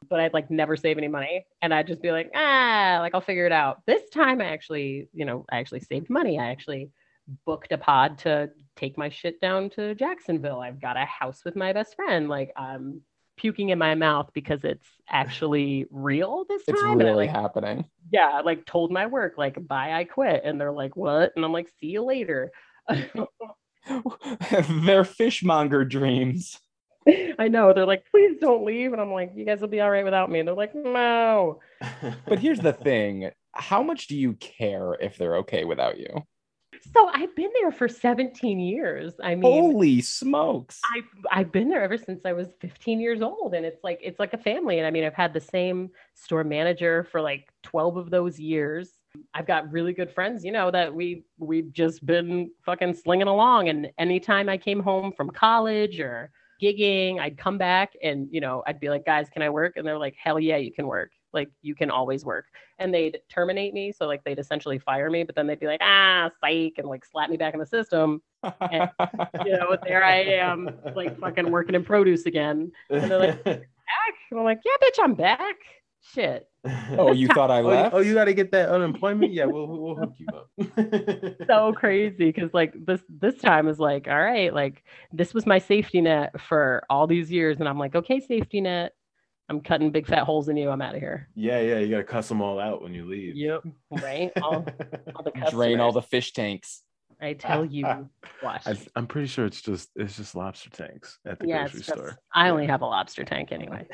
But 0.09 0.19
I'd 0.19 0.33
like 0.33 0.49
never 0.49 0.75
save 0.75 0.97
any 0.97 1.07
money. 1.07 1.45
And 1.61 1.73
I'd 1.73 1.87
just 1.87 2.01
be 2.01 2.11
like, 2.11 2.31
ah, 2.35 2.97
like 3.01 3.13
I'll 3.13 3.21
figure 3.21 3.45
it 3.45 3.51
out. 3.51 3.81
This 3.85 4.09
time 4.09 4.41
I 4.41 4.45
actually, 4.45 5.07
you 5.13 5.25
know, 5.25 5.45
I 5.51 5.59
actually 5.59 5.81
saved 5.81 6.09
money. 6.09 6.39
I 6.39 6.51
actually 6.51 6.89
booked 7.45 7.71
a 7.71 7.77
pod 7.77 8.17
to 8.19 8.49
take 8.75 8.97
my 8.97 9.09
shit 9.09 9.39
down 9.39 9.69
to 9.71 9.95
Jacksonville. 9.95 10.59
I've 10.59 10.81
got 10.81 10.97
a 10.97 11.05
house 11.05 11.41
with 11.45 11.55
my 11.55 11.71
best 11.73 11.95
friend. 11.95 12.27
Like 12.29 12.51
I'm 12.57 13.01
puking 13.37 13.69
in 13.69 13.79
my 13.79 13.95
mouth 13.95 14.29
because 14.33 14.63
it's 14.63 14.87
actually 15.09 15.85
real 15.89 16.45
this 16.47 16.63
It's 16.67 16.81
time. 16.81 16.99
And 16.99 17.03
I, 17.03 17.11
really 17.11 17.27
like, 17.27 17.35
happening. 17.35 17.85
yeah, 18.11 18.41
like 18.43 18.65
told 18.65 18.91
my 18.91 19.05
work, 19.07 19.35
like, 19.37 19.65
bye, 19.67 19.93
I 19.93 20.03
quit. 20.03 20.41
And 20.43 20.59
they're 20.59 20.71
like, 20.71 20.95
what? 20.95 21.31
And 21.35 21.45
I'm 21.45 21.53
like, 21.53 21.69
see 21.79 21.87
you 21.87 22.03
later. 22.03 22.51
They're 24.85 25.03
fishmonger 25.03 25.85
dreams. 25.85 26.59
I 27.39 27.47
know. 27.47 27.73
They're 27.73 27.85
like, 27.85 28.05
please 28.11 28.37
don't 28.39 28.65
leave. 28.65 28.93
And 28.93 29.01
I'm 29.01 29.11
like, 29.11 29.31
you 29.35 29.45
guys 29.45 29.61
will 29.61 29.67
be 29.67 29.81
all 29.81 29.89
right 29.89 30.05
without 30.05 30.29
me. 30.29 30.39
And 30.39 30.47
they're 30.47 30.55
like, 30.55 30.75
no. 30.75 31.59
But 32.27 32.39
here's 32.39 32.59
the 32.59 32.73
thing 32.73 33.31
how 33.53 33.83
much 33.83 34.07
do 34.07 34.15
you 34.15 34.33
care 34.33 34.93
if 35.01 35.17
they're 35.17 35.35
okay 35.37 35.65
without 35.65 35.97
you? 35.97 36.23
So 36.93 37.09
I've 37.13 37.35
been 37.35 37.51
there 37.61 37.71
for 37.71 37.87
17 37.87 38.59
years. 38.59 39.13
I 39.21 39.35
mean, 39.35 39.43
Holy 39.43 40.01
smokes. 40.01 40.79
I've 40.95 41.03
I've 41.31 41.51
been 41.51 41.69
there 41.69 41.83
ever 41.83 41.97
since 41.97 42.21
I 42.25 42.33
was 42.33 42.47
15 42.59 42.99
years 42.99 43.21
old, 43.21 43.53
and 43.53 43.65
it's 43.65 43.83
like 43.83 43.99
it's 44.01 44.19
like 44.19 44.33
a 44.33 44.37
family. 44.37 44.79
And 44.79 44.87
I 44.87 44.89
mean, 44.91 45.03
I've 45.03 45.13
had 45.13 45.33
the 45.33 45.41
same 45.41 45.91
store 46.15 46.43
manager 46.43 47.03
for 47.11 47.21
like 47.21 47.49
12 47.63 47.97
of 47.97 48.09
those 48.09 48.39
years. 48.39 48.93
I've 49.33 49.45
got 49.45 49.71
really 49.71 49.93
good 49.93 50.11
friends, 50.11 50.43
you 50.43 50.51
know, 50.51 50.71
that 50.71 50.93
we 50.93 51.25
we've 51.37 51.71
just 51.71 52.05
been 52.05 52.49
fucking 52.65 52.95
slinging 52.95 53.27
along. 53.27 53.69
And 53.69 53.91
anytime 53.99 54.49
I 54.49 54.57
came 54.57 54.79
home 54.79 55.11
from 55.11 55.29
college 55.29 55.99
or 55.99 56.31
gigging, 56.61 57.19
I'd 57.19 57.37
come 57.37 57.57
back 57.57 57.93
and 58.03 58.27
you 58.31 58.41
know 58.41 58.63
I'd 58.67 58.79
be 58.79 58.89
like, 58.89 59.05
guys, 59.05 59.27
can 59.29 59.41
I 59.41 59.49
work? 59.49 59.73
And 59.77 59.85
they're 59.85 59.97
like, 59.97 60.15
hell 60.21 60.39
yeah, 60.39 60.57
you 60.57 60.71
can 60.71 60.87
work. 60.87 61.11
Like 61.33 61.49
you 61.61 61.75
can 61.75 61.89
always 61.89 62.25
work. 62.25 62.45
And 62.79 62.93
they'd 62.93 63.19
terminate 63.29 63.73
me, 63.73 63.91
so 63.91 64.05
like 64.05 64.23
they'd 64.23 64.39
essentially 64.39 64.79
fire 64.79 65.09
me, 65.09 65.23
but 65.23 65.35
then 65.35 65.47
they'd 65.47 65.59
be 65.59 65.67
like, 65.67 65.81
ah, 65.81 66.29
psych, 66.41 66.73
and 66.77 66.87
like 66.87 67.05
slap 67.05 67.29
me 67.29 67.37
back 67.37 67.53
in 67.53 67.59
the 67.59 67.65
system 67.65 68.21
And, 68.43 68.89
you 69.45 69.51
know, 69.51 69.77
there 69.83 70.03
I 70.03 70.17
am, 70.21 70.69
like 70.95 71.19
fucking 71.19 71.51
working 71.51 71.75
in 71.75 71.83
produce 71.83 72.25
again. 72.25 72.71
And 72.89 73.09
they're 73.09 73.19
like, 73.19 73.43
back? 73.43 73.65
And 74.31 74.39
I'm 74.39 74.45
like, 74.45 74.61
yeah, 74.65 74.87
bitch, 74.87 75.03
I'm 75.03 75.13
back. 75.13 75.57
Shit. 76.01 76.47
oh, 76.97 77.11
you 77.11 77.27
thought 77.27 77.51
I 77.51 77.59
Oh, 77.59 77.61
you- 77.61 77.67
left? 77.67 77.95
oh, 77.95 77.99
you 77.99 78.13
got 78.13 78.25
to 78.25 78.33
get 78.33 78.51
that 78.51 78.69
unemployment? 78.69 79.33
Yeah, 79.33 79.45
we'll, 79.45 79.67
we'll 79.67 79.95
hook 79.95 80.13
you 80.17 80.27
up. 80.33 81.37
So 81.47 81.73
crazy 81.73 82.31
because 82.31 82.53
like 82.53 82.73
this 82.85 83.01
this 83.09 83.37
time 83.37 83.67
is 83.67 83.79
like, 83.79 84.07
all 84.07 84.21
right, 84.21 84.53
like 84.53 84.83
this 85.11 85.33
was 85.33 85.45
my 85.45 85.59
safety 85.59 86.01
net 86.01 86.39
for 86.41 86.83
all 86.89 87.07
these 87.07 87.31
years. 87.31 87.59
And 87.59 87.67
I'm 87.67 87.79
like, 87.79 87.95
okay, 87.95 88.19
safety 88.19 88.61
net. 88.61 88.93
I'm 89.49 89.59
cutting 89.59 89.91
big 89.91 90.07
fat 90.07 90.23
holes 90.23 90.47
in 90.47 90.55
you. 90.55 90.69
I'm 90.69 90.81
out 90.81 90.95
of 90.95 91.01
here. 91.01 91.27
Yeah, 91.35 91.59
yeah, 91.59 91.79
you 91.79 91.89
got 91.89 91.97
to 91.97 92.03
cuss 92.05 92.29
them 92.29 92.41
all 92.41 92.57
out 92.57 92.81
when 92.81 92.93
you 92.93 93.05
leave. 93.05 93.35
Yep. 93.35 93.63
Right? 94.01 94.31
All, 94.41 94.65
all 95.13 95.23
the 95.23 95.49
Drain 95.51 95.81
all 95.81 95.91
the 95.91 96.01
fish 96.01 96.31
tanks. 96.31 96.83
I 97.19 97.33
tell 97.33 97.65
you, 97.65 97.85
watch. 98.41 98.63
I, 98.65 98.77
I'm 98.95 99.07
pretty 99.07 99.27
sure 99.27 99.45
it's 99.45 99.61
just 99.61 99.89
it's 99.95 100.15
just 100.15 100.35
lobster 100.35 100.69
tanks 100.69 101.19
at 101.25 101.39
the 101.39 101.47
yeah, 101.47 101.63
grocery 101.63 101.79
just, 101.81 101.91
store. 101.91 102.17
I 102.33 102.49
only 102.49 102.65
have 102.67 102.81
a 102.81 102.85
lobster 102.85 103.23
tank 103.23 103.51
anyway. 103.51 103.87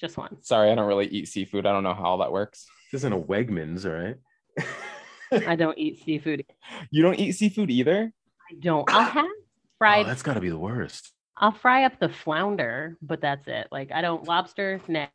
Just 0.00 0.16
one. 0.16 0.42
Sorry, 0.42 0.70
I 0.70 0.74
don't 0.74 0.86
really 0.86 1.06
eat 1.06 1.28
seafood. 1.28 1.66
I 1.66 1.72
don't 1.72 1.82
know 1.82 1.94
how 1.94 2.04
all 2.04 2.18
that 2.18 2.32
works. 2.32 2.66
This 2.92 3.00
isn't 3.00 3.12
a 3.12 3.18
Wegmans, 3.18 3.86
all 3.86 3.92
right? 3.92 5.46
I 5.48 5.56
don't 5.56 5.76
eat 5.78 6.02
seafood. 6.04 6.44
You 6.90 7.02
don't 7.02 7.18
eat 7.18 7.32
seafood 7.32 7.70
either? 7.70 8.12
I 8.50 8.54
don't. 8.60 8.88
I'll 8.92 9.02
have 9.02 9.24
oh, 9.24 9.42
fried 9.78 10.06
that's 10.06 10.22
got 10.22 10.34
to 10.34 10.40
be 10.40 10.50
the 10.50 10.58
worst. 10.58 11.12
I'll 11.36 11.52
fry 11.52 11.84
up 11.84 11.98
the 11.98 12.08
flounder, 12.08 12.96
but 13.02 13.20
that's 13.20 13.46
it. 13.48 13.68
Like 13.72 13.90
I 13.92 14.02
don't 14.02 14.26
lobster, 14.26 14.80
nah. 14.88 15.06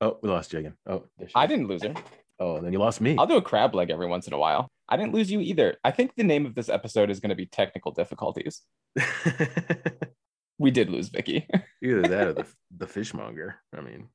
Oh, 0.00 0.18
we 0.22 0.28
lost 0.28 0.52
you 0.52 0.58
again. 0.60 0.74
Oh, 0.86 1.04
there 1.18 1.28
she 1.28 1.34
I 1.34 1.46
didn't 1.46 1.68
lose 1.68 1.82
her. 1.82 1.94
Oh, 2.38 2.60
then 2.60 2.72
you 2.72 2.78
lost 2.78 3.00
me. 3.00 3.16
I'll 3.18 3.26
do 3.26 3.36
a 3.36 3.42
crab 3.42 3.74
leg 3.74 3.90
every 3.90 4.06
once 4.06 4.26
in 4.26 4.32
a 4.32 4.38
while. 4.38 4.68
I 4.88 4.96
didn't 4.96 5.14
lose 5.14 5.30
you 5.30 5.40
either. 5.40 5.76
I 5.84 5.90
think 5.90 6.14
the 6.16 6.24
name 6.24 6.44
of 6.44 6.54
this 6.54 6.68
episode 6.68 7.10
is 7.10 7.20
going 7.20 7.30
to 7.30 7.36
be 7.36 7.46
technical 7.46 7.92
difficulties. 7.92 8.62
We 10.58 10.70
did 10.70 10.90
lose 10.90 11.08
Vicky. 11.08 11.46
Either 11.82 12.02
that 12.02 12.26
or 12.28 12.32
the, 12.32 12.46
the 12.76 12.86
fishmonger. 12.86 13.56
I 13.76 13.80
mean, 13.80 14.08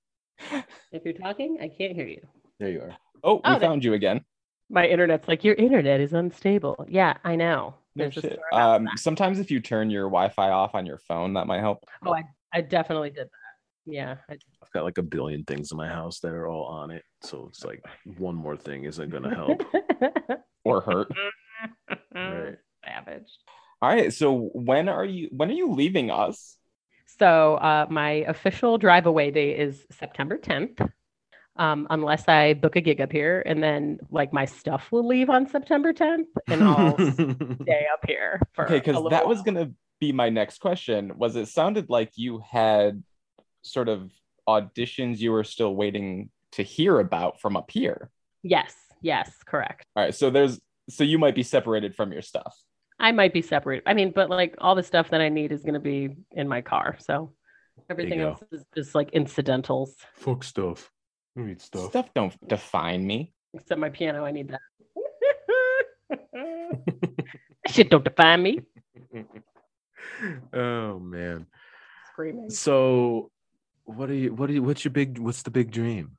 If 0.91 1.03
you're 1.05 1.13
talking, 1.13 1.57
I 1.61 1.67
can't 1.67 1.93
hear 1.95 2.07
you. 2.07 2.21
there 2.59 2.69
you 2.69 2.81
are. 2.81 2.95
Oh, 3.23 3.35
we 3.35 3.41
Oh, 3.45 3.51
there- 3.51 3.59
found 3.59 3.83
you 3.83 3.93
again. 3.93 4.21
My 4.69 4.87
internet's 4.87 5.27
like 5.27 5.43
your 5.43 5.55
internet 5.55 5.99
is 5.99 6.13
unstable. 6.13 6.85
Yeah, 6.87 7.17
I 7.25 7.35
know. 7.35 7.73
No 7.95 8.05
There's 8.05 8.13
shit. 8.13 8.39
Um, 8.53 8.87
sometimes 8.95 9.37
if 9.39 9.51
you 9.51 9.59
turn 9.59 9.89
your 9.89 10.05
Wi-Fi 10.05 10.49
off 10.49 10.75
on 10.75 10.85
your 10.85 10.97
phone, 10.97 11.33
that 11.33 11.45
might 11.45 11.59
help. 11.59 11.83
Oh, 12.05 12.13
I, 12.13 12.23
I 12.53 12.61
definitely 12.61 13.09
did 13.09 13.27
that. 13.27 13.91
Yeah. 13.91 14.15
I- 14.29 14.37
I've 14.63 14.71
got 14.71 14.85
like 14.85 14.97
a 14.97 15.03
billion 15.03 15.43
things 15.43 15.71
in 15.73 15.77
my 15.77 15.89
house 15.89 16.21
that 16.21 16.31
are 16.31 16.47
all 16.47 16.63
on 16.67 16.89
it. 16.89 17.03
So 17.21 17.47
it's 17.49 17.65
like 17.65 17.83
one 18.17 18.35
more 18.35 18.55
thing 18.55 18.85
isn't 18.85 19.09
going 19.09 19.23
to 19.23 19.35
help. 19.35 19.61
Or 20.63 20.79
hurt. 20.79 21.11
right. 22.15 22.55
Savage. 22.85 23.27
All 23.81 23.89
right. 23.89 24.13
So 24.13 24.51
when 24.53 24.89
are 24.89 25.05
you 25.05 25.29
when 25.31 25.49
are 25.49 25.55
you 25.55 25.71
leaving 25.71 26.11
us? 26.11 26.57
So 27.19 27.55
uh, 27.55 27.87
my 27.89 28.25
official 28.27 28.77
drive 28.77 29.05
away 29.05 29.31
date 29.31 29.59
is 29.59 29.85
September 29.91 30.37
10th. 30.37 30.89
Um, 31.57 31.85
unless 31.89 32.27
I 32.27 32.53
book 32.53 32.77
a 32.77 32.81
gig 32.81 33.01
up 33.01 33.11
here, 33.11 33.43
and 33.45 33.61
then 33.61 33.99
like 34.09 34.31
my 34.31 34.45
stuff 34.45 34.87
will 34.91 35.05
leave 35.05 35.29
on 35.29 35.47
September 35.49 35.93
10th, 35.93 36.27
and 36.47 36.63
I'll 36.63 36.97
stay 37.61 37.87
up 37.91 38.05
here 38.07 38.41
for 38.53 38.65
Okay, 38.65 38.79
because 38.79 38.95
little 38.95 39.09
that 39.09 39.27
was 39.27 39.41
gonna 39.41 39.71
be 39.99 40.11
my 40.13 40.29
next 40.29 40.59
question. 40.59 41.17
Was 41.17 41.35
it 41.35 41.47
sounded 41.49 41.89
like 41.89 42.11
you 42.15 42.39
had 42.39 43.03
sort 43.63 43.89
of 43.89 44.11
auditions 44.47 45.19
you 45.19 45.31
were 45.31 45.43
still 45.43 45.75
waiting 45.75 46.29
to 46.53 46.63
hear 46.63 46.99
about 46.99 47.41
from 47.41 47.57
up 47.57 47.69
here? 47.69 48.09
Yes, 48.43 48.73
yes, 49.01 49.29
correct. 49.45 49.85
All 49.95 50.03
right. 50.03 50.15
So 50.15 50.29
there's 50.29 50.59
so 50.89 51.03
you 51.03 51.19
might 51.19 51.35
be 51.35 51.43
separated 51.43 51.95
from 51.95 52.13
your 52.13 52.21
stuff. 52.21 52.57
I 53.01 53.11
might 53.11 53.33
be 53.33 53.41
separate. 53.41 53.81
I 53.87 53.95
mean, 53.95 54.11
but 54.11 54.29
like 54.29 54.55
all 54.59 54.75
the 54.75 54.83
stuff 54.83 55.09
that 55.09 55.21
I 55.21 55.29
need 55.29 55.51
is 55.51 55.63
going 55.63 55.73
to 55.73 55.79
be 55.79 56.15
in 56.31 56.47
my 56.47 56.61
car. 56.61 56.97
So 56.99 57.33
everything 57.89 58.21
else 58.21 58.39
is 58.51 58.63
just 58.75 58.93
like 58.93 59.09
incidentals, 59.09 59.95
Fuck 60.13 60.43
stuff. 60.43 60.91
I 61.35 61.41
need 61.41 61.61
stuff. 61.61 61.89
Stuff 61.89 62.13
don't 62.13 62.47
define 62.47 63.05
me. 63.05 63.33
except 63.55 63.81
my 63.81 63.89
piano. 63.89 64.23
I 64.23 64.31
need 64.31 64.49
that. 64.49 64.61
Shit 67.67 67.89
don't 67.89 68.03
define 68.03 68.43
me. 68.43 68.61
oh 70.53 70.99
man. 70.99 71.47
Screaming. 72.11 72.51
So 72.51 73.31
what 73.85 74.11
are 74.11 74.13
you 74.13 74.31
what 74.35 74.47
are 74.47 74.53
you 74.53 74.61
what's 74.61 74.85
your 74.85 74.91
big 74.91 75.17
what's 75.17 75.41
the 75.41 75.51
big 75.51 75.71
dream? 75.71 76.17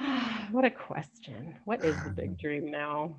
what 0.50 0.64
a 0.64 0.70
question. 0.70 1.56
What 1.66 1.84
is 1.84 2.02
the 2.02 2.10
big 2.10 2.38
dream 2.44 2.70
now? 2.70 3.16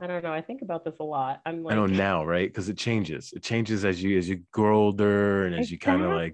I 0.00 0.06
don't 0.08 0.24
know. 0.24 0.32
I 0.32 0.40
think 0.40 0.62
about 0.62 0.84
this 0.84 0.96
a 0.98 1.04
lot. 1.04 1.40
I'm 1.46 1.62
like 1.62 1.72
I 1.72 1.76
know 1.76 1.86
now, 1.86 2.24
right? 2.24 2.48
Because 2.48 2.68
it 2.68 2.76
changes. 2.76 3.32
It 3.34 3.42
changes 3.42 3.84
as 3.84 4.02
you 4.02 4.18
as 4.18 4.28
you 4.28 4.42
grow 4.50 4.76
older 4.78 5.46
and 5.46 5.54
as 5.54 5.70
you 5.70 5.78
kind 5.78 6.02
of 6.02 6.10
like 6.10 6.32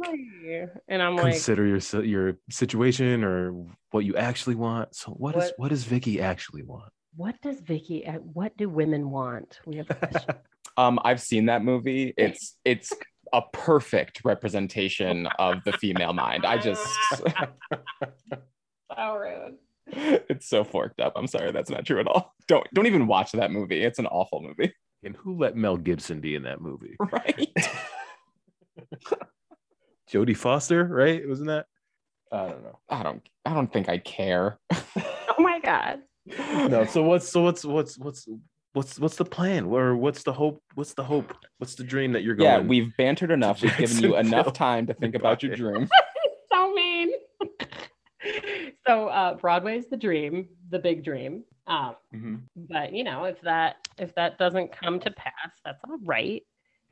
and 0.88 1.02
I'm 1.02 1.14
like 1.16 1.32
consider 1.32 1.66
your 1.66 1.78
your 2.02 2.38
situation 2.50 3.22
or 3.22 3.52
what 3.90 4.04
you 4.06 4.16
actually 4.16 4.54
want. 4.54 4.94
So 4.94 5.12
what 5.12 5.36
is 5.36 5.44
What- 5.44 5.54
what 5.58 5.68
does 5.68 5.84
Vicky 5.84 6.20
actually 6.20 6.62
want? 6.62 6.90
what 7.16 7.34
does 7.42 7.60
Vicky 7.60 8.06
uh, 8.06 8.14
what 8.14 8.56
do 8.56 8.68
women 8.68 9.10
want? 9.10 9.60
We 9.66 9.76
have 9.76 9.90
a 9.90 9.94
question. 9.94 10.34
Um, 10.76 10.98
I've 11.04 11.20
seen 11.20 11.46
that 11.46 11.62
movie. 11.62 12.14
It's 12.16 12.56
it's 12.64 12.92
a 13.34 13.42
perfect 13.52 14.22
representation 14.24 15.26
of 15.38 15.62
the 15.64 15.72
female 15.72 16.12
mind. 16.14 16.46
I 16.46 16.56
just 16.56 16.86
so 18.96 19.14
rude. 19.16 19.56
it's 20.28 20.48
so 20.48 20.64
forked 20.64 21.00
up. 21.00 21.14
I'm 21.16 21.26
sorry, 21.26 21.52
that's 21.52 21.70
not 21.70 21.84
true 21.84 22.00
at 22.00 22.06
all. 22.06 22.34
Don't 22.48 22.66
don't 22.74 22.86
even 22.86 23.06
watch 23.06 23.30
that 23.32 23.52
movie. 23.52 23.80
It's 23.80 24.00
an 24.00 24.06
awful 24.06 24.42
movie. 24.42 24.74
And 25.04 25.14
who 25.14 25.38
let 25.38 25.54
Mel 25.54 25.76
Gibson 25.76 26.20
be 26.20 26.34
in 26.34 26.42
that 26.42 26.60
movie? 26.60 26.96
Right. 27.12 27.48
Jodie 30.12 30.36
Foster, 30.36 30.84
right? 30.84 31.26
Wasn't 31.28 31.46
that? 31.46 31.66
I 32.32 32.48
don't 32.48 32.64
know. 32.64 32.78
I 32.88 33.02
don't 33.04 33.22
I 33.44 33.54
don't 33.54 33.72
think 33.72 33.88
I 33.88 33.98
care. 33.98 34.58
Oh 35.38 35.42
my 35.42 35.60
god. 35.60 36.00
No. 36.26 36.84
So 36.86 37.02
what's 37.02 37.28
so 37.28 37.42
what's 37.42 37.64
what's 37.64 37.96
what's 37.98 38.28
what's 38.72 38.98
what's 38.98 39.16
the 39.16 39.24
plan? 39.24 39.66
Or 39.66 39.96
what's 39.96 40.24
the 40.24 40.32
hope? 40.32 40.60
What's 40.74 40.94
the 40.94 41.04
hope? 41.04 41.32
What's 41.58 41.76
the 41.76 41.84
dream 41.84 42.12
that 42.12 42.24
you're 42.24 42.34
going? 42.34 42.50
yeah, 42.50 42.58
we've 42.58 42.96
bantered 42.96 43.30
enough. 43.30 43.62
We've 43.62 43.76
given 43.76 43.98
you 43.98 44.16
enough 44.16 44.52
time 44.52 44.86
to 44.88 44.94
think 44.94 45.14
about 45.14 45.42
your 45.42 45.54
dream. 45.54 45.88
So 48.90 49.06
uh 49.08 49.34
Broadway's 49.34 49.86
the 49.88 49.96
dream, 49.96 50.48
the 50.70 50.78
big 50.78 51.04
dream. 51.04 51.44
Um 51.66 51.94
Mhm. 52.12 52.40
but 52.56 52.92
you 52.92 53.04
know 53.04 53.24
if 53.24 53.40
that 53.42 53.76
if 53.98 54.12
that 54.16 54.36
doesn't 54.36 54.72
come 54.72 54.98
to 54.98 55.10
pass 55.12 55.52
that's 55.64 55.80
all 55.84 55.98
right 56.04 56.42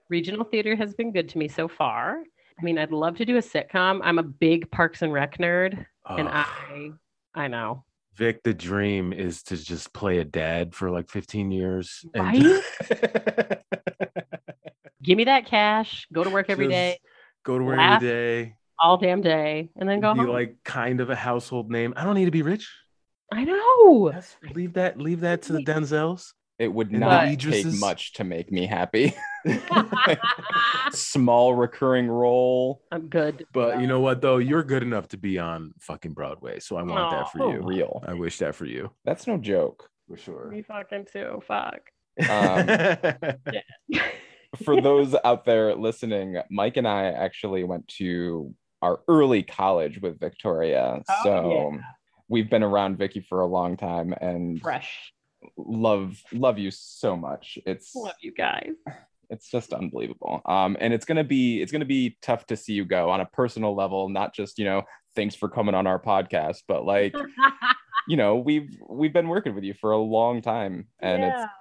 regional 0.09 0.45
theater 0.45 0.77
has 0.77 0.95
been 0.95 1.11
good 1.13 1.29
to 1.29 1.37
me 1.39 1.49
so 1.49 1.67
far 1.67 2.23
i 2.59 2.63
mean 2.63 2.79
i'd 2.79 2.93
love 2.93 3.17
to 3.17 3.25
do 3.25 3.37
a 3.37 3.41
sitcom 3.41 4.01
i'm 4.05 4.21
a 4.21 4.23
big 4.23 4.71
parks 4.71 5.03
and 5.03 5.13
rec 5.13 5.37
nerd 5.39 5.85
and 6.17 6.29
i 6.29 6.91
i 7.35 7.49
know 7.49 7.83
Vic, 8.15 8.43
the 8.45 8.55
dream 8.55 9.13
is 9.13 9.43
to 9.45 9.57
just 9.57 9.93
play 9.93 10.19
a 10.19 10.25
dad 10.25 10.75
for 10.75 10.91
like 10.91 11.09
15 11.09 11.53
years. 11.53 12.05
Right. 12.17 12.63
give 15.03 15.17
me 15.17 15.25
that 15.25 15.47
cash 15.47 16.07
go 16.13 16.25
to 16.25 16.31
work 16.31 16.47
every 16.51 16.67
Just 16.67 16.75
day 16.75 16.99
Go 17.45 17.59
to 17.59 17.65
work 17.65 17.79
laugh, 17.79 18.03
every 18.03 18.09
day. 18.09 18.58
All 18.81 18.97
damn 18.97 19.21
day 19.21 19.71
and 19.77 19.89
then 19.89 20.01
go 20.01 20.13
Be 20.15 20.21
home 20.21 20.29
like 20.29 20.57
kind 20.65 21.01
of 21.01 21.11
a 21.11 21.17
household 21.17 21.71
name. 21.71 21.93
I 21.97 22.05
don't 22.05 22.15
need 22.15 22.27
to 22.27 22.31
be 22.31 22.43
rich. 22.43 22.69
i 23.33 23.45
know 23.45 24.11
That's, 24.13 24.37
leave 24.55 24.75
that, 24.75 24.99
leave 24.99 25.21
that 25.21 25.43
to 25.43 25.53
the 25.55 25.61
Denzels. 25.65 26.33
It 26.59 26.73
would 26.73 26.91
And 26.91 27.01
not 27.01 27.39
take 27.39 27.67
much 27.79 28.15
to 28.15 28.25
make 28.25 28.51
me 28.51 28.67
happy. 28.67 29.15
Small 30.91 31.55
recurring 31.55 32.09
role. 32.09 32.83
i'm 32.91 33.09
good 33.09 33.45
But 33.53 33.81
you 33.81 33.87
know 33.87 34.01
what 34.01 34.21
though? 34.21 34.39
You're 34.39 34.65
good 34.65 34.83
enough 34.83 35.09
to 35.09 35.17
be 35.17 35.39
on 35.39 35.73
fucking 35.81 36.13
Broadway. 36.15 36.59
So 36.61 36.77
I 36.77 36.83
want 36.83 37.11
that 37.13 37.31
for 37.31 37.43
Oh, 37.43 37.53
you. 37.53 37.61
real. 37.63 38.03
I 38.07 38.15
wish 38.15 38.39
that 38.39 38.55
for 38.55 38.65
you. 38.67 38.91
That's 39.05 39.27
no 39.27 39.37
joke. 39.39 39.89
For 40.09 40.17
sure. 40.17 40.49
me 40.51 40.63
fucking 40.63 41.07
too 41.13 41.43
fuck 41.47 41.81
Um, 42.29 42.67
For 44.65 44.81
those 44.81 45.15
out 45.25 45.45
there 45.45 45.75
listening, 45.75 46.39
Mike 46.51 46.79
and 46.79 46.89
I 46.89 47.05
actually 47.07 47.63
went 47.65 47.87
to 47.99 48.55
our 48.83 49.01
early 49.09 49.43
college 49.43 50.01
with 50.01 50.19
Victoria. 50.21 51.03
Oh, 51.09 51.15
so 51.23 51.79
we've 52.29 52.49
been 52.51 52.63
around 52.63 52.99
Vicky 52.99 53.21
for 53.21 53.41
a 53.41 53.47
long 53.47 53.77
time 53.77 54.15
and 54.21 54.61
fresh 54.61 55.13
love 55.57 56.21
love 56.33 56.59
you 56.59 56.71
so 56.71 57.17
much. 57.17 57.59
It's 57.67 57.95
love 57.95 58.15
you 58.21 58.33
guys 58.33 58.73
it's 59.31 59.51
just 59.51 59.73
unbelievable. 59.73 60.41
Um, 60.47 60.77
and 60.81 60.93
it's 60.93 61.05
gonna 61.05 61.25
be 61.25 61.61
it's 61.61 61.73
gonna 61.73 61.85
be 61.85 62.17
tough 62.23 62.47
to 62.47 62.57
see 62.57 62.73
you 62.73 62.85
go 62.85 63.11
on 63.11 63.21
a 63.21 63.27
personal 63.27 63.75
level, 63.75 64.09
not 64.09 64.35
just 64.35 64.59
you 64.59 64.65
know 64.65 64.83
thanks 65.15 65.35
for 65.35 65.49
coming 65.49 65.75
on 65.75 65.87
our 65.87 66.01
podcast, 66.01 66.63
but 66.67 66.85
like 66.85 67.15
you 68.09 68.17
know 68.17 68.37
we've 68.37 68.71
we've 68.89 69.13
been 69.13 69.29
working 69.29 69.55
with 69.55 69.65
you 69.65 69.75
for 69.75 69.93
a 69.93 69.99
long 69.99 70.41
time, 70.41 70.87
and 71.01 71.23
Yeah. 71.23 71.43
it's 71.45 71.53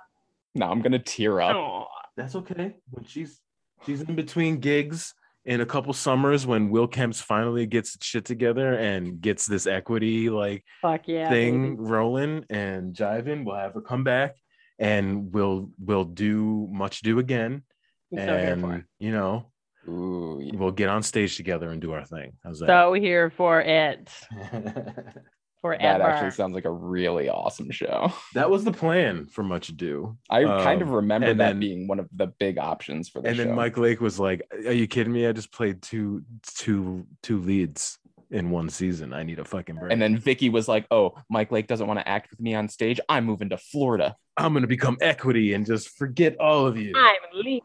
no, 0.55 0.67
I'm 0.67 0.81
gonna 0.81 0.99
tear 0.99 1.41
up. 1.41 1.55
Aw. 1.55 1.85
That's 2.15 2.35
okay. 2.35 2.75
When 2.89 3.03
she's 3.03 3.41
she's 3.85 4.01
in 4.01 4.15
between 4.15 4.59
gigs 4.59 5.13
in 5.47 5.61
a 5.61 5.65
couple 5.65 5.93
summers 5.93 6.45
when 6.45 6.69
Will 6.69 6.87
Kemp's 6.87 7.21
finally 7.21 7.65
gets 7.65 7.97
shit 8.05 8.25
together 8.25 8.73
and 8.73 9.19
gets 9.21 9.45
this 9.47 9.65
equity 9.65 10.29
like 10.29 10.63
Fuck 10.81 11.07
yeah. 11.07 11.29
thing 11.29 11.77
baby. 11.77 11.89
rolling 11.89 12.45
and 12.49 12.93
jiving, 12.93 13.45
we'll 13.45 13.55
have 13.55 13.73
her 13.73 13.81
come 13.81 14.03
back 14.03 14.35
and 14.77 15.33
we'll 15.33 15.71
we'll 15.79 16.03
do 16.03 16.67
much 16.71 17.01
do 17.01 17.17
again. 17.19 17.63
I'm 18.11 18.19
so 18.19 18.37
here 18.37 18.57
for 18.57 18.73
it. 18.73 18.75
and 18.75 18.83
you 18.99 19.11
know, 19.11 19.51
Ooh, 19.87 20.39
yeah. 20.43 20.51
we'll 20.59 20.71
get 20.71 20.89
on 20.89 21.01
stage 21.01 21.37
together 21.37 21.69
and 21.69 21.81
do 21.81 21.93
our 21.93 22.03
thing. 22.03 22.33
How's 22.43 22.59
that? 22.59 22.67
So 22.67 22.93
here 22.93 23.29
for 23.29 23.61
it. 23.61 24.11
For 25.61 25.75
that 25.75 26.01
actually 26.01 26.31
sounds 26.31 26.53
like 26.53 26.65
a 26.65 26.71
really 26.71 27.29
awesome 27.29 27.71
show. 27.71 28.13
that 28.35 28.49
was 28.49 28.63
the 28.63 28.71
plan 28.71 29.25
for 29.25 29.43
Much 29.43 29.69
Ado. 29.69 30.17
I 30.29 30.43
kind 30.43 30.81
of 30.81 30.89
Um, 30.89 30.93
remember 30.95 31.27
that 31.27 31.37
then- 31.37 31.59
being 31.59 31.87
one 31.87 31.99
of 31.99 32.07
the 32.13 32.27
big 32.27 32.57
options 32.59 33.09
for 33.09 33.21
the 33.21 33.29
and 33.29 33.37
show. 33.37 33.41
And 33.41 33.49
then 33.51 33.55
Mike 33.57 33.77
Lake 33.77 33.99
was 33.99 34.19
like, 34.19 34.41
"Are 34.65 34.71
you 34.73 34.87
kidding 34.87 35.11
me? 35.13 35.25
I 35.27 35.31
just 35.31 35.51
played 35.51 35.81
two 35.81 36.23
two 36.55 37.05
two 37.23 37.39
leads 37.41 37.97
in 38.29 38.49
one 38.51 38.69
season. 38.69 39.13
I 39.13 39.23
need 39.23 39.39
a 39.39 39.45
fucking 39.45 39.75
break." 39.75 39.91
and 39.91 40.01
then 40.01 40.17
Vicky 40.17 40.49
was 40.49 40.67
like, 40.67 40.85
"Oh, 40.91 41.15
Mike 41.29 41.51
Lake 41.51 41.65
doesn't 41.67 41.87
want 41.87 41.99
to 41.99 42.07
act 42.07 42.29
with 42.29 42.39
me 42.39 42.53
on 42.53 42.69
stage. 42.69 42.99
I'm 43.09 43.25
moving 43.25 43.49
to 43.49 43.57
Florida." 43.57 44.15
I'm 44.37 44.53
gonna 44.53 44.67
become 44.67 44.97
equity 45.01 45.53
and 45.53 45.65
just 45.65 45.97
forget 45.97 46.37
all 46.39 46.67
of 46.67 46.77
you. 46.77 46.93
I'm 46.95 47.15
leave, 47.33 47.63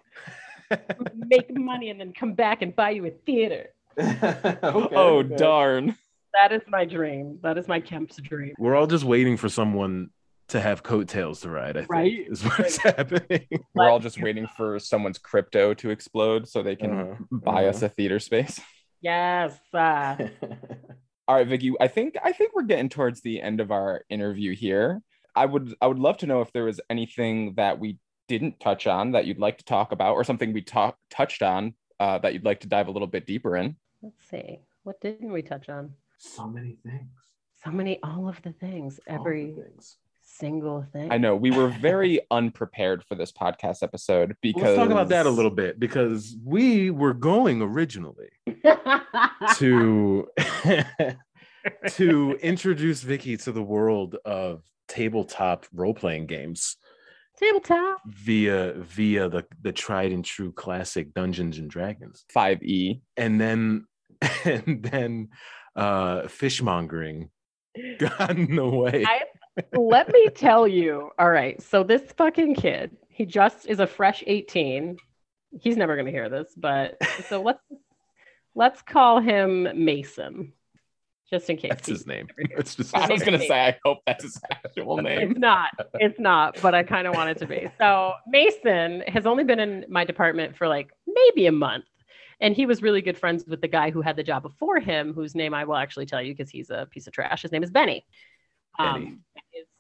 make 1.15 1.55
money, 1.55 1.91
and 1.91 2.01
then 2.01 2.15
come 2.15 2.33
back 2.33 2.63
and 2.63 2.75
buy 2.75 2.91
you 2.91 3.05
a 3.05 3.11
theater. 3.11 3.67
oh 4.01 5.23
darn! 5.23 5.97
That 6.35 6.53
is 6.53 6.63
my 6.69 6.85
dream. 6.85 7.39
That 7.43 7.59
is 7.59 7.69
my 7.69 7.81
Kemp's 7.81 8.17
dream. 8.17 8.55
We're 8.59 8.75
all 8.77 8.87
just 8.87 9.05
waiting 9.05 9.37
for 9.37 9.49
someone 9.49 10.11
to 10.49 10.61
have 10.61 10.83
coattails 10.83 11.41
to 11.43 11.51
ride. 11.51 11.77
I 11.77 11.81
think 11.81 11.91
Right? 11.91 12.27
is 12.29 12.43
what's 12.43 12.77
happening. 12.79 13.47
We're 13.75 13.89
all 13.89 14.01
just 14.01 14.21
waiting 14.21 14.47
for 14.57 14.79
someone's 14.79 15.19
crypto 15.19 15.75
to 15.75 15.91
explode 15.91 16.49
so 16.49 16.63
they 16.63 16.77
can 16.77 16.91
Uh-huh, 16.99 17.15
buy 17.31 17.67
us 17.67 17.77
uh-huh. 17.79 17.87
a 17.87 17.89
theater 17.91 18.19
space. 18.19 18.61
Yes. 19.01 19.59
Uh, 19.73 20.17
All 21.29 21.37
right, 21.37 21.47
Vicky. 21.47 21.73
I 21.81 21.89
think 21.89 22.17
I 22.23 22.33
think 22.33 22.53
we're 22.55 22.63
getting 22.65 22.89
towards 22.89 23.21
the 23.21 23.41
end 23.41 23.61
of 23.61 23.71
our 23.71 24.05
interview 24.11 24.55
here. 24.55 25.01
I 25.37 25.47
would 25.47 25.75
I 25.81 25.87
would 25.87 25.99
love 25.99 26.19
to 26.19 26.27
know 26.27 26.41
if 26.43 26.53
there 26.53 26.65
was 26.65 26.81
anything 26.91 27.55
that 27.55 27.79
we 27.79 27.99
didn't 28.29 28.59
touch 28.61 28.87
on 28.87 29.13
that 29.13 29.25
you'd 29.27 29.39
like 29.39 29.59
to 29.59 29.65
talk 29.65 29.93
about, 29.93 30.15
or 30.15 30.25
something 30.25 30.53
we 30.53 30.63
talked 30.63 30.99
touched 31.11 31.43
on 31.43 31.75
uh, 32.01 32.19
that 32.19 32.33
you'd 32.35 32.45
like 32.45 32.61
to 32.61 32.69
dive 32.69 32.89
a 32.89 32.91
little 32.91 33.09
bit 33.09 33.27
deeper 33.27 33.57
in. 33.57 33.77
let's 34.03 34.29
see. 34.29 34.59
What 34.83 35.01
didn't 35.01 35.33
we 35.33 35.43
touch 35.43 35.69
on? 35.69 35.93
So 36.23 36.47
many 36.47 36.79
things. 36.85 37.11
So 37.65 37.71
many, 37.71 37.99
all 38.03 38.29
of 38.29 38.41
the 38.43 38.53
things, 38.53 38.99
All 39.09 39.15
the 39.17 39.21
every 39.21 39.47
things. 39.53 39.97
single 40.23 40.87
thing. 40.93 41.13
I 41.13 41.19
know 41.19 41.37
we 41.37 41.51
were 41.51 41.69
very 41.81 42.21
unprepared 42.31 43.05
for 43.05 43.15
this 43.15 43.33
podcast 43.33 43.83
episode 43.83 44.37
because 44.41 44.63
Let's 44.63 44.77
talk 44.77 44.91
about 44.91 45.09
that 45.11 45.27
a 45.27 45.31
little 45.31 45.51
bit 45.51 45.79
because 45.79 46.37
we 46.45 46.91
were 46.91 47.13
going 47.15 47.61
originally 47.63 48.31
to 49.57 50.29
to 51.89 52.39
introduce 52.43 53.03
Vicky 53.03 53.37
to 53.39 53.53
the 53.53 53.63
world 53.63 54.17
of 54.25 54.63
tabletop 54.89 55.67
role 55.73 55.95
playing 55.95 56.27
games 56.27 56.77
Tabletop. 57.39 57.99
via 58.07 58.75
via 58.77 59.29
the 59.29 59.45
the 59.63 59.73
tried 59.73 60.13
and 60.13 60.25
true 60.25 60.53
classic 60.53 61.15
Dungeons 61.15 61.59
and 61.59 61.71
Dragons, 61.71 62.25
five 62.33 62.63
E. 62.63 63.01
and 63.17 63.41
then 63.41 63.87
and 64.45 64.83
then 64.83 65.29
uh 65.77 66.23
fishmongering 66.23 67.29
got 67.99 68.31
in 68.31 68.57
the 68.57 68.69
way. 68.69 69.05
I- 69.07 69.25
Let 69.75 70.09
me 70.13 70.29
tell 70.31 70.67
you. 70.67 71.11
All 71.19 71.31
right. 71.31 71.61
So 71.63 71.83
this 71.83 72.03
fucking 72.17 72.55
kid, 72.55 72.97
he 73.09 73.27
just 73.27 73.67
is 73.67 73.81
a 73.81 73.87
fresh 73.87 74.25
18. 74.27 74.97
He's 75.61 75.77
never 75.77 75.97
gonna 75.97 76.11
hear 76.11 76.29
this, 76.31 76.55
but 76.57 76.97
so 77.29 77.43
let's 77.43 77.61
let's 78.55 78.81
call 78.83 79.21
him 79.21 79.69
Mason. 79.85 80.53
Just 81.31 81.49
in 81.49 81.57
case. 81.57 81.71
That's 81.71 81.89
his 81.89 82.07
name. 82.07 82.29
That's 82.57 82.75
just 82.75 82.95
I 82.95 83.11
was 83.11 83.23
gonna 83.23 83.39
say 83.39 83.69
I 83.69 83.79
hope 83.85 83.99
that's 84.07 84.23
his 84.25 84.39
actual 84.51 84.99
name. 84.99 85.31
It's 85.31 85.39
not. 85.39 85.71
It's 85.95 86.21
not, 86.21 86.59
but 86.61 86.75
I 86.75 86.83
kind 86.83 87.07
of 87.07 87.15
want 87.15 87.31
it 87.31 87.39
to 87.39 87.47
be. 87.47 87.69
So 87.79 88.13
Mason 88.27 89.03
has 89.09 89.27
only 89.27 89.45
been 89.45 89.59
in 89.59 89.85
my 89.89 90.05
department 90.05 90.57
for 90.57 90.69
like 90.69 90.91
maybe 91.07 91.47
a 91.47 91.53
month. 91.53 91.85
And 92.43 92.55
he 92.55 92.67
was 92.67 92.83
really 92.83 93.01
good 93.01 93.17
friends 93.17 93.45
with 93.47 93.61
the 93.63 93.69
guy 93.69 93.91
who 93.91 94.03
had 94.03 94.17
the 94.17 94.23
job 94.23 94.43
before 94.43 94.81
him, 94.81 95.15
whose 95.15 95.35
name 95.35 95.55
I 95.55 95.65
will 95.65 95.77
actually 95.77 96.05
tell 96.07 96.21
you 96.21 96.35
because 96.35 96.51
he's 96.51 96.69
a 96.71 96.87
piece 96.91 97.07
of 97.07 97.13
trash. 97.15 97.41
His 97.43 97.53
name 97.53 97.63
is 97.63 97.71
Benny. 97.71 98.05
Benny. 98.77 98.91
Um, 98.91 99.21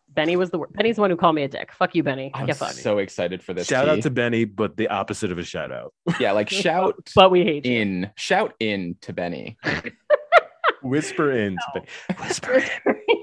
Benny, 0.08 0.36
was 0.36 0.50
the 0.50 0.58
wor- 0.58 0.68
Benny's 0.68 0.96
the 0.96 1.00
one 1.00 1.10
who 1.10 1.16
called 1.16 1.34
me 1.34 1.42
a 1.42 1.48
dick. 1.48 1.72
Fuck 1.72 1.94
you, 1.94 2.02
Benny. 2.02 2.30
I'm 2.34 2.46
Get 2.46 2.58
fucked. 2.58 2.74
so 2.76 2.98
excited 2.98 3.42
for 3.42 3.52
this. 3.54 3.66
shout 3.66 3.88
out 3.88 4.02
to 4.02 4.10
Benny, 4.10 4.44
but 4.44 4.76
the 4.76 4.88
opposite 4.88 5.32
of 5.32 5.38
a 5.38 5.42
shout 5.44 5.72
out. 5.72 5.92
yeah, 6.20 6.32
like 6.32 6.48
shout 6.64 7.10
But 7.14 7.30
we 7.30 7.42
hate 7.44 7.66
you. 7.66 7.80
in, 7.80 8.10
shout 8.16 8.54
in 8.60 8.96
to 9.02 9.12
Benny. 9.12 9.56
Whisper 10.82 11.32
in. 11.32 11.54
to 11.56 11.62
Benny. 11.74 11.86
Whisper 12.28 12.52
in. 12.54 12.64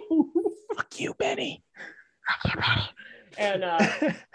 Fuck 0.75 0.99
you, 0.99 1.13
Benny. 1.13 1.63
And 3.37 3.63
uh, 3.63 3.87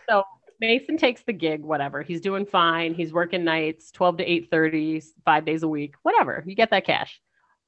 so 0.09 0.24
Mason 0.61 0.96
takes 0.96 1.22
the 1.22 1.32
gig, 1.32 1.62
whatever. 1.62 2.02
He's 2.02 2.20
doing 2.20 2.46
fine. 2.46 2.94
He's 2.94 3.12
working 3.12 3.44
nights, 3.44 3.90
12 3.90 4.18
to 4.18 4.24
8:30, 4.24 5.05
five 5.24 5.44
days 5.44 5.62
a 5.62 5.68
week, 5.68 5.94
whatever. 6.02 6.42
You 6.46 6.55
get 6.55 6.70
that 6.70 6.86
cash. 6.86 7.20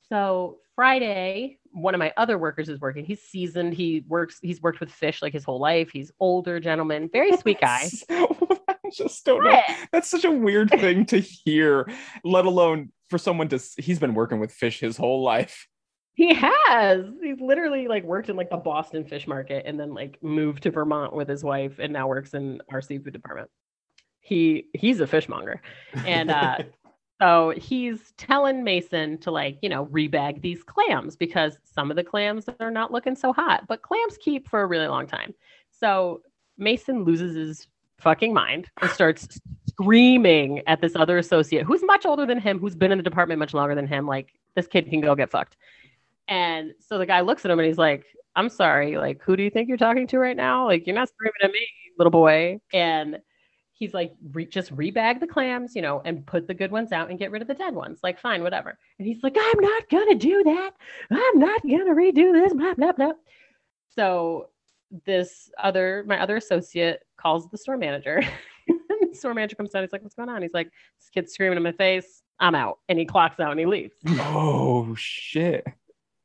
So 0.08 0.58
Friday, 0.74 1.58
one 1.72 1.94
of 1.94 1.98
my 1.98 2.12
other 2.16 2.38
workers 2.38 2.68
is 2.68 2.80
working. 2.80 3.04
He's 3.04 3.22
seasoned. 3.22 3.74
He 3.74 4.04
works, 4.06 4.38
he's 4.42 4.62
worked 4.62 4.80
with 4.80 4.90
fish 4.90 5.22
like 5.22 5.32
his 5.32 5.44
whole 5.44 5.58
life. 5.58 5.90
He's 5.90 6.12
older 6.20 6.60
gentleman, 6.60 7.08
very 7.12 7.36
sweet 7.36 7.60
guy. 7.60 7.88
I 8.10 8.90
just 8.92 9.24
don't 9.24 9.42
know. 9.42 9.60
That's 9.90 10.08
such 10.08 10.24
a 10.24 10.30
weird 10.30 10.70
thing 10.70 11.06
to 11.06 11.18
hear, 11.18 11.90
let 12.24 12.46
alone 12.46 12.92
for 13.10 13.18
someone 13.18 13.48
to. 13.48 13.60
He's 13.78 13.98
been 13.98 14.14
working 14.14 14.38
with 14.38 14.52
fish 14.52 14.80
his 14.80 14.96
whole 14.96 15.22
life. 15.22 15.66
He 16.16 16.32
has. 16.32 17.04
He's 17.22 17.40
literally 17.42 17.88
like 17.88 18.02
worked 18.02 18.30
in 18.30 18.36
like 18.36 18.48
the 18.48 18.56
Boston 18.56 19.04
fish 19.04 19.26
market 19.26 19.64
and 19.66 19.78
then 19.78 19.92
like 19.92 20.16
moved 20.22 20.62
to 20.62 20.70
Vermont 20.70 21.14
with 21.14 21.28
his 21.28 21.44
wife 21.44 21.78
and 21.78 21.92
now 21.92 22.08
works 22.08 22.32
in 22.32 22.62
our 22.72 22.80
seafood 22.80 23.12
department. 23.12 23.50
He 24.20 24.64
he's 24.72 25.00
a 25.00 25.06
fishmonger. 25.06 25.60
And 26.06 26.30
uh 26.30 26.56
so 27.20 27.52
he's 27.58 28.14
telling 28.16 28.64
Mason 28.64 29.18
to 29.18 29.30
like, 29.30 29.58
you 29.60 29.68
know, 29.68 29.84
rebag 29.86 30.40
these 30.40 30.62
clams 30.62 31.16
because 31.16 31.58
some 31.64 31.90
of 31.90 31.98
the 31.98 32.04
clams 32.04 32.46
are 32.60 32.70
not 32.70 32.90
looking 32.90 33.14
so 33.14 33.34
hot, 33.34 33.66
but 33.68 33.82
clams 33.82 34.16
keep 34.18 34.48
for 34.48 34.62
a 34.62 34.66
really 34.66 34.88
long 34.88 35.06
time. 35.06 35.34
So 35.70 36.22
Mason 36.56 37.04
loses 37.04 37.34
his 37.34 37.66
fucking 37.98 38.32
mind 38.32 38.70
and 38.80 38.90
starts 38.90 39.38
screaming 39.68 40.62
at 40.66 40.80
this 40.80 40.96
other 40.96 41.18
associate 41.18 41.66
who's 41.66 41.82
much 41.82 42.06
older 42.06 42.24
than 42.24 42.40
him, 42.40 42.58
who's 42.58 42.74
been 42.74 42.90
in 42.90 42.96
the 42.96 43.04
department 43.04 43.38
much 43.38 43.52
longer 43.52 43.74
than 43.74 43.86
him. 43.86 44.06
Like, 44.06 44.32
this 44.54 44.66
kid 44.66 44.88
can 44.88 45.02
go 45.02 45.14
get 45.14 45.30
fucked. 45.30 45.58
And 46.28 46.72
so 46.80 46.98
the 46.98 47.06
guy 47.06 47.20
looks 47.20 47.44
at 47.44 47.50
him 47.50 47.58
and 47.58 47.66
he's 47.66 47.78
like, 47.78 48.04
I'm 48.34 48.48
sorry, 48.48 48.96
like, 48.98 49.22
who 49.22 49.36
do 49.36 49.42
you 49.42 49.50
think 49.50 49.68
you're 49.68 49.76
talking 49.76 50.06
to 50.08 50.18
right 50.18 50.36
now? 50.36 50.66
Like, 50.66 50.86
you're 50.86 50.94
not 50.96 51.08
screaming 51.08 51.32
at 51.42 51.50
me, 51.50 51.66
little 51.98 52.10
boy. 52.10 52.60
And 52.72 53.18
he's 53.72 53.94
like, 53.94 54.12
re- 54.32 54.46
just 54.46 54.74
rebag 54.74 55.20
the 55.20 55.26
clams, 55.26 55.74
you 55.74 55.82
know, 55.82 56.02
and 56.04 56.26
put 56.26 56.46
the 56.46 56.54
good 56.54 56.70
ones 56.70 56.92
out 56.92 57.10
and 57.10 57.18
get 57.18 57.30
rid 57.30 57.42
of 57.42 57.48
the 57.48 57.54
dead 57.54 57.74
ones. 57.74 58.00
Like, 58.02 58.18
fine, 58.18 58.42
whatever. 58.42 58.78
And 58.98 59.06
he's 59.06 59.22
like, 59.22 59.36
I'm 59.38 59.60
not 59.60 59.88
gonna 59.88 60.14
do 60.14 60.42
that. 60.44 60.70
I'm 61.10 61.38
not 61.38 61.62
gonna 61.62 61.94
redo 61.94 62.32
this. 62.32 62.52
Blah, 62.52 62.74
blah, 62.74 62.92
blah. 62.92 63.12
So 63.94 64.48
this 65.04 65.50
other, 65.62 66.04
my 66.06 66.20
other 66.20 66.36
associate 66.36 67.04
calls 67.16 67.48
the 67.50 67.58
store 67.58 67.76
manager. 67.76 68.22
the 68.66 69.14
store 69.14 69.34
manager 69.34 69.56
comes 69.56 69.70
down. 69.70 69.82
He's 69.82 69.92
like, 69.92 70.02
What's 70.02 70.14
going 70.14 70.28
on? 70.28 70.42
He's 70.42 70.54
like, 70.54 70.70
This 70.98 71.10
kid's 71.10 71.32
screaming 71.32 71.56
in 71.56 71.62
my 71.62 71.72
face. 71.72 72.22
I'm 72.38 72.54
out. 72.54 72.78
And 72.88 72.98
he 72.98 73.04
clocks 73.04 73.40
out 73.40 73.50
and 73.50 73.60
he 73.60 73.66
leaves 73.66 73.94
Oh 74.08 74.94
shit. 74.94 75.66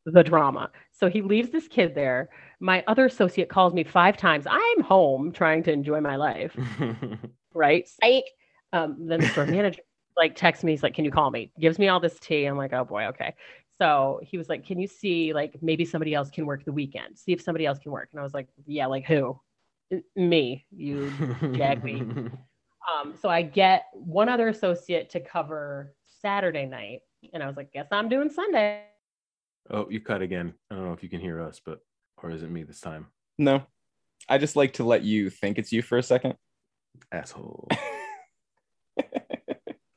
The 0.05 0.23
drama. 0.23 0.69
So 0.91 1.09
he 1.09 1.21
leaves 1.21 1.49
this 1.49 1.67
kid 1.67 1.95
there. 1.95 2.29
My 2.59 2.83
other 2.87 3.05
associate 3.05 3.49
calls 3.49 3.73
me 3.73 3.83
five 3.83 4.17
times. 4.17 4.45
I'm 4.49 4.81
home 4.81 5.31
trying 5.31 5.63
to 5.63 5.71
enjoy 5.71 6.01
my 6.01 6.15
life, 6.15 6.55
right? 7.53 7.87
Psych. 7.87 8.25
Um, 8.73 8.97
then 9.07 9.19
the 9.19 9.27
store 9.27 9.45
manager 9.45 9.81
like 10.17 10.35
texts 10.35 10.63
me. 10.63 10.71
He's 10.71 10.83
like, 10.83 10.93
"Can 10.93 11.05
you 11.05 11.11
call 11.11 11.31
me?" 11.31 11.51
Gives 11.59 11.79
me 11.79 11.87
all 11.87 11.99
this 11.99 12.19
tea. 12.19 12.45
I'm 12.45 12.57
like, 12.57 12.73
"Oh 12.73 12.85
boy, 12.85 13.05
okay." 13.07 13.33
So 13.77 14.19
he 14.23 14.37
was 14.37 14.49
like, 14.49 14.65
"Can 14.65 14.79
you 14.79 14.87
see 14.87 15.33
like 15.33 15.57
maybe 15.61 15.85
somebody 15.85 16.13
else 16.13 16.29
can 16.29 16.45
work 16.45 16.63
the 16.65 16.71
weekend? 16.71 17.17
See 17.17 17.31
if 17.33 17.41
somebody 17.41 17.65
else 17.65 17.79
can 17.79 17.91
work." 17.91 18.09
And 18.11 18.19
I 18.19 18.23
was 18.23 18.33
like, 18.33 18.47
"Yeah, 18.65 18.87
like 18.87 19.05
who? 19.05 19.39
Me. 20.15 20.65
You 20.71 21.11
jag 21.53 21.83
me." 21.83 22.03
Um, 22.91 23.13
so 23.21 23.29
I 23.29 23.43
get 23.43 23.85
one 23.93 24.27
other 24.27 24.47
associate 24.47 25.11
to 25.11 25.19
cover 25.19 25.93
Saturday 26.19 26.65
night, 26.65 27.01
and 27.31 27.43
I 27.43 27.45
was 27.45 27.55
like, 27.55 27.71
"Guess 27.71 27.87
I'm 27.91 28.09
doing 28.09 28.27
Sunday." 28.27 28.90
Oh, 29.71 29.87
you 29.89 29.99
cut 29.99 30.21
again. 30.21 30.53
I 30.69 30.75
don't 30.75 30.85
know 30.85 30.93
if 30.93 31.03
you 31.03 31.09
can 31.09 31.21
hear 31.21 31.41
us, 31.41 31.61
but 31.63 31.79
or 32.21 32.31
is 32.31 32.43
it 32.43 32.51
me 32.51 32.63
this 32.63 32.79
time? 32.79 33.07
No. 33.37 33.63
I 34.29 34.37
just 34.37 34.55
like 34.55 34.73
to 34.73 34.83
let 34.83 35.03
you 35.03 35.29
think 35.29 35.57
it's 35.57 35.71
you 35.71 35.81
for 35.81 35.97
a 35.97 36.03
second. 36.03 36.35
Asshole. 37.11 37.67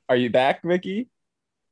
Are 0.08 0.16
you 0.16 0.30
back, 0.30 0.64
Mickey? 0.64 1.08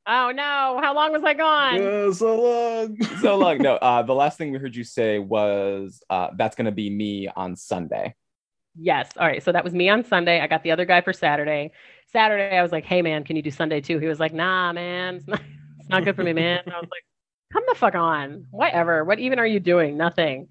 Oh 0.04 0.32
no! 0.34 0.80
How 0.82 0.94
long 0.94 1.12
was 1.12 1.22
I 1.22 1.34
gone? 1.34 1.80
Yeah, 1.80 2.12
so 2.12 2.40
long. 2.40 2.96
So 3.20 3.36
long. 3.36 3.58
No, 3.58 3.74
uh, 3.76 4.02
the 4.02 4.14
last 4.14 4.36
thing 4.36 4.50
we 4.50 4.58
heard 4.58 4.74
you 4.74 4.84
say 4.84 5.20
was 5.20 6.02
uh, 6.10 6.28
that's 6.36 6.56
going 6.56 6.64
to 6.64 6.72
be 6.72 6.90
me 6.90 7.28
on 7.28 7.54
Sunday. 7.54 8.14
Yes. 8.76 9.10
All 9.16 9.26
right. 9.26 9.42
So 9.42 9.52
that 9.52 9.62
was 9.62 9.74
me 9.74 9.88
on 9.90 10.04
Sunday. 10.04 10.40
I 10.40 10.48
got 10.48 10.64
the 10.64 10.72
other 10.72 10.84
guy 10.84 11.02
for 11.02 11.12
Saturday. 11.12 11.70
Saturday, 12.10 12.58
I 12.58 12.62
was 12.62 12.72
like, 12.72 12.84
"Hey, 12.84 13.00
man, 13.00 13.22
can 13.22 13.36
you 13.36 13.42
do 13.42 13.50
Sunday 13.50 13.80
too?" 13.80 14.00
He 14.00 14.08
was 14.08 14.18
like, 14.18 14.34
"Nah, 14.34 14.72
man, 14.72 15.16
it's 15.16 15.28
not, 15.28 15.40
it's 15.78 15.88
not 15.88 16.04
good 16.04 16.16
for 16.16 16.24
me, 16.24 16.32
man." 16.32 16.62
And 16.64 16.74
I 16.74 16.80
was 16.80 16.88
like, 16.90 17.04
"Come 17.52 17.64
the 17.68 17.74
fuck 17.74 17.94
on, 17.94 18.46
whatever. 18.50 19.04
What 19.04 19.18
even 19.18 19.38
are 19.38 19.46
you 19.46 19.60
doing? 19.60 19.96
Nothing." 19.96 20.48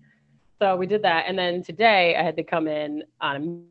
So 0.59 0.75
we 0.75 0.85
did 0.85 1.01
that, 1.03 1.25
and 1.27 1.37
then 1.37 1.63
today 1.63 2.15
I 2.15 2.23
had 2.23 2.35
to 2.37 2.43
come 2.43 2.67
in 2.67 3.03
on. 3.19 3.65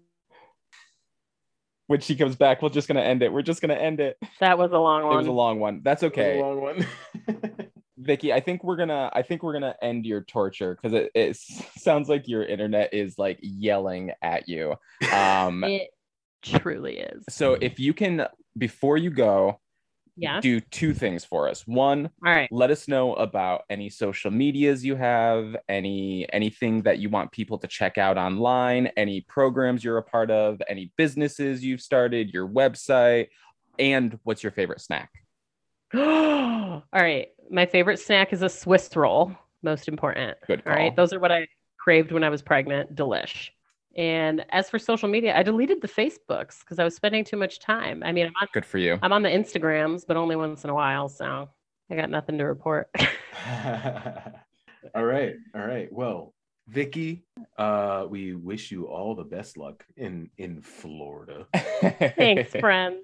When 1.86 2.00
she 2.00 2.14
comes 2.14 2.36
back, 2.36 2.62
we're 2.62 2.68
just 2.68 2.86
going 2.86 2.96
to 2.96 3.02
end 3.02 3.20
it. 3.22 3.32
We're 3.32 3.42
just 3.42 3.60
going 3.60 3.76
to 3.76 3.80
end 3.80 3.98
it. 3.98 4.16
That 4.38 4.56
was 4.58 4.70
a 4.70 4.78
long 4.78 5.02
one. 5.02 5.12
It 5.12 5.14
one. 5.14 5.18
was 5.18 5.26
a 5.26 5.32
long 5.32 5.58
one. 5.60 5.80
That's 5.82 6.02
That 6.02 6.12
was 6.12 6.18
a 6.18 6.20
okay. 6.20 6.40
long 6.40 6.60
one. 6.60 6.86
Vicky, 7.98 8.32
I 8.32 8.40
think 8.40 8.64
we're 8.64 8.76
gonna 8.76 9.10
I 9.12 9.20
think 9.22 9.42
we're 9.42 9.52
gonna 9.52 9.74
end 9.82 10.06
your 10.06 10.22
torture 10.22 10.74
because 10.74 10.94
it, 10.94 11.10
it 11.14 11.36
sounds 11.36 12.08
like 12.08 12.26
your 12.26 12.44
internet 12.44 12.94
is 12.94 13.18
like 13.18 13.38
yelling 13.42 14.12
at 14.22 14.48
you. 14.48 14.74
Um 15.12 15.64
it 15.64 15.90
truly 16.42 16.98
is. 16.98 17.24
so 17.28 17.54
if 17.60 17.78
you 17.78 17.92
can 17.92 18.26
before 18.56 18.96
you 18.96 19.10
go, 19.10 19.60
Yeah. 20.20 20.40
do 20.40 20.60
two 20.60 20.92
things 20.94 21.24
for 21.24 21.48
us. 21.48 21.66
One, 21.66 22.10
All 22.24 22.32
right. 22.32 22.48
let 22.52 22.70
us 22.70 22.86
know 22.88 23.14
about 23.14 23.62
any 23.70 23.88
social 23.90 24.30
medias 24.30 24.84
you 24.84 24.94
have, 24.96 25.56
any 25.68 26.30
anything 26.32 26.82
that 26.82 26.98
you 26.98 27.08
want 27.08 27.32
people 27.32 27.58
to 27.58 27.66
check 27.66 27.96
out 27.98 28.18
online, 28.18 28.88
any 28.96 29.22
programs 29.22 29.82
you're 29.82 29.98
a 29.98 30.02
part 30.02 30.30
of, 30.30 30.60
any 30.68 30.92
businesses 30.96 31.64
you've 31.64 31.80
started, 31.80 32.32
your 32.34 32.46
website, 32.46 33.28
and 33.78 34.18
what's 34.24 34.42
your 34.42 34.52
favorite 34.52 34.80
snack? 34.80 35.10
All 35.94 36.82
right. 36.92 37.28
My 37.50 37.66
favorite 37.66 37.98
snack 37.98 38.32
is 38.32 38.42
a 38.42 38.48
Swiss 38.48 38.94
roll. 38.94 39.32
Most 39.62 39.88
important. 39.88 40.36
Good 40.46 40.62
All 40.66 40.72
right. 40.72 40.88
call. 40.94 40.96
Those 40.96 41.12
are 41.12 41.18
what 41.20 41.32
I 41.32 41.48
craved 41.78 42.12
when 42.12 42.22
I 42.24 42.28
was 42.28 42.42
pregnant. 42.42 42.94
Delish. 42.94 43.50
And 43.96 44.44
as 44.50 44.70
for 44.70 44.78
social 44.78 45.08
media, 45.08 45.36
I 45.36 45.42
deleted 45.42 45.80
the 45.82 45.88
Facebooks 45.88 46.60
because 46.60 46.78
I 46.78 46.84
was 46.84 46.94
spending 46.94 47.24
too 47.24 47.36
much 47.36 47.58
time. 47.58 48.02
I 48.04 48.12
mean, 48.12 48.26
I'm 48.26 48.32
on, 48.40 48.48
Good 48.52 48.64
for 48.64 48.78
you. 48.78 48.98
I'm 49.02 49.12
on 49.12 49.22
the 49.22 49.28
Instagrams, 49.28 50.06
but 50.06 50.16
only 50.16 50.36
once 50.36 50.64
in 50.64 50.70
a 50.70 50.74
while. 50.74 51.08
So 51.08 51.48
I 51.90 51.96
got 51.96 52.08
nothing 52.10 52.38
to 52.38 52.44
report. 52.44 52.88
all 54.94 55.04
right. 55.04 55.34
All 55.54 55.66
right. 55.66 55.88
Well, 55.92 56.34
Vicky, 56.68 57.24
uh, 57.58 58.06
we 58.08 58.34
wish 58.34 58.70
you 58.70 58.86
all 58.86 59.16
the 59.16 59.24
best 59.24 59.56
luck 59.56 59.84
in 59.96 60.30
in 60.38 60.60
Florida. 60.60 61.46
Thanks, 62.16 62.52
friend. 62.52 62.98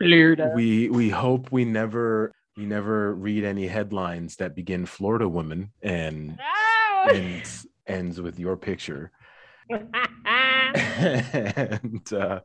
Florida. 0.00 0.52
We 0.56 0.90
we 0.90 1.08
hope 1.08 1.52
we 1.52 1.64
never 1.64 2.32
we 2.56 2.66
never 2.66 3.14
read 3.14 3.44
any 3.44 3.68
headlines 3.68 4.36
that 4.36 4.56
begin 4.56 4.86
Florida 4.86 5.28
woman 5.28 5.70
and 5.82 6.36
No! 6.36 7.12
and 7.14 7.42
ends 7.86 8.20
with 8.20 8.40
your 8.40 8.56
picture. 8.56 9.12
and 10.74 12.12
uh 12.12 12.40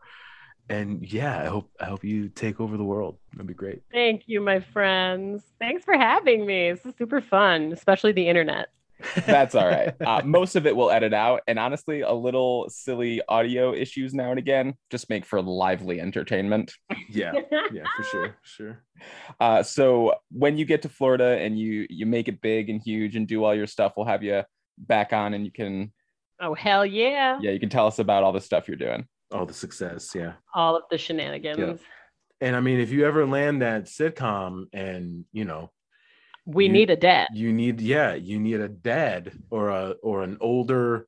and 0.70 1.05
yeah, 1.05 1.39
I 1.39 1.45
hope 1.45 1.70
I 1.80 1.86
hope 1.86 2.03
you 2.03 2.30
take 2.30 2.59
over 2.59 2.78
the 2.78 2.84
world. 2.84 3.18
That'd 3.34 3.47
be 3.47 3.53
great. 3.53 3.84
Thank 3.91 4.24
you, 4.26 4.41
my 4.41 4.59
friends. 4.59 5.43
Thanks 5.59 5.86
for 5.86 5.93
having 5.93 6.45
me. 6.45 6.72
This 6.72 6.86
is 6.86 6.93
super 6.97 7.22
fun, 7.22 7.72
especially 7.72 8.11
the 8.11 8.28
internet. 8.28 8.68
That's 9.28 9.53
all 9.53 9.68
right. 9.68 9.93
Uh, 10.01 10.22
most 10.26 10.55
of 10.55 10.65
it 10.65 10.76
we'll 10.76 10.89
edit 10.89 11.13
out, 11.13 11.41
and 11.47 11.59
honestly, 11.59 12.01
a 12.01 12.11
little 12.11 12.65
silly 12.70 13.22
audio 13.30 13.74
issues 13.74 14.13
now 14.13 14.32
and 14.32 14.39
again 14.39 14.74
just 14.89 15.07
make 15.09 15.24
for 15.24 15.41
lively 15.41 16.01
entertainment. 16.01 16.74
Yeah, 17.07 17.34
yeah, 17.72 17.84
for 17.95 18.03
sure, 18.03 18.38
sure. 18.41 18.84
Uh, 19.39 19.61
so 19.61 20.15
when 20.32 20.57
you 20.57 20.65
get 20.65 20.82
to 20.82 20.89
Florida 20.89 21.38
and 21.39 21.59
you 21.59 21.86
you 21.89 22.07
make 22.07 22.28
it 22.28 22.41
big 22.41 22.70
and 22.70 22.82
huge 22.82 23.15
and 23.15 23.28
do 23.28 23.43
all 23.43 23.53
your 23.53 23.68
stuff, 23.68 23.93
we'll 23.95 24.07
have 24.07 24.24
you 24.24 24.43
back 24.80 25.13
on, 25.13 25.36
and 25.36 25.45
you 25.45 25.51
can 25.51 25.93
Oh, 26.39 26.53
hell 26.53 26.85
yeah. 26.85 27.39
yeah 27.41 27.51
you 27.51 27.59
can 27.59 27.69
tell 27.69 27.88
us 27.88 27.99
about 27.99 28.23
all 28.23 28.31
the 28.31 28.41
stuff 28.41 28.67
you're 28.67 28.77
doing. 28.77 29.07
All 29.31 29.45
the 29.45 29.53
success, 29.53 30.11
yeah. 30.15 30.33
All 30.53 30.75
of 30.77 30.83
the 30.91 30.97
shenanigans. 30.97 31.79
And 32.39 32.55
I 32.55 32.59
mean, 32.61 32.79
if 32.79 32.91
you 32.91 33.05
ever 33.05 33.25
land 33.25 33.61
that 33.61 33.85
sitcom 33.85 34.65
and 34.71 35.25
you 35.33 35.43
know 35.45 35.71
We 36.45 36.65
You- 36.67 36.71
need 36.71 36.89
a 36.91 36.95
dad. 36.95 37.27
you 37.33 37.51
need 37.51 37.81
yeah 37.81 38.13
you 38.13 38.39
need 38.39 38.59
a 38.61 38.69
dad 38.69 39.31
or 39.49 39.69
a 39.69 39.95
or 40.03 40.23
an 40.23 40.38
older 40.39 41.07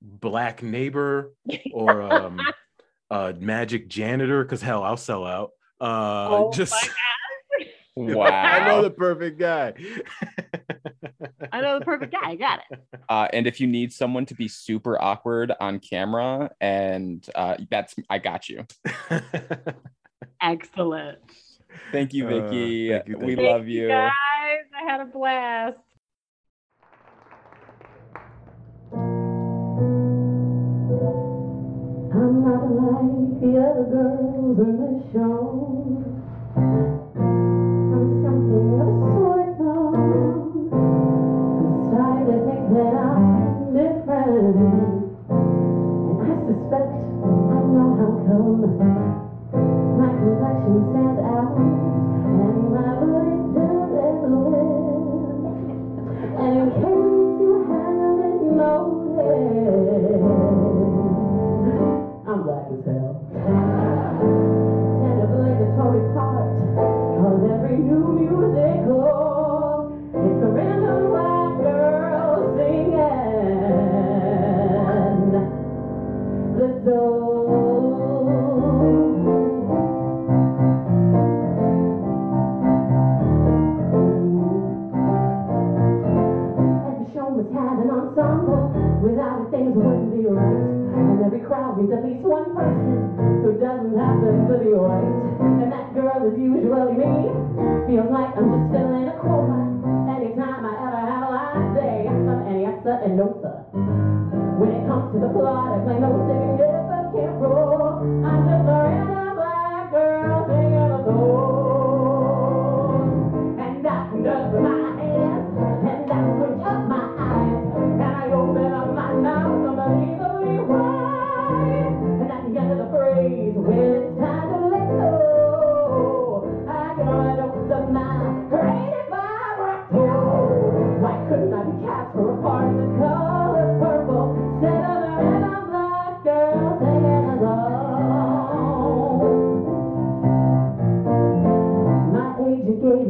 black 0.00 0.62
neighbor 0.62 1.32
or 1.74 2.00
um 2.02 2.40
a 3.10 3.34
magic 3.38 3.88
janitor 3.88 4.42
because 4.44 4.62
hell 4.62 4.82
i'll 4.82 4.96
sell 4.96 5.26
out 5.26 5.50
uh 5.80 6.28
Oh 6.30 6.52
just 6.54 6.72
my 6.72 6.88
Wow. 8.06 8.24
I 8.26 8.66
know 8.66 8.82
the 8.82 8.90
perfect 8.90 9.38
guy. 9.38 9.74
I 11.52 11.60
know 11.60 11.78
the 11.78 11.84
perfect 11.84 12.12
guy. 12.12 12.30
I 12.30 12.36
got 12.36 12.60
it. 12.70 12.80
Uh, 13.08 13.26
and 13.32 13.48
if 13.48 13.60
you 13.60 13.66
need 13.66 13.92
someone 13.92 14.24
to 14.24 14.36
be 14.36 14.46
super 14.46 14.96
awkward 15.02 15.50
on 15.58 15.80
camera, 15.80 16.48
and 16.60 17.28
uh, 17.34 17.56
that's, 17.68 17.96
I 18.08 18.18
got 18.18 18.48
you. 18.48 18.64
Excellent. 20.40 21.18
Thank 21.90 22.14
you, 22.14 22.28
Vicky. 22.28 22.94
Uh, 22.94 22.98
thank 22.98 23.08
you, 23.08 23.14
thank 23.14 23.26
we 23.26 23.34
love 23.34 23.66
you. 23.66 23.88
Guys, 23.88 24.12
I 24.72 24.88
had 24.88 25.00
a 25.00 25.06
blast. 25.06 25.78
I'm 32.12 32.44
not 32.44 32.70
like 32.70 33.40
the 33.40 33.58
other 33.58 33.86
girls 33.90 34.58
in 34.60 34.76
the 34.78 35.02
show. 35.12 36.29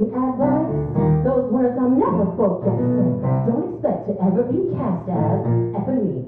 advice. 0.09 0.72
Those 1.24 1.53
words 1.53 1.76
I'll 1.76 1.92
never 1.92 2.24
forget. 2.32 2.72
Don't 3.44 3.76
expect 3.76 4.09
to 4.09 4.12
ever 4.24 4.48
be 4.48 4.72
cast 4.72 5.05
as 5.12 5.44
Ebony 5.76 6.24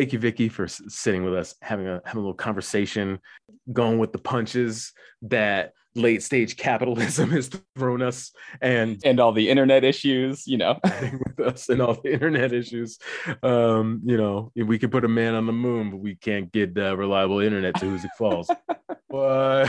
thank 0.00 0.14
you, 0.14 0.18
Vicky, 0.18 0.48
for 0.48 0.66
sitting 0.66 1.24
with 1.24 1.34
us, 1.34 1.54
having 1.60 1.86
a 1.86 2.00
having 2.06 2.20
a 2.20 2.22
little 2.22 2.32
conversation, 2.32 3.18
going 3.70 3.98
with 3.98 4.12
the 4.12 4.18
punches 4.18 4.94
that 5.20 5.74
late 5.94 6.22
stage 6.22 6.56
capitalism 6.56 7.30
has 7.32 7.50
thrown 7.76 8.00
us, 8.00 8.32
and 8.62 8.98
and 9.04 9.20
all 9.20 9.32
the 9.32 9.50
internet 9.50 9.84
issues, 9.84 10.46
you 10.46 10.56
know, 10.56 10.80
with 11.36 11.46
us 11.46 11.68
and 11.68 11.82
all 11.82 12.00
the 12.02 12.14
internet 12.14 12.54
issues. 12.54 12.98
Um, 13.42 14.00
you 14.02 14.16
know, 14.16 14.50
we 14.56 14.78
can 14.78 14.88
put 14.88 15.04
a 15.04 15.08
man 15.08 15.34
on 15.34 15.44
the 15.44 15.52
moon, 15.52 15.90
but 15.90 15.98
we 15.98 16.14
can't 16.14 16.50
get 16.50 16.78
uh, 16.78 16.96
reliable 16.96 17.40
internet 17.40 17.74
to 17.80 17.84
Hoosick 17.84 18.16
Falls. 18.16 18.50
but 19.10 19.68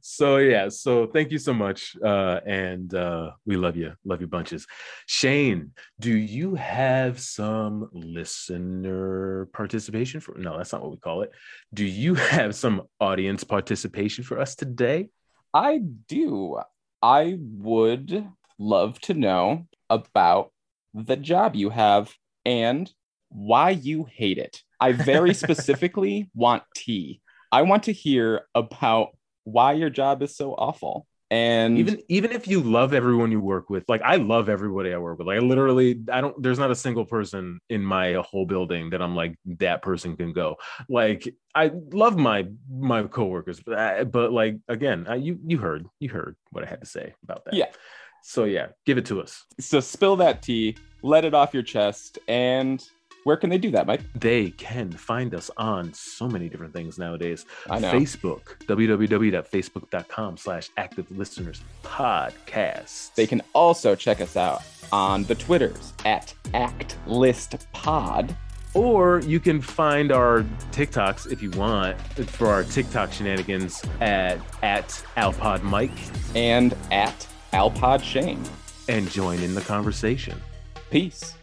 so 0.00 0.38
yeah, 0.38 0.68
so 0.68 1.06
thank 1.06 1.30
you 1.30 1.38
so 1.38 1.52
much, 1.52 1.96
uh, 2.04 2.40
and 2.46 2.94
uh, 2.94 3.32
we 3.46 3.56
love 3.56 3.76
you, 3.76 3.92
love 4.04 4.20
you 4.20 4.26
bunches. 4.26 4.66
Shane, 5.06 5.72
do 6.00 6.14
you 6.14 6.54
have 6.54 7.20
some 7.20 7.88
listener 7.92 9.48
participation 9.52 10.20
for? 10.20 10.36
No, 10.38 10.56
that's 10.56 10.72
not 10.72 10.82
what 10.82 10.90
we 10.90 10.96
call 10.98 11.22
it. 11.22 11.30
Do 11.72 11.84
you 11.84 12.14
have 12.36 12.54
some 12.54 12.82
audience 13.00 13.44
participation 13.44 14.24
for 14.24 14.38
us 14.40 14.54
today? 14.54 15.08
I 15.52 15.78
do. 16.08 16.58
I 17.02 17.38
would 17.38 18.28
love 18.58 19.00
to 19.02 19.14
know 19.14 19.66
about 19.90 20.52
the 20.94 21.16
job 21.16 21.54
you 21.54 21.70
have 21.70 22.12
and 22.44 22.90
why 23.28 23.70
you 23.70 24.06
hate 24.10 24.38
it. 24.38 24.62
I 24.80 24.92
very 24.92 25.34
specifically 25.44 26.30
want 26.34 26.62
tea. 26.74 27.20
I 27.52 27.62
want 27.62 27.84
to 27.84 27.92
hear 27.92 28.46
about 28.54 29.08
why 29.44 29.72
your 29.72 29.90
job 29.90 30.22
is 30.22 30.36
so 30.36 30.52
awful. 30.54 31.06
And 31.30 31.78
even 31.78 32.02
even 32.08 32.32
if 32.32 32.46
you 32.46 32.60
love 32.60 32.92
everyone 32.92 33.32
you 33.32 33.40
work 33.40 33.70
with 33.70 33.84
like 33.88 34.02
i 34.02 34.16
love 34.16 34.48
everybody 34.48 34.92
i 34.92 34.98
work 34.98 35.18
with. 35.18 35.26
Like 35.26 35.38
I 35.38 35.40
literally 35.40 36.00
i 36.12 36.20
don't 36.20 36.40
there's 36.40 36.58
not 36.58 36.70
a 36.70 36.76
single 36.76 37.06
person 37.06 37.60
in 37.70 37.82
my 37.82 38.12
whole 38.14 38.44
building 38.46 38.90
that 38.90 39.00
i'm 39.00 39.16
like 39.16 39.36
that 39.58 39.82
person 39.82 40.16
can 40.16 40.32
go. 40.32 40.56
Like 40.88 41.34
i 41.54 41.72
love 41.92 42.16
my 42.16 42.46
my 42.70 43.04
coworkers 43.04 43.60
but 43.60 43.78
I, 43.78 44.04
but 44.04 44.32
like 44.32 44.58
again 44.68 45.06
I, 45.08 45.16
you 45.16 45.40
you 45.44 45.58
heard 45.58 45.86
you 45.98 46.10
heard 46.10 46.36
what 46.50 46.62
i 46.62 46.68
had 46.68 46.82
to 46.82 46.86
say 46.86 47.14
about 47.24 47.46
that. 47.46 47.54
Yeah. 47.54 47.70
So 48.22 48.44
yeah 48.44 48.68
give 48.84 48.98
it 48.98 49.06
to 49.06 49.22
us. 49.22 49.44
So 49.58 49.80
spill 49.80 50.16
that 50.16 50.42
tea 50.42 50.76
let 51.02 51.24
it 51.24 51.34
off 51.34 51.52
your 51.52 51.62
chest 51.62 52.18
and 52.28 52.82
where 53.24 53.36
can 53.36 53.50
they 53.50 53.58
do 53.58 53.70
that, 53.72 53.86
Mike? 53.86 54.00
they 54.14 54.50
can 54.52 54.90
find 54.92 55.34
us 55.34 55.50
on 55.56 55.92
so 55.92 56.28
many 56.28 56.48
different 56.48 56.72
things 56.72 56.98
nowadays 56.98 57.44
I 57.68 57.78
know. 57.80 57.92
facebook 57.92 58.56
www.facebook.com 58.66 60.36
slash 60.36 60.70
active 60.76 61.10
listeners 61.10 61.60
podcast 61.82 63.14
They 63.14 63.26
can 63.26 63.42
also 63.52 63.94
check 63.94 64.20
us 64.20 64.36
out 64.36 64.62
on 64.92 65.24
the 65.24 65.34
Twitters 65.34 65.92
at 66.04 66.32
ActListPod. 66.52 68.36
Or 68.74 69.20
you 69.20 69.38
can 69.38 69.60
find 69.60 70.10
our 70.10 70.42
TikToks 70.72 71.30
if 71.30 71.40
you 71.42 71.50
want 71.52 71.96
for 72.28 72.48
our 72.48 72.64
TikTok 72.64 73.12
shenanigans 73.12 73.82
at 74.00 74.38
at 74.62 74.88
Alpod 75.16 75.62
Mike 75.62 75.92
and 76.34 76.76
at 76.90 77.26
Alpod 77.52 78.02
Shane. 78.02 78.42
and 78.88 79.08
join 79.10 79.38
in 79.42 79.54
the 79.54 79.60
conversation. 79.60 80.40
Peace. 80.90 81.34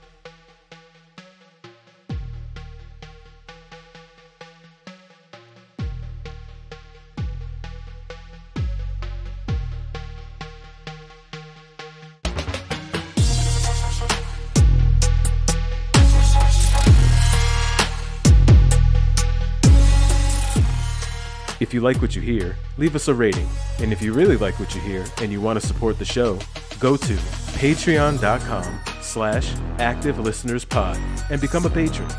You 21.82 21.86
like 21.88 22.02
what 22.02 22.16
you 22.16 22.22
hear, 22.22 22.56
leave 22.78 22.96
us 22.96 23.08
a 23.08 23.14
rating. 23.14 23.48
And 23.80 23.92
if 23.92 24.02
you 24.02 24.14
really 24.14 24.38
like 24.38 24.60
what 24.60 24.76
you 24.76 24.82
hear 24.82 25.04
and 25.20 25.32
you 25.32 25.42
want 25.42 25.60
to 25.60 25.66
support 25.66 25.98
the 25.98 26.06
show, 26.06 26.38
go 26.80 26.96
to 26.96 27.14
patreon.com 27.58 28.80
slash 29.02 29.52
active 29.80 30.20
listeners 30.20 30.64
pod 30.64 30.98
and 31.32 31.42
become 31.42 31.66
a 31.66 31.70
patron. 31.70 32.10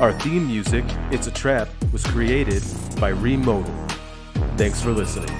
Our 0.00 0.18
theme 0.20 0.46
music, 0.46 0.84
It's 1.10 1.26
a 1.26 1.30
Trap, 1.30 1.68
was 1.92 2.04
created 2.04 2.62
by 2.98 3.08
Remodal. 3.08 3.72
Thanks 4.56 4.80
for 4.80 4.92
listening. 4.92 5.34